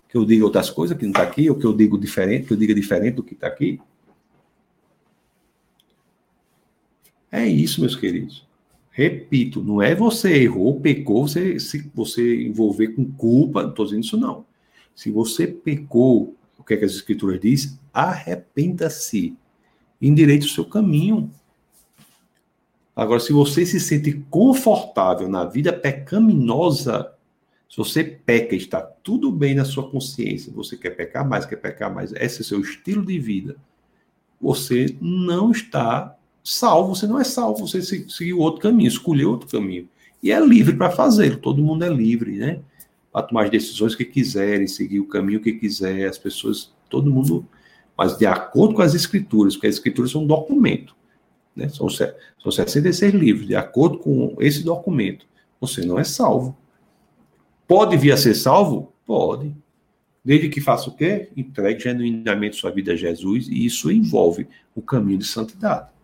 que 0.09 0.17
eu 0.17 0.25
diga 0.25 0.45
outras 0.45 0.71
coisas 0.71 0.97
que 0.97 1.03
não 1.03 1.11
está 1.11 1.25
aqui, 1.25 1.51
ou 1.51 1.59
que 1.59 1.67
eu 1.67 1.77
digo 1.77 1.99
diferente, 1.99 2.47
que 2.47 2.53
eu 2.53 2.57
diga 2.57 2.77
diferente 2.77 3.17
do 3.17 3.25
que 3.25 3.35
está 3.35 3.49
aqui? 3.49 3.81
É 7.33 7.45
isso, 7.45 7.81
meus 7.81 7.97
queridos. 7.97 8.47
Repito, 8.97 9.63
não 9.63 9.83
é 9.83 9.95
você 9.95 10.43
errou, 10.43 10.81
pecou, 10.81 11.29
você 11.29 11.61
se 11.61 11.87
você 11.95 12.47
envolver 12.47 12.95
com 12.95 13.05
culpa, 13.05 13.63
não 13.63 13.69
estou 13.69 13.85
dizendo 13.85 14.05
isso 14.05 14.17
não. 14.17 14.47
Se 14.95 15.11
você 15.11 15.47
pecou, 15.47 16.35
o 16.59 16.65
que, 16.65 16.73
é 16.73 16.77
que 16.79 16.85
as 16.87 16.93
escrituras 16.93 17.39
dizem? 17.39 17.79
Arrependa-se, 17.93 19.37
endireite 20.01 20.47
o 20.47 20.49
seu 20.49 20.65
caminho. 20.65 21.31
Agora, 22.97 23.21
se 23.21 23.35
você 23.35 23.67
se 23.67 23.79
sente 23.79 24.15
confortável 24.31 25.29
na 25.29 25.45
vida 25.45 25.75
pecaminosa, 25.75 27.13
se 27.69 27.77
você 27.77 28.03
peca 28.03 28.57
está 28.57 28.81
tudo 28.81 29.31
bem 29.31 29.55
na 29.55 29.67
sua 29.67 29.91
consciência, 29.91 30.51
você 30.51 30.75
quer 30.75 30.97
pecar 30.97 31.29
mais, 31.29 31.45
quer 31.45 31.57
pecar 31.57 31.95
mais, 31.95 32.15
esse 32.15 32.39
é 32.39 32.41
o 32.41 32.45
seu 32.45 32.61
estilo 32.63 33.05
de 33.05 33.19
vida, 33.19 33.57
você 34.41 34.97
não 35.03 35.51
está 35.51 36.16
salvo, 36.47 36.95
você 36.95 37.09
não 37.09 37.21
é 37.21 37.25
salvo, 37.25 37.67
você 37.67 37.83
seguiu 37.83 38.39
outro 38.39 38.61
caminho, 38.61 38.87
escolheu 38.87 39.31
outro 39.31 39.49
caminho. 39.49 39.89
E 40.23 40.31
é 40.31 40.39
livre 40.39 40.77
para 40.77 40.91
fazê-lo, 40.91 41.39
todo 41.39 41.63
mundo 41.63 41.85
é 41.85 41.89
livre, 41.89 42.37
né? 42.37 42.61
Para 43.13 43.27
tomar 43.27 43.45
as 43.45 43.51
decisões 43.51 43.97
que 43.97 44.05
quiserem, 44.05 44.69
seguir 44.69 45.01
o 45.01 45.09
caminho 45.09 45.41
que 45.41 45.53
quiser, 45.53 46.09
as 46.09 46.17
pessoas, 46.17 46.73
todo 46.89 47.11
mundo, 47.11 47.45
mas 47.99 48.17
de 48.17 48.27
acordo 48.27 48.75
com 48.75 48.83
as 48.83 48.95
escrituras, 48.95 49.55
porque 49.55 49.67
as 49.67 49.75
escrituras 49.75 50.13
são 50.13 50.23
um 50.23 50.27
documento, 50.27 50.95
né? 51.55 51.69
São, 51.69 51.89
são 51.89 52.53
66 52.53 53.13
livros, 53.13 53.47
de 53.49 53.57
acordo 53.57 53.99
com 53.99 54.37
esse 54.39 54.63
documento, 54.63 55.27
você 55.61 55.85
não 55.85 55.99
é 55.99 56.05
salvo. 56.05 56.57
Pode 57.67 57.97
vir 57.97 58.13
a 58.13 58.17
ser 58.17 58.35
salvo? 58.35 58.93
Pode. 59.05 59.53
Desde 60.25 60.49
que 60.49 60.61
faça 60.61 60.91
o 60.91 60.95
quê? 60.95 61.29
Entregue 61.37 61.81
genuinamente 61.81 62.57
sua 62.57 62.71
vida 62.71 62.93
a 62.93 62.97
Jesus, 62.97 63.49
e 63.49 63.67
isso 63.67 63.91
envolve 63.91 64.47
o 64.77 64.83
caminho 64.83 65.19
de 65.19 65.25
santidade. 65.25 65.96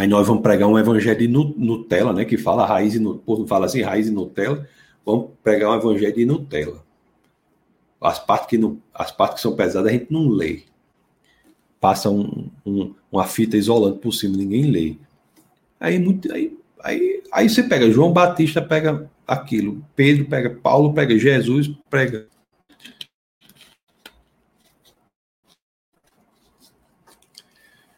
Aí 0.00 0.08
nós 0.08 0.26
vamos 0.26 0.42
pregar 0.42 0.66
um 0.66 0.78
evangelho 0.78 1.18
de 1.18 1.28
Nutella, 1.28 2.14
né? 2.14 2.24
Que 2.24 2.38
fala 2.38 2.64
raiz 2.64 2.94
e 2.94 2.98
Nutella, 2.98 3.46
fala 3.46 3.66
assim, 3.66 3.82
raiz 3.82 4.08
e 4.08 4.10
Nutella. 4.10 4.66
Vamos 5.04 5.32
pregar 5.42 5.70
um 5.70 5.74
evangelho 5.74 6.14
de 6.14 6.24
Nutella. 6.24 6.82
As 8.00 8.18
partes 8.18 8.46
que, 8.48 8.56
não, 8.56 8.80
as 8.94 9.12
partes 9.12 9.36
que 9.36 9.42
são 9.42 9.54
pesadas 9.54 9.90
a 9.90 9.92
gente 9.92 10.10
não 10.10 10.30
lê 10.30 10.62
passa 11.78 12.08
um, 12.08 12.50
um, 12.64 12.94
uma 13.12 13.26
fita 13.26 13.58
isolante 13.58 13.98
por 13.98 14.12
cima, 14.12 14.38
ninguém 14.38 14.70
lê. 14.70 14.96
Aí, 15.78 15.98
muito, 15.98 16.32
aí, 16.32 16.56
aí, 16.82 17.22
aí 17.30 17.50
você 17.50 17.62
pega 17.62 17.90
João 17.90 18.10
Batista, 18.10 18.62
pega 18.62 19.10
aquilo, 19.26 19.84
Pedro 19.94 20.24
pega 20.26 20.48
Paulo, 20.48 20.94
pega 20.94 21.18
Jesus, 21.18 21.70
prega. 21.90 22.26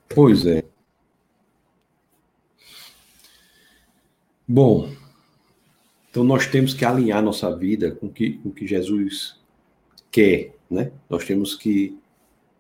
Pois 0.09 0.45
é. 0.47 0.72
Bom, 4.53 4.91
então 6.11 6.23
nós 6.23 6.47
temos 6.47 6.75
que 6.75 6.85
alinhar 6.85 7.23
nossa 7.23 7.57
vida 7.57 7.93
com 7.93 8.07
que, 8.07 8.39
o 8.45 8.51
que 8.51 8.67
Jesus 8.67 9.41
quer, 10.11 10.55
né? 10.71 10.93
Nós 11.09 11.25
temos 11.25 11.55
que 11.55 11.97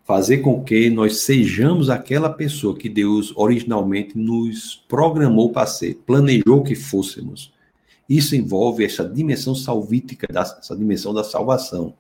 fazer 0.03 0.39
com 0.39 0.65
que 0.65 0.89
nós 0.89 1.19
sejamos 1.19 1.91
aquela 1.91 2.31
pessoa 2.31 2.75
que 2.75 2.89
Deus 2.89 3.35
originalmente 3.37 4.17
nos 4.17 4.83
programou 4.89 5.53
para 5.53 5.67
ser, 5.67 5.97
planejou 6.07 6.63
que 6.63 6.75
fôssemos. 6.75 7.53
Isso 8.09 8.35
envolve 8.35 8.87
essa 8.87 9.07
dimensão 9.07 9.55
salvítica, 9.55 10.27
essa 10.35 10.75
dimensão 10.75 11.13
da 11.13 11.23
salvação, 11.23 11.93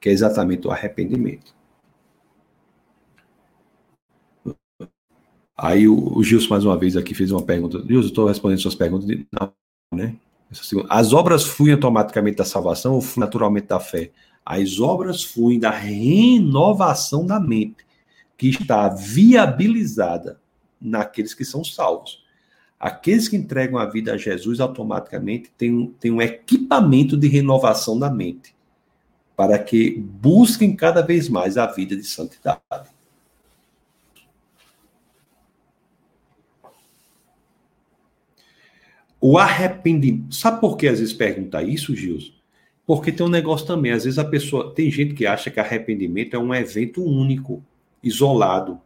que 0.00 0.08
é 0.08 0.12
exatamente 0.12 0.68
o 0.68 0.70
arrependimento. 0.70 1.52
Aí 5.62 5.86
o, 5.86 6.16
o 6.16 6.24
Gilson, 6.24 6.48
mais 6.48 6.64
uma 6.64 6.76
vez, 6.76 6.96
aqui 6.96 7.12
fez 7.12 7.30
uma 7.30 7.42
pergunta. 7.42 7.84
Gilson, 7.86 8.08
estou 8.08 8.26
respondendo 8.26 8.60
suas 8.60 8.74
perguntas. 8.74 9.06
De, 9.06 9.26
não, 9.30 9.52
né? 9.92 10.16
As 10.88 11.12
obras 11.12 11.44
fluem 11.44 11.74
automaticamente 11.74 12.38
da 12.38 12.46
salvação 12.46 12.94
ou 12.94 13.02
fluem 13.02 13.26
naturalmente 13.26 13.66
da 13.66 13.78
fé? 13.78 14.10
As 14.44 14.80
obras 14.80 15.22
fluem 15.22 15.60
da 15.60 15.70
renovação 15.70 17.26
da 17.26 17.38
mente, 17.38 17.84
que 18.38 18.48
está 18.48 18.88
viabilizada 18.88 20.40
naqueles 20.80 21.34
que 21.34 21.44
são 21.44 21.62
salvos. 21.62 22.24
Aqueles 22.78 23.28
que 23.28 23.36
entregam 23.36 23.78
a 23.78 23.84
vida 23.84 24.14
a 24.14 24.16
Jesus 24.16 24.60
automaticamente 24.60 25.52
têm 25.58 25.74
um, 25.74 25.86
têm 25.88 26.10
um 26.10 26.22
equipamento 26.22 27.18
de 27.18 27.28
renovação 27.28 27.98
da 27.98 28.08
mente, 28.10 28.54
para 29.36 29.58
que 29.58 29.98
busquem 29.98 30.74
cada 30.74 31.02
vez 31.02 31.28
mais 31.28 31.58
a 31.58 31.66
vida 31.66 31.94
de 31.94 32.04
santidade. 32.04 32.88
O 39.20 39.36
arrependimento. 39.36 40.34
Sabe 40.34 40.60
por 40.60 40.76
que 40.76 40.88
às 40.88 40.98
vezes 40.98 41.12
pergunta 41.12 41.62
isso, 41.62 41.94
Gilson? 41.94 42.32
Porque 42.86 43.12
tem 43.12 43.26
um 43.26 43.30
negócio 43.30 43.66
também. 43.66 43.92
Às 43.92 44.04
vezes 44.04 44.18
a 44.18 44.24
pessoa. 44.24 44.74
Tem 44.74 44.90
gente 44.90 45.14
que 45.14 45.26
acha 45.26 45.50
que 45.50 45.60
arrependimento 45.60 46.34
é 46.34 46.38
um 46.38 46.54
evento 46.54 47.04
único, 47.04 47.62
isolado. 48.02 48.80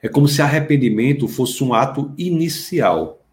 É 0.00 0.08
como 0.08 0.28
se 0.28 0.42
arrependimento 0.42 1.26
fosse 1.26 1.62
um 1.64 1.74
ato 1.74 2.12
inicial 2.16 3.24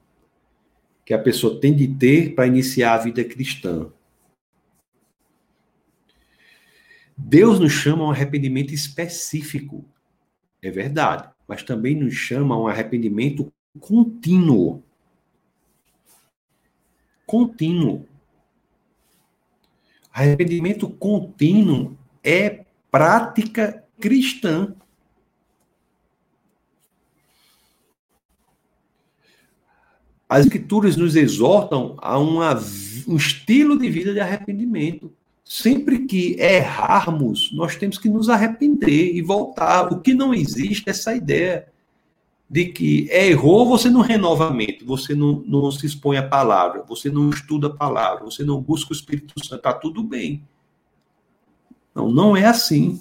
que 1.05 1.13
a 1.13 1.19
pessoa 1.19 1.59
tem 1.59 1.75
de 1.75 1.87
ter 1.87 2.35
para 2.35 2.45
iniciar 2.45 2.93
a 2.93 2.97
vida 2.99 3.23
cristã. 3.23 3.91
Deus 7.17 7.59
nos 7.59 7.73
chama 7.73 8.03
a 8.03 8.07
um 8.07 8.11
arrependimento 8.11 8.73
específico, 8.73 9.83
é 10.61 10.71
verdade, 10.71 11.27
mas 11.47 11.63
também 11.63 11.95
nos 11.95 12.13
chama 12.13 12.55
a 12.55 12.61
um 12.61 12.67
arrependimento 12.67 13.51
contínuo. 13.77 14.83
Contínuo. 17.25 18.07
Arrependimento 20.11 20.89
contínuo 20.89 21.97
é 22.23 22.65
prática 22.89 23.83
cristã. 23.99 24.75
As 30.27 30.45
escrituras 30.45 30.95
nos 30.95 31.15
exortam 31.15 31.95
a 31.99 32.17
uma, 32.19 32.55
um 33.07 33.15
estilo 33.15 33.77
de 33.77 33.89
vida 33.89 34.13
de 34.13 34.19
arrependimento. 34.19 35.11
Sempre 35.43 36.05
que 36.05 36.39
errarmos, 36.39 37.51
nós 37.53 37.75
temos 37.75 37.97
que 37.97 38.07
nos 38.07 38.29
arrepender 38.29 39.15
e 39.15 39.21
voltar. 39.21 39.91
O 39.91 39.99
que 40.01 40.13
não 40.13 40.31
existe 40.31 40.87
é 40.87 40.91
essa 40.91 41.15
ideia 41.15 41.67
de 42.49 42.65
que 42.65 43.07
é 43.11 43.27
errou, 43.27 43.67
você 43.67 43.89
não 43.89 44.01
renova 44.01 44.47
a 44.47 44.51
mente, 44.51 44.83
você 44.83 45.13
não, 45.13 45.43
não 45.45 45.71
se 45.71 45.85
expõe 45.85 46.17
à 46.17 46.27
palavra, 46.27 46.83
você 46.83 47.09
não 47.09 47.29
estuda 47.29 47.67
a 47.67 47.73
palavra, 47.73 48.25
você 48.25 48.43
não 48.43 48.59
busca 48.59 48.91
o 48.91 48.95
Espírito 48.95 49.39
Santo, 49.39 49.57
está 49.57 49.73
tudo 49.73 50.01
bem. 50.01 50.43
Não, 51.93 52.11
não 52.11 52.35
é 52.35 52.45
assim. 52.45 52.99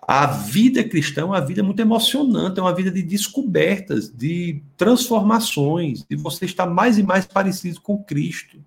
A 0.00 0.26
vida 0.26 0.82
cristã 0.82 1.20
é 1.20 1.24
uma 1.24 1.40
vida 1.40 1.62
muito 1.62 1.80
emocionante, 1.80 2.58
é 2.58 2.62
uma 2.62 2.74
vida 2.74 2.90
de 2.90 3.02
descobertas, 3.02 4.08
de 4.08 4.62
transformações, 4.76 6.04
de 6.08 6.16
você 6.16 6.46
estar 6.46 6.66
mais 6.66 6.98
e 6.98 7.02
mais 7.02 7.26
parecido 7.26 7.80
com 7.80 8.02
Cristo. 8.02 8.64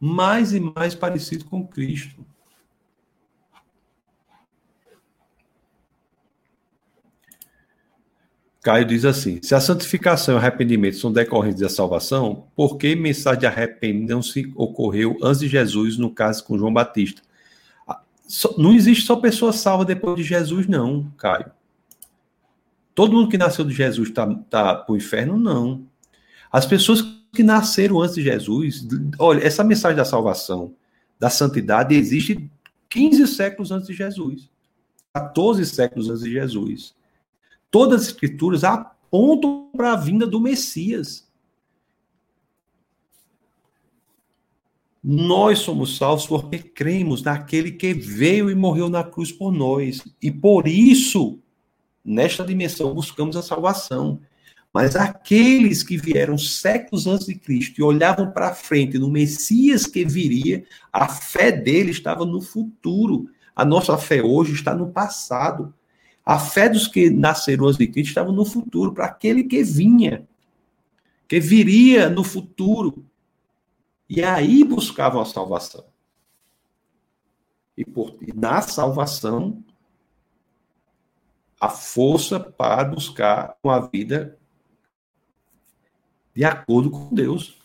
Mais 0.00 0.52
e 0.52 0.58
mais 0.58 0.96
parecido 0.96 1.44
com 1.44 1.66
Cristo. 1.66 2.24
Caio 8.62 8.84
diz 8.84 9.04
assim: 9.04 9.40
se 9.42 9.54
a 9.54 9.60
santificação 9.60 10.34
e 10.34 10.36
o 10.36 10.38
arrependimento 10.38 10.96
são 10.96 11.12
decorrentes 11.12 11.60
da 11.60 11.68
salvação, 11.68 12.46
por 12.54 12.76
que 12.76 12.94
mensagem 12.94 13.40
de 13.40 13.46
arrependimento 13.46 14.22
se 14.22 14.52
ocorreu 14.54 15.18
antes 15.20 15.40
de 15.40 15.48
Jesus, 15.48 15.98
no 15.98 16.10
caso 16.10 16.44
com 16.44 16.56
João 16.56 16.72
Batista? 16.72 17.20
Ah, 17.86 18.00
não 18.56 18.72
existe 18.72 19.04
só 19.04 19.16
pessoa 19.16 19.52
salva 19.52 19.84
depois 19.84 20.16
de 20.16 20.22
Jesus, 20.22 20.68
não, 20.68 21.10
Caio. 21.18 21.50
Todo 22.94 23.12
mundo 23.12 23.28
que 23.28 23.38
nasceu 23.38 23.64
de 23.64 23.74
Jesus 23.74 24.10
está 24.10 24.32
tá 24.48 24.74
para 24.76 24.92
o 24.92 24.96
inferno? 24.96 25.36
Não. 25.36 25.84
As 26.50 26.64
pessoas 26.64 27.02
que 27.32 27.42
nasceram 27.42 28.00
antes 28.00 28.14
de 28.14 28.22
Jesus, 28.22 28.86
olha, 29.18 29.44
essa 29.44 29.64
mensagem 29.64 29.96
da 29.96 30.04
salvação, 30.04 30.74
da 31.18 31.30
santidade, 31.30 31.94
existe 31.94 32.48
15 32.90 33.26
séculos 33.26 33.72
antes 33.72 33.88
de 33.88 33.94
Jesus, 33.94 34.50
14 35.14 35.64
séculos 35.66 36.10
antes 36.10 36.22
de 36.22 36.30
Jesus. 36.30 36.94
Todas 37.72 38.02
as 38.02 38.08
escrituras 38.08 38.64
apontam 38.64 39.70
para 39.74 39.94
a 39.94 39.96
vinda 39.96 40.26
do 40.26 40.38
Messias. 40.38 41.26
Nós 45.02 45.60
somos 45.60 45.96
salvos 45.96 46.26
porque 46.26 46.58
cremos 46.58 47.22
naquele 47.22 47.72
que 47.72 47.94
veio 47.94 48.50
e 48.50 48.54
morreu 48.54 48.90
na 48.90 49.02
cruz 49.02 49.32
por 49.32 49.50
nós. 49.50 50.04
E 50.20 50.30
por 50.30 50.68
isso, 50.68 51.40
nesta 52.04 52.44
dimensão, 52.44 52.92
buscamos 52.92 53.38
a 53.38 53.42
salvação. 53.42 54.20
Mas 54.70 54.94
aqueles 54.94 55.82
que 55.82 55.96
vieram 55.96 56.36
séculos 56.36 57.06
antes 57.06 57.26
de 57.26 57.36
Cristo 57.36 57.80
e 57.80 57.82
olhavam 57.82 58.30
para 58.30 58.54
frente 58.54 58.98
no 58.98 59.10
Messias 59.10 59.86
que 59.86 60.04
viria, 60.04 60.62
a 60.92 61.08
fé 61.08 61.50
dele 61.50 61.90
estava 61.90 62.26
no 62.26 62.42
futuro. 62.42 63.30
A 63.56 63.64
nossa 63.64 63.96
fé 63.96 64.22
hoje 64.22 64.52
está 64.52 64.74
no 64.74 64.92
passado. 64.92 65.72
A 66.24 66.38
fé 66.38 66.68
dos 66.68 66.86
que 66.86 67.10
nasceram 67.10 67.66
antes 67.66 67.78
de 67.78 67.86
Cristo 67.88 68.10
estava 68.10 68.30
no 68.30 68.44
futuro, 68.44 68.92
para 68.92 69.06
aquele 69.06 69.44
que 69.44 69.62
vinha, 69.62 70.26
que 71.26 71.40
viria 71.40 72.08
no 72.08 72.22
futuro. 72.22 73.04
E 74.08 74.22
aí 74.22 74.62
buscavam 74.62 75.20
a 75.20 75.24
salvação. 75.24 75.84
E, 77.76 77.84
por, 77.84 78.16
e 78.20 78.32
na 78.32 78.60
salvação, 78.62 79.64
a 81.60 81.68
força 81.68 82.38
para 82.38 82.84
buscar 82.84 83.56
uma 83.62 83.80
vida 83.80 84.38
de 86.34 86.44
acordo 86.44 86.90
com 86.90 87.14
Deus. 87.14 87.58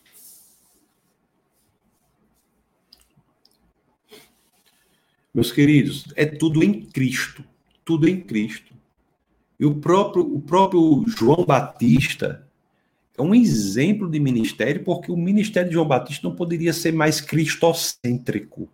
Meus 5.33 5.51
queridos, 5.51 6.05
é 6.15 6.25
tudo 6.25 6.63
em 6.63 6.81
Cristo 6.81 7.43
tudo 7.87 8.05
em 8.09 8.19
Cristo. 8.19 8.75
E 9.57 9.65
o 9.65 9.75
próprio, 9.75 10.21
o 10.21 10.41
próprio 10.41 11.05
João 11.07 11.45
Batista 11.45 12.45
é 13.17 13.21
um 13.21 13.33
exemplo 13.33 14.11
de 14.11 14.19
ministério, 14.19 14.83
porque 14.83 15.09
o 15.09 15.15
ministério 15.15 15.69
de 15.69 15.75
João 15.75 15.87
Batista 15.87 16.27
não 16.27 16.35
poderia 16.35 16.73
ser 16.73 16.91
mais 16.91 17.21
cristocêntrico. 17.21 18.69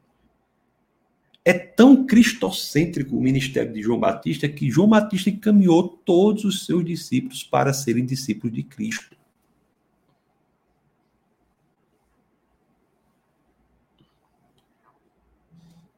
É 1.46 1.54
tão 1.54 2.08
cristocêntrico 2.08 3.16
o 3.16 3.22
ministério 3.22 3.72
de 3.72 3.84
João 3.84 4.00
Batista 4.00 4.50
que 4.50 4.72
João 4.72 4.90
Batista 4.90 5.30
encaminhou 5.30 5.88
todos 5.88 6.44
os 6.44 6.66
seus 6.66 6.84
discípulos 6.84 7.44
para 7.44 7.72
serem 7.72 8.06
discípulos 8.06 8.56
de 8.56 8.64
Cristo. 8.64 9.16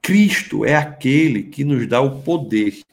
Cristo 0.01 0.65
é 0.65 0.75
aquele 0.75 1.43
que 1.43 1.63
nos 1.63 1.87
dá 1.87 2.01
o 2.01 2.21
poder 2.21 2.83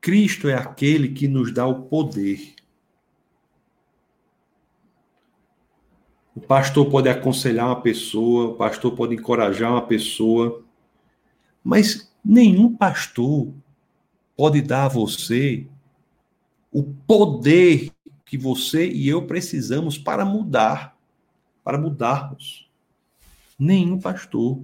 Cristo 0.00 0.48
é 0.48 0.54
aquele 0.54 1.08
que 1.08 1.28
nos 1.28 1.52
dá 1.52 1.66
o 1.66 1.82
poder. 1.82 2.54
O 6.34 6.40
pastor 6.40 6.88
pode 6.88 7.08
aconselhar 7.08 7.66
uma 7.66 7.80
pessoa, 7.80 8.50
o 8.50 8.54
pastor 8.54 8.94
pode 8.94 9.14
encorajar 9.14 9.72
uma 9.72 9.86
pessoa, 9.86 10.64
mas 11.62 12.10
nenhum 12.24 12.74
pastor 12.74 13.52
pode 14.36 14.62
dar 14.62 14.86
a 14.86 14.88
você 14.88 15.66
o 16.72 16.82
poder 16.82 17.90
que 18.24 18.38
você 18.38 18.88
e 18.88 19.08
eu 19.08 19.26
precisamos 19.26 19.98
para 19.98 20.24
mudar, 20.24 20.96
para 21.64 21.76
mudarmos. 21.76 22.70
Nenhum 23.58 23.98
pastor. 23.98 24.62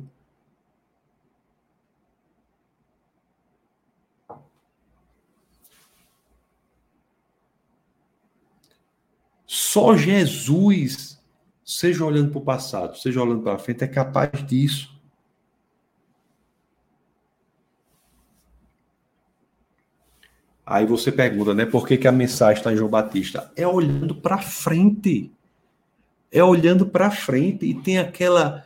Só 9.57 9.97
Jesus, 9.97 11.19
seja 11.65 12.05
olhando 12.05 12.31
para 12.31 12.39
o 12.39 12.45
passado, 12.45 12.95
seja 12.99 13.23
olhando 13.23 13.41
para 13.41 13.57
frente, 13.57 13.85
é 13.85 13.89
capaz 13.89 14.31
disso. 14.47 14.95
Aí 20.65 20.85
você 20.85 21.11
pergunta, 21.11 21.55
né? 21.55 21.65
Por 21.65 21.89
que, 21.89 21.97
que 21.97 22.07
a 22.07 22.13
mensagem 22.13 22.59
está 22.59 22.71
em 22.71 22.77
João 22.77 22.91
Batista? 22.91 23.51
É 23.57 23.67
olhando 23.67 24.15
para 24.15 24.37
frente. 24.37 25.33
É 26.31 26.45
olhando 26.45 26.85
para 26.85 27.11
frente. 27.11 27.65
E 27.65 27.73
tem 27.73 27.99
aquela. 27.99 28.63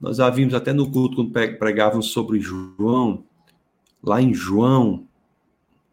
Nós 0.00 0.16
já 0.16 0.30
vimos 0.30 0.54
até 0.54 0.72
no 0.72 0.90
culto 0.90 1.16
quando 1.16 1.58
pregávamos 1.58 2.06
sobre 2.06 2.40
João, 2.40 3.22
lá 4.02 4.22
em 4.22 4.32
João, 4.32 5.06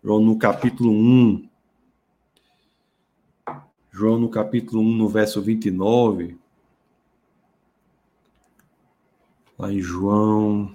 João 0.02 0.22
no 0.22 0.39
capítulo 0.39 0.94
1. 0.94 1.51
João 3.94 4.18
no 4.18 4.30
capítulo 4.30 4.82
1, 4.82 4.96
no 4.96 5.10
verso 5.10 5.42
29. 5.42 6.38
Lá 9.60 9.72
em 9.72 9.82
João, 9.82 10.74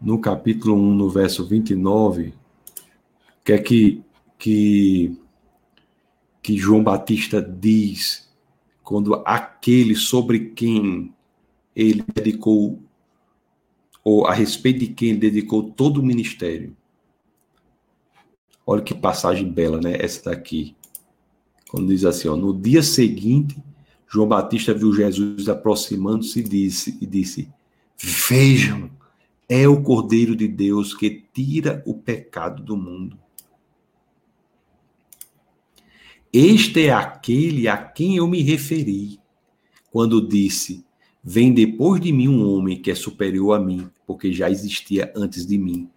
no 0.00 0.18
capítulo 0.18 0.74
1, 0.74 0.94
no 0.94 1.10
verso 1.10 1.46
29, 1.46 2.32
que 3.44 3.52
é 3.52 3.58
que, 3.58 4.02
que, 4.38 5.16
que 6.42 6.56
João 6.56 6.82
Batista 6.82 7.42
diz 7.42 8.26
quando 8.82 9.22
aquele 9.26 9.94
sobre 9.94 10.50
quem 10.50 11.14
ele 11.74 12.02
dedicou, 12.14 12.80
ou 14.02 14.26
a 14.26 14.32
respeito 14.32 14.80
de 14.80 14.88
quem 14.88 15.10
ele 15.10 15.18
dedicou 15.18 15.70
todo 15.70 15.98
o 15.98 16.02
ministério. 16.02 16.74
Olha 18.66 18.82
que 18.82 18.94
passagem 18.94 19.48
bela, 19.48 19.78
né? 19.80 19.96
Essa 20.00 20.30
daqui. 20.30 20.74
Quando 21.68 21.88
diz 21.88 22.04
assim, 22.04 22.28
ó, 22.28 22.36
no 22.36 22.58
dia 22.58 22.82
seguinte, 22.82 23.56
João 24.08 24.28
Batista 24.28 24.72
viu 24.72 24.92
Jesus 24.92 25.48
aproximando-se 25.48 26.40
e 26.40 26.42
disse, 26.42 26.98
e 27.00 27.06
disse: 27.06 27.48
Vejam, 27.98 28.90
é 29.48 29.66
o 29.66 29.82
Cordeiro 29.82 30.36
de 30.36 30.46
Deus 30.48 30.94
que 30.94 31.24
tira 31.32 31.82
o 31.86 31.94
pecado 31.94 32.62
do 32.62 32.76
mundo. 32.76 33.18
Este 36.32 36.86
é 36.86 36.92
aquele 36.92 37.66
a 37.66 37.76
quem 37.76 38.16
eu 38.16 38.28
me 38.28 38.42
referi 38.42 39.18
quando 39.90 40.26
disse: 40.26 40.84
Vem 41.22 41.52
depois 41.52 42.00
de 42.00 42.12
mim 42.12 42.28
um 42.28 42.48
homem 42.48 42.80
que 42.80 42.90
é 42.90 42.94
superior 42.94 43.54
a 43.54 43.58
mim, 43.58 43.88
porque 44.06 44.32
já 44.32 44.50
existia 44.50 45.12
antes 45.16 45.46
de 45.46 45.58
mim. 45.58 45.88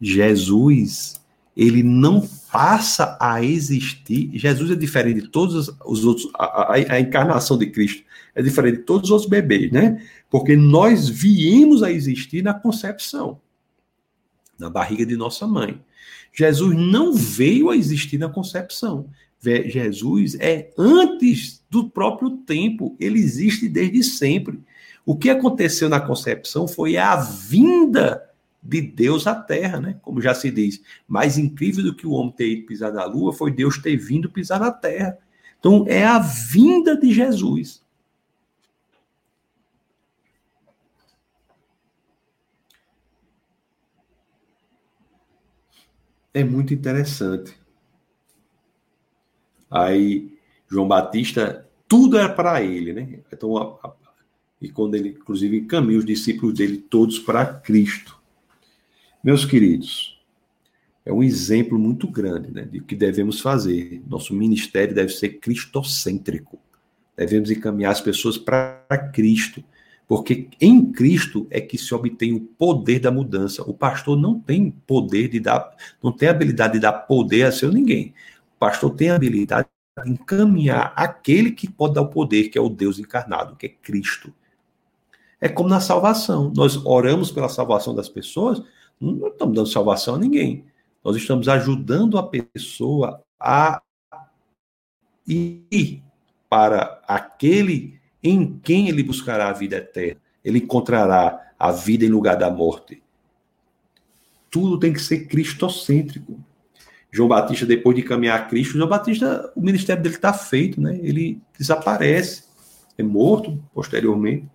Jesus, 0.00 1.19
ele 1.56 1.82
não 1.82 2.26
passa 2.50 3.16
a 3.20 3.42
existir. 3.42 4.30
Jesus 4.34 4.70
é 4.70 4.74
diferente 4.74 5.22
de 5.22 5.28
todos 5.28 5.68
os 5.84 6.04
outros. 6.04 6.30
A, 6.34 6.44
a, 6.44 6.74
a 6.74 7.00
encarnação 7.00 7.58
de 7.58 7.66
Cristo 7.66 8.02
é 8.34 8.42
diferente 8.42 8.78
de 8.78 8.82
todos 8.84 9.10
os 9.10 9.10
outros 9.10 9.30
bebês, 9.30 9.70
né? 9.70 10.02
Porque 10.30 10.56
nós 10.56 11.08
viemos 11.08 11.82
a 11.82 11.90
existir 11.90 12.42
na 12.42 12.54
concepção, 12.54 13.40
na 14.58 14.70
barriga 14.70 15.04
de 15.04 15.16
nossa 15.16 15.46
mãe. 15.46 15.80
Jesus 16.32 16.76
não 16.76 17.12
veio 17.14 17.70
a 17.70 17.76
existir 17.76 18.18
na 18.18 18.28
concepção. 18.28 19.06
Jesus 19.42 20.36
é 20.38 20.70
antes 20.78 21.64
do 21.68 21.88
próprio 21.88 22.30
tempo, 22.30 22.94
ele 23.00 23.18
existe 23.18 23.68
desde 23.68 24.04
sempre. 24.04 24.60
O 25.04 25.16
que 25.16 25.30
aconteceu 25.30 25.88
na 25.88 25.98
concepção 25.98 26.68
foi 26.68 26.96
a 26.96 27.16
vinda 27.16 28.29
de 28.62 28.80
Deus 28.80 29.26
à 29.26 29.34
terra, 29.34 29.80
né? 29.80 29.98
Como 30.02 30.20
já 30.20 30.34
se 30.34 30.50
diz. 30.50 30.82
Mais 31.08 31.38
incrível 31.38 31.84
do 31.84 31.94
que 31.94 32.06
o 32.06 32.12
homem 32.12 32.32
ter 32.32 32.48
ido 32.48 32.66
pisar 32.66 32.92
na 32.92 33.04
lua 33.04 33.32
foi 33.32 33.50
Deus 33.50 33.78
ter 33.78 33.96
vindo 33.96 34.30
pisar 34.30 34.60
na 34.60 34.70
terra. 34.70 35.18
Então 35.58 35.84
é 35.88 36.04
a 36.04 36.18
vinda 36.18 36.96
de 36.96 37.12
Jesus. 37.12 37.82
É 46.32 46.44
muito 46.44 46.72
interessante. 46.72 47.58
Aí, 49.68 50.38
João 50.68 50.86
Batista, 50.86 51.68
tudo 51.88 52.16
era 52.16 52.28
para 52.28 52.62
ele, 52.62 52.92
né? 52.92 53.20
Então, 53.32 53.56
a, 53.56 53.88
a, 53.88 53.92
e 54.60 54.68
quando 54.68 54.94
ele, 54.94 55.10
inclusive, 55.10 55.58
encaminha 55.58 55.98
os 55.98 56.04
discípulos 56.04 56.54
dele 56.54 56.76
todos 56.76 57.18
para 57.18 57.46
Cristo. 57.46 58.19
Meus 59.22 59.44
queridos, 59.44 60.18
é 61.04 61.12
um 61.12 61.22
exemplo 61.22 61.78
muito 61.78 62.08
grande 62.08 62.50
né, 62.52 62.62
de 62.62 62.78
o 62.78 62.84
que 62.84 62.94
devemos 62.94 63.40
fazer. 63.40 64.02
Nosso 64.08 64.34
ministério 64.34 64.94
deve 64.94 65.12
ser 65.12 65.40
cristocêntrico. 65.40 66.58
Devemos 67.16 67.50
encaminhar 67.50 67.92
as 67.92 68.00
pessoas 68.00 68.38
para 68.38 69.10
Cristo, 69.12 69.62
porque 70.08 70.48
em 70.60 70.90
Cristo 70.90 71.46
é 71.50 71.60
que 71.60 71.76
se 71.76 71.94
obtém 71.94 72.32
o 72.32 72.40
poder 72.40 72.98
da 72.98 73.10
mudança. 73.10 73.62
O 73.62 73.74
pastor 73.74 74.18
não 74.18 74.40
tem 74.40 74.70
poder 74.70 75.28
de 75.28 75.38
dar, 75.38 75.70
não 76.02 76.12
tem 76.12 76.28
habilidade 76.28 76.74
de 76.74 76.80
dar 76.80 76.92
poder 76.92 77.42
a 77.44 77.52
seu 77.52 77.70
ninguém 77.70 78.14
pastor 78.60 78.94
tem 78.94 79.10
a 79.10 79.16
habilidade 79.16 79.66
de 80.04 80.10
encaminhar 80.10 80.92
aquele 80.94 81.50
que 81.50 81.68
pode 81.68 81.94
dar 81.94 82.02
o 82.02 82.08
poder, 82.08 82.50
que 82.50 82.58
é 82.58 82.60
o 82.60 82.68
Deus 82.68 82.98
encarnado, 82.98 83.56
que 83.56 83.66
é 83.66 83.68
Cristo. 83.70 84.32
É 85.40 85.48
como 85.48 85.68
na 85.68 85.80
salvação. 85.80 86.52
Nós 86.54 86.76
oramos 86.84 87.30
pela 87.30 87.48
salvação 87.48 87.94
das 87.94 88.08
pessoas, 88.08 88.62
não 89.00 89.28
estamos 89.28 89.54
dando 89.54 89.66
salvação 89.66 90.16
a 90.16 90.18
ninguém. 90.18 90.64
Nós 91.02 91.16
estamos 91.16 91.48
ajudando 91.48 92.18
a 92.18 92.22
pessoa 92.22 93.22
a 93.38 93.80
ir 95.26 96.02
para 96.48 97.00
aquele 97.06 97.98
em 98.22 98.58
quem 98.58 98.88
ele 98.88 99.02
buscará 99.02 99.48
a 99.48 99.52
vida 99.52 99.76
eterna. 99.76 100.20
Ele 100.44 100.58
encontrará 100.58 101.52
a 101.58 101.70
vida 101.70 102.04
em 102.04 102.08
lugar 102.08 102.36
da 102.36 102.50
morte. 102.50 103.02
Tudo 104.50 104.78
tem 104.78 104.92
que 104.92 105.00
ser 105.00 105.26
cristocêntrico. 105.26 106.38
João 107.10 107.28
Batista, 107.28 107.66
depois 107.66 107.96
de 107.96 108.02
caminhar 108.02 108.40
a 108.40 108.44
Cristo, 108.44 108.76
João 108.76 108.88
Batista, 108.88 109.52
o 109.56 109.60
ministério 109.60 110.02
dele 110.02 110.14
está 110.14 110.32
feito, 110.32 110.80
né? 110.80 110.98
Ele 111.02 111.40
desaparece, 111.58 112.44
é 112.96 113.02
morto 113.02 113.62
posteriormente, 113.74 114.46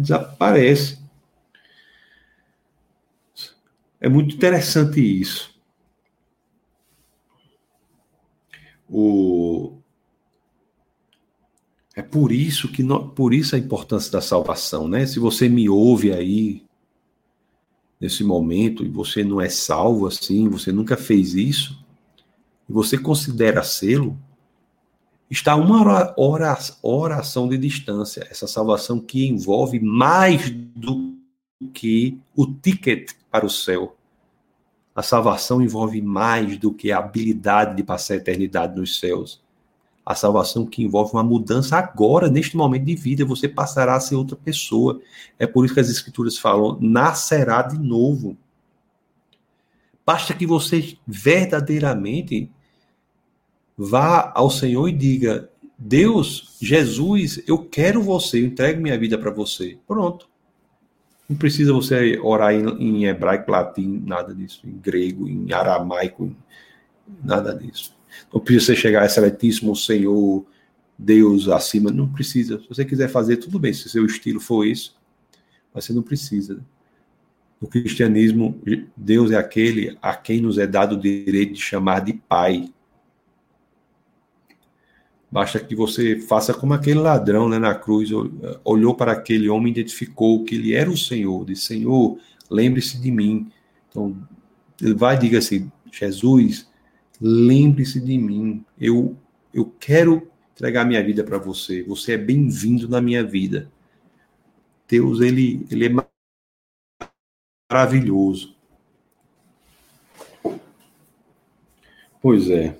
desaparece. 0.00 0.98
É 4.00 4.08
muito 4.08 4.34
interessante 4.34 5.00
isso. 5.00 5.54
O... 8.88 9.78
É 11.94 12.02
por 12.02 12.32
isso 12.32 12.68
que 12.68 12.82
por 13.14 13.34
isso 13.34 13.54
a 13.54 13.58
importância 13.58 14.10
da 14.10 14.20
salvação, 14.20 14.88
né? 14.88 15.04
Se 15.06 15.18
você 15.18 15.48
me 15.48 15.68
ouve 15.68 16.12
aí 16.12 16.64
nesse 18.00 18.24
momento 18.24 18.82
e 18.84 18.88
você 18.88 19.22
não 19.22 19.40
é 19.40 19.50
salvo 19.50 20.06
assim, 20.06 20.48
você 20.48 20.72
nunca 20.72 20.96
fez 20.96 21.34
isso, 21.34 21.84
e 22.66 22.72
você 22.72 22.96
considera 22.96 23.62
sê-lo, 23.62 24.18
está 25.30 25.54
uma 25.54 26.12
oração 26.82 27.48
de 27.48 27.56
distância, 27.56 28.26
essa 28.28 28.48
salvação 28.48 28.98
que 28.98 29.28
envolve 29.28 29.78
mais 29.78 30.50
do 30.50 31.14
que 31.72 32.18
o 32.34 32.46
ticket 32.46 33.12
para 33.30 33.46
o 33.46 33.50
céu. 33.50 33.96
A 34.94 35.02
salvação 35.02 35.62
envolve 35.62 36.02
mais 36.02 36.58
do 36.58 36.74
que 36.74 36.90
a 36.90 36.98
habilidade 36.98 37.76
de 37.76 37.84
passar 37.84 38.14
a 38.14 38.16
eternidade 38.16 38.76
nos 38.76 38.98
céus. 38.98 39.40
A 40.04 40.16
salvação 40.16 40.66
que 40.66 40.82
envolve 40.82 41.12
uma 41.12 41.22
mudança 41.22 41.76
agora, 41.76 42.28
neste 42.28 42.56
momento 42.56 42.84
de 42.84 42.96
vida, 42.96 43.24
você 43.24 43.48
passará 43.48 43.94
a 43.94 44.00
ser 44.00 44.16
outra 44.16 44.36
pessoa. 44.36 45.00
É 45.38 45.46
por 45.46 45.64
isso 45.64 45.74
que 45.74 45.80
as 45.80 45.88
escrituras 45.88 46.36
falam: 46.36 46.76
nascerá 46.80 47.62
de 47.62 47.78
novo. 47.78 48.36
Basta 50.04 50.34
que 50.34 50.46
você 50.46 50.98
verdadeiramente 51.06 52.50
vá 53.82 54.30
ao 54.34 54.50
Senhor 54.50 54.88
e 54.88 54.92
diga: 54.92 55.48
Deus, 55.78 56.56
Jesus, 56.60 57.42
eu 57.46 57.58
quero 57.58 58.02
você, 58.02 58.40
eu 58.40 58.44
entrego 58.44 58.82
minha 58.82 58.98
vida 58.98 59.16
para 59.16 59.30
você. 59.30 59.78
Pronto. 59.86 60.28
Não 61.26 61.36
precisa 61.36 61.72
você 61.72 62.18
orar 62.18 62.52
em, 62.52 62.66
em, 62.78 63.04
hebraico, 63.06 63.50
latim, 63.50 64.02
nada 64.04 64.34
disso, 64.34 64.60
em 64.66 64.76
grego, 64.76 65.28
em 65.28 65.52
aramaico, 65.52 66.34
nada 67.22 67.54
disso. 67.54 67.96
Não 68.32 68.40
precisa 68.40 68.66
você 68.66 68.76
chegar 68.76 69.02
a 69.02 69.06
excelentíssimo 69.06 69.74
Senhor, 69.74 70.44
Deus 70.98 71.48
acima, 71.48 71.90
não 71.90 72.08
precisa. 72.08 72.58
Se 72.58 72.68
você 72.68 72.84
quiser 72.84 73.08
fazer, 73.08 73.36
tudo 73.38 73.58
bem, 73.58 73.72
se 73.72 73.88
seu 73.88 74.04
estilo 74.04 74.40
for 74.40 74.66
isso, 74.66 74.96
mas 75.72 75.84
você 75.84 75.92
não 75.92 76.02
precisa. 76.02 76.60
No 77.60 77.68
cristianismo, 77.68 78.60
Deus 78.96 79.30
é 79.30 79.36
aquele 79.36 79.96
a 80.02 80.14
quem 80.16 80.40
nos 80.40 80.58
é 80.58 80.66
dado 80.66 80.96
o 80.96 81.00
direito 81.00 81.54
de 81.54 81.60
chamar 81.60 82.00
de 82.00 82.14
Pai. 82.14 82.70
Basta 85.30 85.60
que 85.60 85.76
você 85.76 86.18
faça 86.18 86.52
como 86.52 86.74
aquele 86.74 86.98
ladrão 86.98 87.48
né, 87.48 87.58
na 87.58 87.74
cruz, 87.74 88.10
olhou 88.64 88.94
para 88.94 89.12
aquele 89.12 89.48
homem, 89.48 89.70
identificou 89.70 90.44
que 90.44 90.56
ele 90.56 90.74
era 90.74 90.90
o 90.90 90.96
Senhor, 90.96 91.44
disse: 91.44 91.66
Senhor, 91.66 92.18
lembre-se 92.50 93.00
de 93.00 93.12
mim. 93.12 93.50
Então, 93.88 94.16
ele 94.82 94.94
vai 94.94 95.14
e 95.14 95.20
diga 95.20 95.38
assim: 95.38 95.70
Jesus, 95.92 96.68
lembre-se 97.20 98.00
de 98.00 98.18
mim. 98.18 98.64
Eu, 98.80 99.16
eu 99.54 99.72
quero 99.78 100.28
entregar 100.52 100.84
minha 100.84 101.02
vida 101.02 101.22
para 101.22 101.38
você. 101.38 101.82
Você 101.84 102.12
é 102.12 102.18
bem-vindo 102.18 102.88
na 102.88 103.00
minha 103.00 103.22
vida. 103.22 103.70
Deus, 104.88 105.20
ele, 105.20 105.64
ele 105.70 105.86
é 105.86 105.90
maravilhoso. 107.70 108.56
Pois 112.20 112.50
é. 112.50 112.76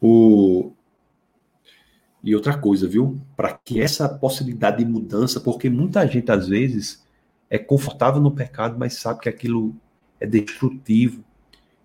O... 0.00 0.72
E 2.22 2.34
outra 2.34 2.58
coisa, 2.58 2.86
viu? 2.86 3.20
Para 3.36 3.52
que 3.52 3.80
essa 3.80 4.08
possibilidade 4.08 4.78
de 4.78 4.90
mudança, 4.90 5.40
porque 5.40 5.70
muita 5.70 6.06
gente 6.06 6.30
às 6.30 6.48
vezes 6.48 7.04
é 7.48 7.58
confortável 7.58 8.20
no 8.20 8.30
pecado, 8.30 8.76
mas 8.78 8.94
sabe 8.94 9.20
que 9.20 9.28
aquilo 9.28 9.74
é 10.20 10.26
destrutivo. 10.26 11.24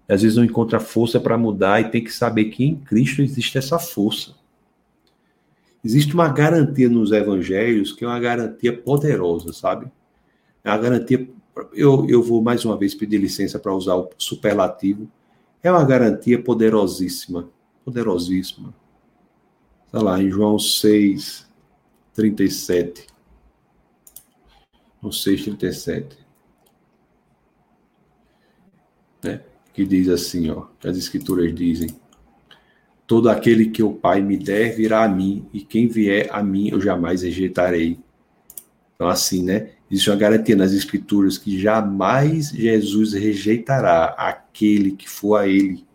E, 0.08 0.14
às 0.14 0.22
vezes 0.22 0.38
não 0.38 0.44
encontra 0.44 0.80
força 0.80 1.20
para 1.20 1.38
mudar 1.38 1.82
e 1.82 1.90
tem 1.90 2.04
que 2.04 2.12
saber 2.12 2.46
que 2.46 2.64
em 2.64 2.76
Cristo 2.76 3.22
existe 3.22 3.58
essa 3.58 3.80
força. 3.80 4.36
Existe 5.84 6.14
uma 6.14 6.30
garantia 6.30 6.90
nos 6.90 7.12
evangelhos 7.12 7.92
que 7.92 8.06
é 8.06 8.08
uma 8.08 8.20
garantia 8.20 8.76
poderosa, 8.76 9.52
sabe? 9.52 9.92
É 10.64 10.70
uma 10.70 10.78
garantia. 10.78 11.28
Eu, 11.74 12.08
eu 12.10 12.24
vou 12.24 12.42
mais 12.42 12.64
uma 12.64 12.78
vez 12.78 12.96
pedir 12.96 13.18
licença 13.18 13.60
para 13.60 13.74
usar 13.74 13.96
o 13.96 14.10
superlativo. 14.18 15.10
É 15.62 15.72
uma 15.72 15.84
garantia 15.84 16.42
poderosíssima. 16.42 17.50
Poderosíssima. 17.84 18.74
Está 19.86 20.02
lá 20.02 20.22
em 20.22 20.30
João 20.30 20.58
6, 20.58 21.48
37. 22.14 23.08
No 25.02 25.12
6, 25.12 25.44
37. 25.44 26.18
Né? 29.24 29.42
Que 29.74 29.86
diz 29.86 30.10
assim, 30.10 30.50
ó. 30.50 30.68
As 30.84 30.98
escrituras 30.98 31.54
dizem. 31.54 31.90
Todo 33.06 33.30
aquele 33.30 33.70
que 33.70 33.84
o 33.84 33.94
Pai 33.94 34.22
me 34.22 34.38
der 34.38 34.76
virá 34.76 35.04
a 35.04 35.10
mim, 35.10 35.46
e 35.54 35.62
quem 35.62 35.88
vier 35.88 36.30
a 36.32 36.42
mim 36.42 36.70
eu 36.70 36.80
jamais 36.80 37.22
rejeitarei. 37.22 38.00
Então, 38.96 39.08
assim, 39.08 39.44
né? 39.44 39.72
Existe 39.92 40.10
uma 40.10 40.16
garantia 40.16 40.56
nas 40.56 40.72
Escrituras 40.72 41.38
que 41.38 41.60
jamais 41.60 42.50
Jesus 42.50 43.14
rejeitará 43.14 44.06
aquele 44.18 44.94
que 44.94 45.08
for 45.08 45.36
a 45.36 45.48
Ele. 45.48 45.86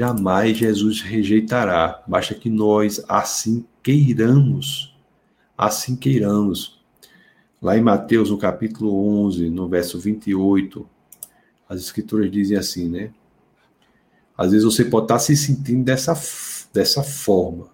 Jamais 0.00 0.56
Jesus 0.56 1.02
rejeitará, 1.02 2.02
basta 2.06 2.34
que 2.34 2.48
nós 2.48 3.04
assim 3.06 3.66
queiramos. 3.82 4.96
Assim 5.58 5.94
queiramos. 5.94 6.80
Lá 7.60 7.76
em 7.76 7.82
Mateus, 7.82 8.30
no 8.30 8.38
capítulo 8.38 9.26
11, 9.26 9.50
no 9.50 9.68
verso 9.68 10.00
28, 10.00 10.88
as 11.68 11.82
Escrituras 11.82 12.30
dizem 12.30 12.56
assim, 12.56 12.88
né? 12.88 13.10
Às 14.38 14.52
vezes 14.52 14.64
você 14.64 14.86
pode 14.86 15.04
estar 15.04 15.18
se 15.18 15.36
sentindo 15.36 15.84
dessa, 15.84 16.18
dessa 16.72 17.02
forma, 17.02 17.68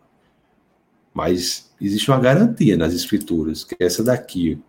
mas 1.15 1.71
existe 1.81 2.11
uma 2.11 2.19
garantia 2.19 2.77
nas 2.77 2.93
Escrituras, 2.93 3.63
que 3.63 3.77
é 3.79 3.87
essa 3.87 4.03
daqui. 4.03 4.61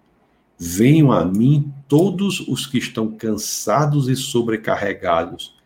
Venham 0.60 1.12
a 1.12 1.26
mim 1.26 1.74
todos 1.88 2.40
os 2.48 2.68
que 2.68 2.78
estão 2.78 3.12
cansados 3.18 4.08
e 4.10 4.16
sobrecarregados, 4.16 5.57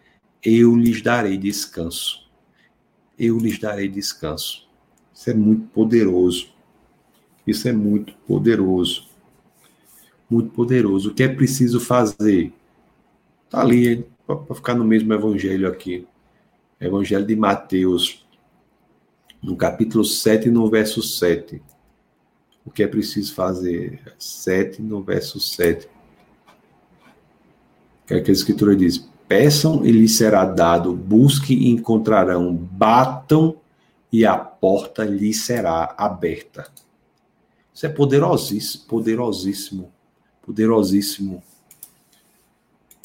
eu 0.43 0.75
lhes 0.75 1.01
darei 1.01 1.37
descanso. 1.37 2.27
Eu 3.17 3.37
lhes 3.37 3.59
darei 3.59 3.87
descanso. 3.87 4.67
Isso 5.13 5.29
é 5.29 5.33
muito 5.33 5.67
poderoso. 5.67 6.49
Isso 7.45 7.67
é 7.67 7.71
muito 7.71 8.13
poderoso. 8.27 9.07
Muito 10.29 10.51
poderoso. 10.51 11.09
O 11.11 11.13
que 11.13 11.23
é 11.23 11.27
preciso 11.27 11.79
fazer? 11.79 12.53
Está 13.45 13.61
ali, 13.61 14.05
para 14.25 14.55
ficar 14.55 14.75
no 14.75 14.85
mesmo 14.85 15.13
evangelho 15.13 15.67
aqui. 15.67 16.07
Evangelho 16.79 17.25
de 17.25 17.35
Mateus, 17.35 18.25
no 19.41 19.55
capítulo 19.55 20.03
7, 20.03 20.49
no 20.49 20.69
verso 20.69 21.03
7. 21.03 21.61
O 22.65 22.71
que 22.71 22.81
é 22.81 22.87
preciso 22.87 23.33
fazer? 23.35 24.15
7, 24.17 24.81
no 24.81 25.03
verso 25.03 25.39
7. 25.39 25.87
O 25.87 25.89
que, 28.07 28.13
é 28.15 28.21
que 28.21 28.31
a 28.31 28.33
Escritura 28.33 28.75
diz? 28.75 29.09
Peçam 29.31 29.85
e 29.85 29.93
lhes 29.93 30.17
será 30.17 30.43
dado, 30.43 30.93
busquem 30.93 31.57
e 31.57 31.69
encontrarão, 31.69 32.53
batam 32.53 33.55
e 34.11 34.25
a 34.25 34.37
porta 34.37 35.05
lhes 35.05 35.45
será 35.45 35.95
aberta. 35.97 36.69
Isso 37.73 37.85
é 37.85 37.89
poderosíssimo, 37.89 38.83
poderosíssimo, 38.89 39.93
poderosíssimo. 40.41 41.41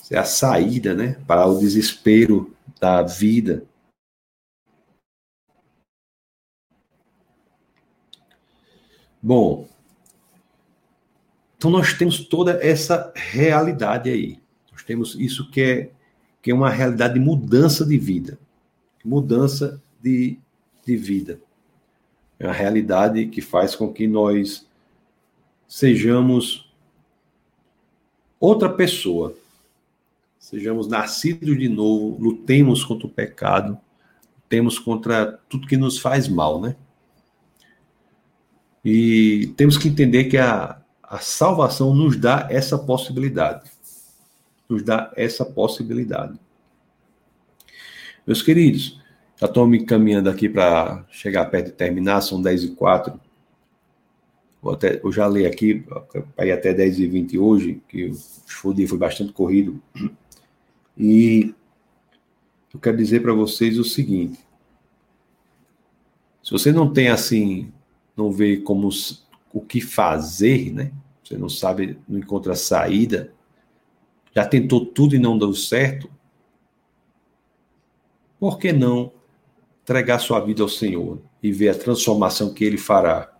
Isso 0.02 0.16
é 0.16 0.18
a 0.18 0.24
saída, 0.24 0.94
né, 0.94 1.12
para 1.28 1.46
o 1.46 1.60
desespero 1.60 2.52
da 2.80 3.02
vida. 3.02 3.64
Bom, 9.22 9.68
então 11.56 11.70
nós 11.70 11.94
temos 11.94 12.18
toda 12.18 12.58
essa 12.60 13.12
realidade 13.14 14.10
aí. 14.10 14.40
Nós 14.72 14.82
temos 14.82 15.14
isso 15.14 15.48
que 15.52 15.62
é, 15.62 15.95
que 16.46 16.52
é 16.52 16.54
uma 16.54 16.70
realidade 16.70 17.14
de 17.14 17.18
mudança 17.18 17.84
de 17.84 17.98
vida. 17.98 18.38
Mudança 19.04 19.82
de, 20.00 20.38
de 20.86 20.96
vida. 20.96 21.40
É 22.38 22.46
uma 22.46 22.52
realidade 22.52 23.26
que 23.26 23.40
faz 23.40 23.74
com 23.74 23.92
que 23.92 24.06
nós 24.06 24.64
sejamos 25.66 26.72
outra 28.38 28.68
pessoa 28.68 29.34
sejamos 30.38 30.86
nascidos 30.86 31.58
de 31.58 31.68
novo, 31.68 32.16
lutemos 32.22 32.84
contra 32.84 33.08
o 33.08 33.10
pecado, 33.10 33.76
lutemos 34.44 34.78
contra 34.78 35.40
tudo 35.48 35.66
que 35.66 35.76
nos 35.76 35.98
faz 35.98 36.28
mal, 36.28 36.60
né? 36.60 36.76
E 38.84 39.52
temos 39.56 39.76
que 39.76 39.88
entender 39.88 40.26
que 40.26 40.38
a, 40.38 40.80
a 41.02 41.18
salvação 41.18 41.92
nos 41.92 42.16
dá 42.16 42.46
essa 42.48 42.78
possibilidade. 42.78 43.68
Nos 44.68 44.82
dá 44.82 45.12
essa 45.16 45.44
possibilidade. 45.44 46.38
Meus 48.26 48.42
queridos, 48.42 49.00
já 49.36 49.46
estou 49.46 49.66
me 49.66 49.84
caminhando 49.84 50.28
aqui 50.28 50.48
para 50.48 51.04
chegar 51.10 51.44
perto 51.46 51.66
de 51.66 51.72
terminar, 51.72 52.20
são 52.22 52.40
10 52.40 52.64
e 52.64 52.68
4. 52.74 53.20
Vou 54.60 54.72
até, 54.72 55.00
eu 55.02 55.12
já 55.12 55.26
leio 55.26 55.46
aqui, 55.46 55.84
para 56.34 56.46
ir 56.46 56.52
até 56.52 56.74
10 56.74 56.98
e 56.98 57.06
20 57.06 57.38
hoje, 57.38 57.82
que 57.88 58.06
o 58.06 58.14
foi 58.88 58.98
bastante 58.98 59.32
corrido. 59.32 59.80
E 60.96 61.54
eu 62.74 62.80
quero 62.80 62.96
dizer 62.96 63.20
para 63.22 63.32
vocês 63.32 63.78
o 63.78 63.84
seguinte: 63.84 64.40
se 66.42 66.50
você 66.50 66.72
não 66.72 66.92
tem 66.92 67.08
assim, 67.08 67.72
não 68.16 68.32
vê 68.32 68.56
como 68.56 68.88
o 69.52 69.60
que 69.60 69.80
fazer, 69.80 70.72
né? 70.72 70.92
Você 71.22 71.36
não 71.36 71.48
sabe, 71.48 71.98
não 72.08 72.18
encontra 72.18 72.54
saída, 72.54 73.32
já 74.36 74.44
tentou 74.44 74.84
tudo 74.84 75.16
e 75.16 75.18
não 75.18 75.38
deu 75.38 75.54
certo, 75.54 76.10
por 78.38 78.58
que 78.58 78.70
não 78.70 79.10
entregar 79.82 80.18
sua 80.18 80.40
vida 80.40 80.62
ao 80.62 80.68
Senhor 80.68 81.22
e 81.42 81.50
ver 81.50 81.70
a 81.70 81.74
transformação 81.74 82.52
que 82.52 82.62
Ele 82.62 82.76
fará? 82.76 83.32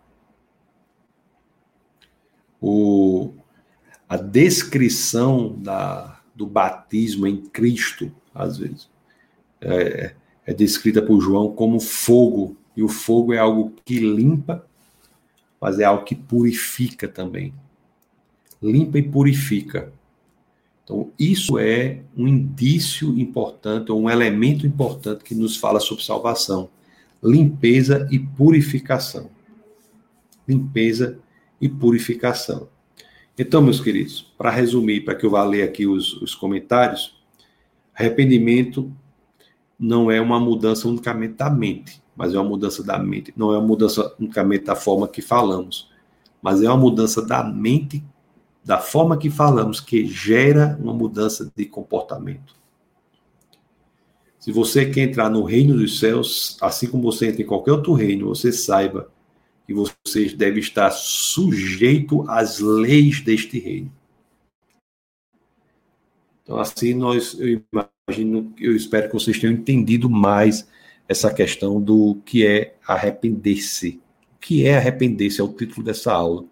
O, 2.59 3.35
a 4.09 4.17
descrição 4.17 5.55
da, 5.59 6.19
do 6.35 6.47
batismo 6.47 7.27
em 7.27 7.37
Cristo, 7.37 8.11
às 8.35 8.57
vezes. 8.57 8.89
É, 9.61 10.15
é 10.47 10.55
descrita 10.55 11.03
por 11.03 11.21
João 11.21 11.55
como 11.55 11.79
fogo, 11.79 12.57
e 12.75 12.83
o 12.83 12.89
fogo 12.89 13.35
é 13.35 13.39
algo 13.39 13.75
que 13.85 13.99
limpa, 13.99 14.67
mas 15.61 15.79
é 15.79 15.85
algo 15.85 16.05
que 16.05 16.15
purifica 16.15 17.07
também. 17.07 17.53
Limpa 18.63 18.99
e 18.99 19.03
purifica. 19.03 19.93
Então, 20.87 21.11
isso 21.19 21.59
é 21.59 21.99
um 22.17 22.29
indício 22.29 23.19
importante, 23.19 23.91
ou 23.91 24.01
um 24.01 24.09
elemento 24.09 24.65
importante 24.65 25.25
que 25.25 25.35
nos 25.35 25.57
fala 25.57 25.81
sobre 25.81 26.05
salvação. 26.05 26.69
Limpeza 27.21 28.07
e 28.09 28.21
purificação. 28.21 29.29
Limpeza 30.47 31.19
e 31.61 31.69
purificação. 31.69 32.69
Então, 33.37 33.61
meus 33.61 33.81
queridos, 33.81 34.33
para 34.39 34.49
resumir, 34.49 35.01
para 35.01 35.17
que 35.17 35.27
eu 35.27 35.31
vá 35.31 35.43
ler 35.43 35.65
aqui 35.65 35.89
os, 35.89 36.23
os 36.23 36.37
comentários, 36.37 37.21
arrependimento 37.93 38.93
não 39.77 40.09
é 40.09 40.21
uma 40.21 40.39
mudança 40.39 40.87
unicamente 40.87 41.35
da 41.35 41.51
mente, 41.51 42.01
mas 42.15 42.33
é 42.33 42.39
uma 42.39 42.49
mudança 42.49 42.85
da 42.85 42.97
mente. 42.97 43.35
Não 43.37 43.53
é 43.53 43.59
uma 43.59 43.67
mudança 43.67 44.15
unicamente 44.21 44.65
da 44.65 44.77
forma 44.77 45.09
que 45.09 45.21
falamos, 45.21 45.91
mas 46.41 46.63
é 46.63 46.69
uma 46.69 46.77
mudança 46.77 47.21
da 47.27 47.43
mente, 47.43 48.05
da 48.67 48.79
forma 48.79 49.17
que 49.17 49.31
falamos, 49.31 49.79
que 49.79 50.05
gera 50.09 50.77
uma 50.83 50.93
mudança 50.93 51.53
de 51.55 51.67
comportamento. 51.67 52.57
Se 54.41 54.51
você 54.51 54.91
quer 54.91 55.03
entrar 55.03 55.31
no 55.31 55.45
reino 55.45 55.77
dos 55.77 56.01
céus, 56.01 56.59
assim 56.61 56.89
como 56.89 57.05
você 57.05 57.29
entra 57.29 57.43
em 57.43 57.47
qualquer 57.47 57.71
outro 57.71 57.93
reino, 57.93 58.27
você 58.27 58.51
saiba 58.51 59.09
que 59.69 59.73
vocês 59.73 60.33
devem 60.33 60.59
estar 60.59 60.91
sujeito 60.91 62.29
às 62.29 62.59
leis 62.59 63.21
deste 63.21 63.61
reino. 63.61 63.93
Então, 66.43 66.59
assim, 66.59 66.93
nós, 66.93 67.39
eu 67.39 67.63
imagino, 68.09 68.53
eu 68.59 68.75
espero 68.75 69.07
que 69.07 69.15
vocês 69.15 69.39
tenham 69.39 69.55
entendido 69.55 70.11
mais 70.11 70.69
essa 71.09 71.33
questão 71.33 71.81
do 71.81 72.17
que 72.25 72.45
é 72.45 72.75
arrepender-se. 72.85 74.01
O 74.35 74.41
que 74.41 74.67
é 74.67 74.77
arrepender-se? 74.77 75.41
É 75.41 75.45
o 75.45 75.53
título 75.53 75.85
dessa 75.85 76.13
aula 76.13 76.45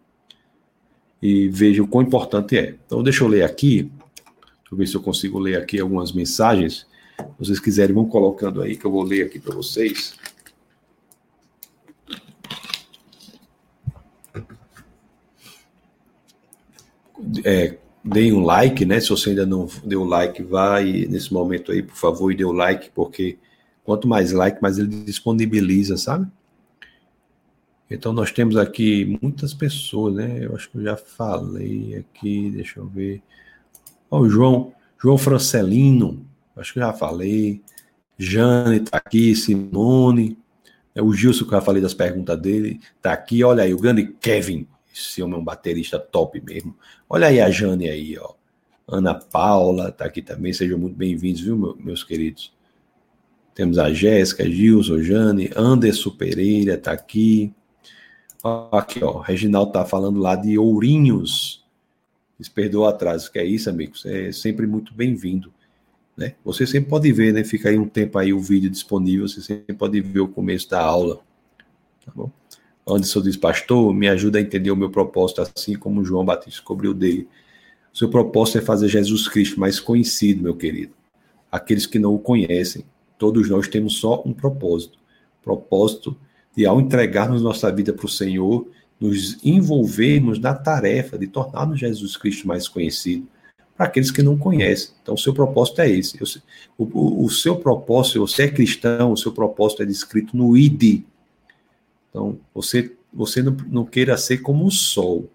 e 1.24 1.48
veja 1.48 1.82
o 1.82 1.88
quão 1.88 2.02
importante 2.02 2.54
é. 2.58 2.74
Então, 2.84 3.02
deixa 3.02 3.24
eu 3.24 3.28
ler 3.28 3.44
aqui, 3.44 3.84
deixa 3.84 4.70
eu 4.70 4.76
ver 4.76 4.86
se 4.86 4.94
eu 4.94 5.00
consigo 5.00 5.38
ler 5.38 5.56
aqui 5.56 5.80
algumas 5.80 6.12
mensagens. 6.12 6.86
Se 7.16 7.24
vocês 7.38 7.58
quiserem, 7.58 7.94
vão 7.94 8.04
colocando 8.04 8.60
aí, 8.60 8.76
que 8.76 8.84
eu 8.84 8.90
vou 8.90 9.02
ler 9.02 9.24
aqui 9.24 9.38
para 9.38 9.54
vocês. 9.54 10.14
É, 17.42 17.78
deem 18.04 18.34
um 18.34 18.44
like, 18.44 18.84
né? 18.84 19.00
Se 19.00 19.08
você 19.08 19.30
ainda 19.30 19.46
não 19.46 19.66
deu 19.82 20.04
like, 20.04 20.42
vai 20.42 21.06
nesse 21.08 21.32
momento 21.32 21.72
aí, 21.72 21.82
por 21.82 21.96
favor, 21.96 22.30
e 22.30 22.36
dê 22.36 22.44
o 22.44 22.52
like, 22.52 22.90
porque 22.94 23.38
quanto 23.82 24.06
mais 24.06 24.30
like, 24.30 24.60
mais 24.60 24.76
ele 24.78 24.88
disponibiliza, 24.88 25.96
sabe? 25.96 26.30
Então 27.94 28.12
nós 28.12 28.30
temos 28.32 28.56
aqui 28.56 29.18
muitas 29.22 29.54
pessoas, 29.54 30.14
né? 30.14 30.44
Eu 30.44 30.54
acho 30.54 30.70
que 30.70 30.78
eu 30.78 30.82
já 30.82 30.96
falei 30.96 31.96
aqui, 31.96 32.50
deixa 32.50 32.80
eu 32.80 32.86
ver. 32.86 33.22
Ó, 34.10 34.20
o 34.20 34.28
João, 34.28 34.72
João 35.00 35.18
Francelino, 35.18 36.24
acho 36.56 36.72
que 36.72 36.78
eu 36.78 36.82
já 36.82 36.92
falei. 36.92 37.62
Jane 38.18 38.80
tá 38.80 38.98
aqui, 38.98 39.34
Simone. 39.34 40.38
É 40.94 41.02
o 41.02 41.12
Gilson 41.12 41.44
que 41.44 41.54
eu 41.54 41.58
já 41.58 41.60
falei 41.60 41.82
das 41.82 41.94
perguntas 41.94 42.38
dele, 42.40 42.80
tá 43.02 43.12
aqui. 43.12 43.42
Olha 43.42 43.64
aí, 43.64 43.74
o 43.74 43.80
grande 43.80 44.06
Kevin, 44.20 44.66
esse 44.94 45.22
homem 45.22 45.36
é 45.36 45.38
um 45.38 45.44
baterista 45.44 45.98
top 45.98 46.40
mesmo. 46.40 46.76
Olha 47.08 47.26
aí 47.26 47.40
a 47.40 47.50
Jane 47.50 47.88
aí, 47.88 48.16
ó. 48.18 48.34
Ana 48.86 49.14
Paula 49.14 49.90
tá 49.90 50.04
aqui 50.04 50.22
também, 50.22 50.52
sejam 50.52 50.78
muito 50.78 50.94
bem-vindos, 50.94 51.40
viu, 51.40 51.76
meus 51.80 52.04
queridos? 52.04 52.52
Temos 53.54 53.78
a 53.78 53.92
Jéssica, 53.92 54.48
Gilson, 54.48 55.00
Jane, 55.00 55.50
Anderson 55.56 56.10
Pereira 56.10 56.76
tá 56.76 56.92
aqui. 56.92 57.52
Aqui, 58.70 59.02
ó, 59.02 59.20
Reginaldo 59.20 59.72
tá 59.72 59.86
falando 59.86 60.20
lá 60.20 60.36
de 60.36 60.58
Ourinhos. 60.58 61.64
Se 62.38 62.50
perdoa 62.50 62.90
atrás. 62.90 63.26
Que 63.26 63.38
é 63.38 63.44
isso, 63.44 63.70
amigos? 63.70 64.04
É 64.04 64.30
sempre 64.32 64.66
muito 64.66 64.92
bem-vindo. 64.92 65.50
Né? 66.14 66.34
Você 66.44 66.66
sempre 66.66 66.90
pode 66.90 67.10
ver, 67.10 67.32
né? 67.32 67.42
Fica 67.42 67.70
aí 67.70 67.78
um 67.78 67.88
tempo 67.88 68.18
aí 68.18 68.34
o 68.34 68.38
vídeo 68.38 68.68
disponível, 68.68 69.26
você 69.26 69.40
sempre 69.40 69.74
pode 69.74 70.00
ver 70.00 70.20
o 70.20 70.28
começo 70.28 70.68
da 70.68 70.80
aula. 70.80 71.20
Tá 72.04 72.12
bom? 72.14 72.30
Anderson 72.86 73.22
diz, 73.22 73.36
pastor, 73.36 73.94
me 73.94 74.08
ajuda 74.08 74.38
a 74.38 74.42
entender 74.42 74.70
o 74.70 74.76
meu 74.76 74.90
propósito, 74.90 75.40
assim 75.40 75.74
como 75.74 76.04
João 76.04 76.24
Batista 76.24 76.62
cobriu 76.62 76.92
dele. 76.92 77.26
O 77.92 77.96
seu 77.96 78.10
propósito 78.10 78.58
é 78.58 78.60
fazer 78.60 78.88
Jesus 78.88 79.26
Cristo 79.26 79.58
mais 79.58 79.80
conhecido, 79.80 80.42
meu 80.42 80.54
querido. 80.54 80.92
Aqueles 81.50 81.86
que 81.86 81.98
não 81.98 82.14
o 82.14 82.18
conhecem, 82.18 82.84
todos 83.16 83.48
nós 83.48 83.68
temos 83.68 83.96
só 83.96 84.22
um 84.26 84.34
propósito. 84.34 84.98
Propósito 85.42 86.16
de, 86.56 86.66
ao 86.66 86.80
entregarmos 86.80 87.42
nossa 87.42 87.70
vida 87.72 87.92
para 87.92 88.06
o 88.06 88.08
Senhor, 88.08 88.66
nos 89.00 89.38
envolvermos 89.44 90.38
na 90.38 90.54
tarefa 90.54 91.18
de 91.18 91.26
tornarmos 91.26 91.80
Jesus 91.80 92.16
Cristo 92.16 92.46
mais 92.46 92.68
conhecido 92.68 93.26
para 93.76 93.86
aqueles 93.86 94.10
que 94.10 94.22
não 94.22 94.38
conhecem. 94.38 94.94
Então, 95.02 95.14
o 95.14 95.18
seu 95.18 95.34
propósito 95.34 95.80
é 95.80 95.90
esse. 95.90 96.16
O, 96.78 96.84
o, 96.84 97.24
o 97.24 97.30
seu 97.30 97.56
propósito, 97.56 98.20
você 98.20 98.44
é 98.44 98.48
cristão, 98.48 99.12
o 99.12 99.16
seu 99.16 99.32
propósito 99.32 99.82
é 99.82 99.86
descrito 99.86 100.36
no 100.36 100.56
ID. 100.56 101.02
Então, 102.08 102.38
você, 102.54 102.92
você 103.12 103.42
não, 103.42 103.56
não 103.68 103.84
queira 103.84 104.16
ser 104.16 104.38
como 104.38 104.64
o 104.64 104.70
sol, 104.70 105.28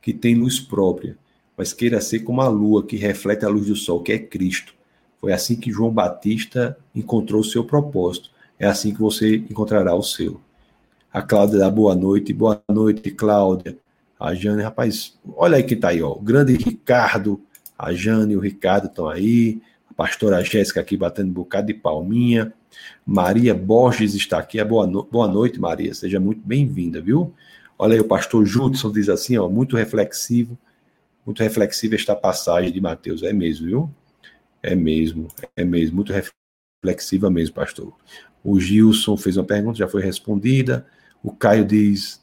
que 0.00 0.12
tem 0.12 0.36
luz 0.36 0.60
própria, 0.60 1.18
mas 1.56 1.72
queira 1.72 2.00
ser 2.00 2.20
como 2.20 2.40
a 2.40 2.48
lua, 2.48 2.86
que 2.86 2.96
reflete 2.96 3.44
a 3.44 3.48
luz 3.48 3.66
do 3.66 3.76
sol, 3.76 4.02
que 4.02 4.12
é 4.12 4.18
Cristo. 4.18 4.72
Foi 5.20 5.32
assim 5.32 5.56
que 5.56 5.70
João 5.70 5.90
Batista 5.90 6.78
encontrou 6.94 7.40
o 7.40 7.44
seu 7.44 7.64
propósito. 7.64 8.30
É 8.58 8.66
assim 8.66 8.94
que 8.94 9.00
você 9.00 9.36
encontrará 9.36 9.94
o 9.94 10.02
seu. 10.02 10.40
A 11.12 11.20
Cláudia 11.20 11.58
dá 11.58 11.68
boa 11.68 11.92
noite. 11.96 12.32
Boa 12.32 12.62
noite, 12.70 13.10
Cláudia. 13.10 13.76
A 14.18 14.32
Jane, 14.32 14.62
rapaz, 14.62 15.18
olha 15.34 15.56
aí 15.56 15.64
quem 15.64 15.76
tá 15.76 15.88
aí, 15.88 16.00
ó. 16.00 16.12
O 16.12 16.20
grande 16.20 16.52
Ricardo, 16.54 17.40
a 17.76 17.92
Jane 17.92 18.34
e 18.34 18.36
o 18.36 18.40
Ricardo 18.40 18.86
estão 18.86 19.08
aí. 19.08 19.60
A 19.90 19.94
pastora 19.94 20.40
Jéssica 20.44 20.80
aqui 20.80 20.96
batendo 20.96 21.30
um 21.30 21.32
bocado 21.32 21.66
de 21.66 21.74
palminha. 21.74 22.52
Maria 23.04 23.52
Borges 23.52 24.14
está 24.14 24.38
aqui. 24.38 24.62
Boa, 24.62 24.86
no... 24.86 25.02
boa 25.02 25.26
noite, 25.26 25.58
Maria. 25.58 25.92
Seja 25.94 26.20
muito 26.20 26.42
bem-vinda, 26.46 27.00
viu? 27.00 27.34
Olha 27.76 27.94
aí, 27.94 28.00
o 28.00 28.04
pastor 28.04 28.46
Judson 28.46 28.92
diz 28.92 29.08
assim, 29.08 29.36
ó, 29.36 29.48
muito 29.48 29.76
reflexivo, 29.76 30.56
muito 31.26 31.42
reflexiva 31.42 31.96
esta 31.96 32.14
passagem 32.14 32.70
de 32.70 32.80
Mateus. 32.80 33.24
É 33.24 33.32
mesmo, 33.32 33.66
viu? 33.66 33.90
É 34.62 34.76
mesmo, 34.76 35.26
é 35.56 35.64
mesmo, 35.64 35.96
muito 35.96 36.12
reflexiva 36.12 37.28
mesmo, 37.30 37.54
pastor. 37.56 37.92
O 38.44 38.60
Gilson 38.60 39.16
fez 39.16 39.36
uma 39.36 39.44
pergunta, 39.44 39.78
já 39.78 39.88
foi 39.88 40.02
respondida. 40.02 40.86
O 41.22 41.32
Caio 41.32 41.64
diz, 41.64 42.22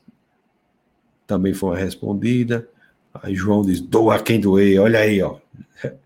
também 1.25 1.53
foi 1.53 1.77
respondida. 1.77 2.67
Aí 3.13 3.35
João 3.35 3.61
diz, 3.61 3.81
doa 3.81 4.19
quem 4.19 4.39
doer, 4.39 4.79
olha 4.79 4.99
aí, 4.99 5.21
ó. 5.21 5.37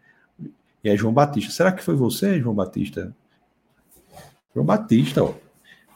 E 0.84 0.90
é 0.90 0.98
João 0.98 1.14
Batista. 1.14 1.52
Será 1.52 1.72
que 1.72 1.84
foi 1.84 1.94
você, 1.96 2.40
João 2.40 2.56
Batista? 2.56 3.16
João 4.54 4.66
Batista, 4.66 5.24
ó. 5.24 5.36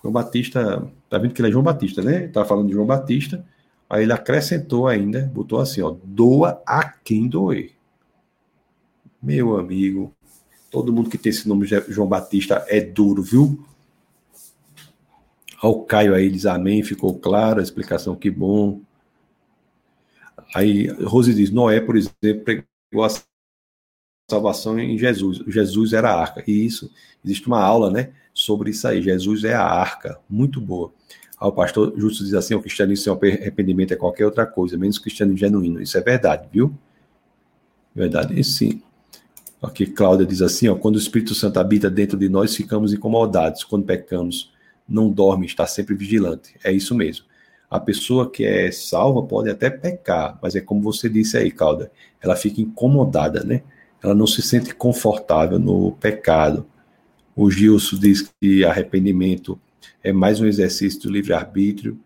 João 0.03 0.13
Batista, 0.13 0.87
tá 1.09 1.17
vendo 1.17 1.33
que 1.33 1.41
ele 1.41 1.47
é 1.47 1.51
João 1.51 1.63
Batista, 1.63 2.03
né? 2.03 2.27
Tá 2.27 2.45
falando 2.45 2.67
de 2.67 2.73
João 2.73 2.85
Batista. 2.85 3.43
Aí 3.89 4.03
ele 4.03 4.13
acrescentou 4.13 4.87
ainda, 4.87 5.21
botou 5.33 5.59
assim, 5.59 5.81
ó, 5.81 5.95
doa 6.03 6.61
a 6.67 6.87
quem 6.87 7.27
doer. 7.27 7.71
Meu 9.21 9.57
amigo, 9.57 10.13
todo 10.69 10.93
mundo 10.93 11.09
que 11.09 11.17
tem 11.17 11.31
esse 11.31 11.49
nome 11.49 11.65
João 11.65 12.07
Batista 12.07 12.63
é 12.67 12.79
duro, 12.79 13.23
viu? 13.23 13.65
O 15.67 15.83
Caio 15.83 16.13
aí 16.13 16.29
diz 16.29 16.45
amém, 16.45 16.83
ficou 16.83 17.17
claro 17.17 17.59
a 17.59 17.63
explicação, 17.63 18.15
que 18.15 18.29
bom. 18.29 18.81
Aí 20.53 20.87
Rose 21.03 21.33
diz, 21.33 21.49
Noé, 21.49 21.81
por 21.81 21.97
exemplo, 21.97 22.43
pregou 22.43 23.03
a 23.03 23.09
salvação 24.29 24.79
em 24.79 24.97
Jesus. 24.97 25.43
Jesus 25.47 25.93
era 25.93 26.11
a 26.11 26.21
arca. 26.21 26.43
E 26.45 26.65
isso, 26.65 26.91
existe 27.23 27.47
uma 27.47 27.61
aula, 27.61 27.89
né, 27.89 28.11
sobre 28.33 28.69
isso 28.69 28.87
aí. 28.87 29.01
Jesus 29.01 29.43
é 29.43 29.55
a 29.55 29.63
arca. 29.63 30.19
Muito 30.29 30.61
boa. 30.61 30.93
O 31.41 31.51
pastor 31.51 31.93
Justo 31.97 32.23
diz 32.23 32.33
assim, 32.33 32.53
o 32.53 32.61
cristianismo 32.61 33.19
sem 33.19 33.31
arrependimento 33.33 33.91
é 33.91 33.97
qualquer 33.97 34.25
outra 34.25 34.45
coisa, 34.45 34.77
menos 34.77 34.99
cristianismo 34.99 35.37
genuíno. 35.37 35.81
Isso 35.81 35.97
é 35.97 36.01
verdade, 36.01 36.47
viu? 36.51 36.73
Verdade, 37.93 38.39
e 38.39 38.43
sim. 38.43 38.81
Aqui 39.61 39.87
Cláudia 39.87 40.25
diz 40.25 40.41
assim, 40.41 40.67
ó, 40.67 40.75
quando 40.75 40.95
o 40.95 40.99
Espírito 40.99 41.33
Santo 41.33 41.59
habita 41.59 41.89
dentro 41.89 42.17
de 42.17 42.29
nós, 42.29 42.55
ficamos 42.55 42.93
incomodados. 42.93 43.63
Quando 43.63 43.83
pecamos, 43.83 44.53
não 44.87 45.09
dorme, 45.09 45.45
está 45.45 45.65
sempre 45.65 45.95
vigilante. 45.95 46.55
É 46.63 46.71
isso 46.71 46.93
mesmo. 46.95 47.25
A 47.69 47.79
pessoa 47.79 48.29
que 48.29 48.45
é 48.45 48.71
salva 48.71 49.23
pode 49.23 49.49
até 49.49 49.69
pecar, 49.69 50.37
mas 50.41 50.55
é 50.55 50.61
como 50.61 50.81
você 50.81 51.09
disse 51.09 51.37
aí, 51.37 51.51
Cláudia, 51.51 51.91
ela 52.21 52.35
fica 52.35 52.61
incomodada, 52.61 53.43
né? 53.43 53.63
ela 54.05 54.13
não 54.13 54.27
se 54.27 54.41
sente 54.41 54.73
confortável 54.73 55.57
no 55.57 55.93
pecado. 55.93 56.65
O 57.35 57.49
Gilson 57.49 57.97
diz 57.97 58.31
que 58.39 58.63
arrependimento 58.63 59.59
é 60.03 60.13
mais 60.13 60.39
um 60.39 60.45
exercício 60.45 61.01
do 61.01 61.11
livre-arbítrio. 61.11 61.99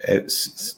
É, 0.00 0.24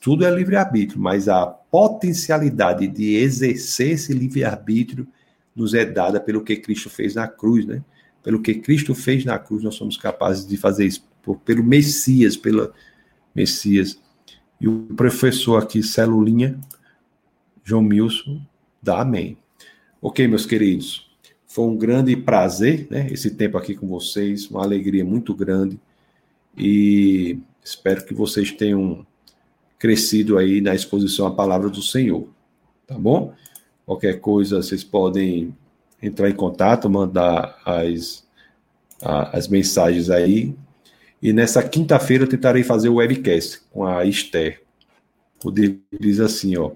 tudo 0.01 0.25
é 0.25 0.31
livre-arbítrio, 0.31 0.99
mas 0.99 1.29
a 1.29 1.47
potencialidade 1.47 2.87
de 2.89 3.17
exercer 3.17 3.93
esse 3.93 4.15
livre-arbítrio 4.15 5.07
nos 5.55 5.75
é 5.75 5.85
dada 5.85 6.19
pelo 6.19 6.43
que 6.43 6.57
Cristo 6.57 6.89
fez 6.89 7.15
na 7.15 7.29
cruz, 7.29 7.67
né? 7.67 7.85
Pelo 8.23 8.41
que 8.41 8.55
Cristo 8.55 8.95
fez 8.95 9.25
na 9.25 9.39
cruz, 9.39 9.63
nós 9.63 9.75
somos 9.75 9.97
capazes 9.97 10.47
de 10.47 10.57
fazer 10.57 10.87
isso, 10.87 11.07
por, 11.23 11.39
pelo 11.39 11.63
Messias, 11.63 12.37
pelo 12.37 12.73
Messias. 13.35 14.01
E 14.61 14.69
o 14.69 14.83
professor 14.97 15.63
aqui, 15.63 15.83
Celulinha, 15.83 16.59
João 17.65 17.83
Milson, 17.83 18.41
dá 18.83 19.01
amém. 19.01 19.37
Ok, 20.03 20.27
meus 20.27 20.47
queridos, 20.47 21.11
foi 21.47 21.65
um 21.65 21.77
grande 21.77 22.17
prazer, 22.17 22.87
né, 22.91 23.09
esse 23.11 23.31
tempo 23.31 23.59
aqui 23.59 23.75
com 23.75 23.87
vocês, 23.87 24.49
uma 24.49 24.63
alegria 24.63 25.05
muito 25.05 25.35
grande 25.35 25.79
e 26.57 27.39
espero 27.63 28.05
que 28.05 28.15
vocês 28.15 28.51
tenham 28.53 29.07
crescido 29.79 30.39
aí 30.39 30.61
na 30.61 30.75
exposição 30.75 31.27
à 31.27 31.31
palavra 31.31 31.69
do 31.69 31.83
Senhor, 31.83 32.29
tá 32.87 32.99
bom? 32.99 33.35
Qualquer 33.87 34.21
coisa, 34.21 34.63
vocês 34.63 34.85
podem 34.85 35.55
entrar 36.03 36.31
em 36.31 36.35
contato, 36.35 36.89
mandar 36.89 37.61
as, 37.65 38.25
as 39.03 39.49
mensagens 39.49 40.11
aí. 40.11 40.55
E 41.23 41.33
nessa 41.33 41.63
quinta-feira 41.63 42.25
eu 42.25 42.29
tentarei 42.29 42.63
fazer 42.63 42.89
o 42.89 42.95
webcast 42.95 43.61
com 43.71 43.87
a 43.87 44.05
Esther. 44.05 44.63
O 45.45 45.51
diz 45.51 46.21
assim, 46.21 46.57
ó. 46.57 46.73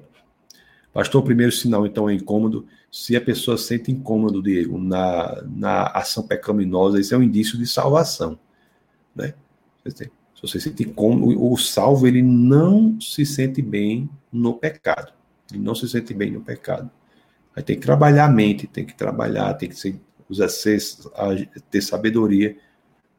Pastor, 0.93 1.23
o 1.23 1.25
primeiro 1.25 1.53
sinal, 1.53 1.87
então, 1.87 2.09
é 2.09 2.15
incômodo 2.15 2.67
se 2.95 3.17
a 3.17 3.21
pessoa 3.21 3.59
sente 3.59 3.91
incômodo, 3.91 4.41
Diego, 4.41 4.79
na, 4.79 5.43
na 5.43 5.87
ação 5.89 6.23
pecaminosa, 6.23 7.01
isso 7.01 7.13
é 7.13 7.19
um 7.19 7.25
indício 7.25 7.59
de 7.59 7.67
salvação. 7.67 8.39
Né? 9.17 9.35
Se 9.85 10.09
você 10.41 10.61
sente 10.61 10.85
incômodo, 10.85 11.45
o 11.45 11.57
salvo 11.57 12.07
ele 12.07 12.23
não 12.23 12.97
se 13.01 13.27
sente 13.27 13.61
bem 13.61 14.09
no 14.33 14.55
pecado. 14.55 15.13
Ele 15.51 15.61
não 15.61 15.75
se 15.75 15.89
sente 15.89 16.15
bem 16.15 16.31
no 16.31 16.41
pecado. 16.41 16.89
Aí 17.57 17.65
tem 17.65 17.75
que 17.75 17.83
trabalhar 17.83 18.27
a 18.27 18.31
mente, 18.31 18.69
tem 18.69 18.85
que 18.85 18.95
trabalhar, 18.95 19.53
tem 19.55 19.69
que 19.69 20.01
usar, 20.29 20.49
ser, 20.49 20.79
ter 21.69 21.81
sabedoria 21.81 22.57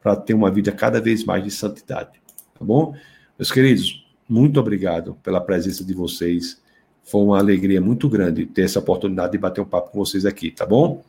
para 0.06 0.14
ter 0.14 0.34
uma 0.34 0.52
vida 0.52 0.70
cada 0.70 1.00
vez 1.00 1.24
mais 1.24 1.42
de 1.42 1.50
santidade. 1.50 2.12
Tá 2.56 2.64
bom? 2.64 2.94
Meus 3.36 3.50
queridos, 3.50 4.06
muito 4.28 4.60
obrigado 4.60 5.16
pela 5.20 5.40
presença 5.40 5.84
de 5.84 5.92
vocês. 5.92 6.62
Foi 7.02 7.22
uma 7.22 7.40
alegria 7.40 7.80
muito 7.80 8.08
grande 8.08 8.46
ter 8.46 8.62
essa 8.62 8.78
oportunidade 8.78 9.32
de 9.32 9.38
bater 9.38 9.60
um 9.60 9.64
papo 9.64 9.90
com 9.90 9.98
vocês 9.98 10.24
aqui, 10.24 10.52
tá 10.52 10.64
bom? 10.64 11.02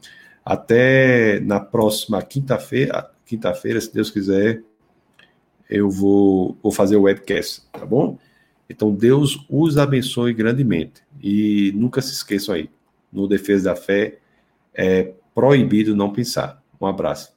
Até 0.44 1.40
na 1.42 1.60
próxima 1.60 2.24
quinta-feira, 2.24 3.12
quinta-feira, 3.24 3.80
se 3.80 3.94
Deus 3.94 4.10
quiser, 4.10 4.64
eu 5.70 5.92
vou, 5.92 6.58
vou 6.64 6.72
fazer 6.72 6.96
o 6.96 7.04
webcast, 7.04 7.68
tá 7.72 7.86
bom? 7.86 8.18
Então, 8.68 8.92
Deus 8.96 9.46
os 9.48 9.78
abençoe 9.78 10.34
grandemente. 10.34 11.04
E 11.22 11.72
nunca 11.76 12.02
se 12.02 12.14
esqueçam 12.14 12.56
aí, 12.56 12.68
no 13.14 13.28
Defesa 13.28 13.66
da 13.66 13.76
Fé 13.76 14.18
é 14.74 15.14
proibido 15.36 15.96
não 15.96 16.12
pensar. 16.12 16.64
Um 16.82 16.88
abraço. 16.88 17.37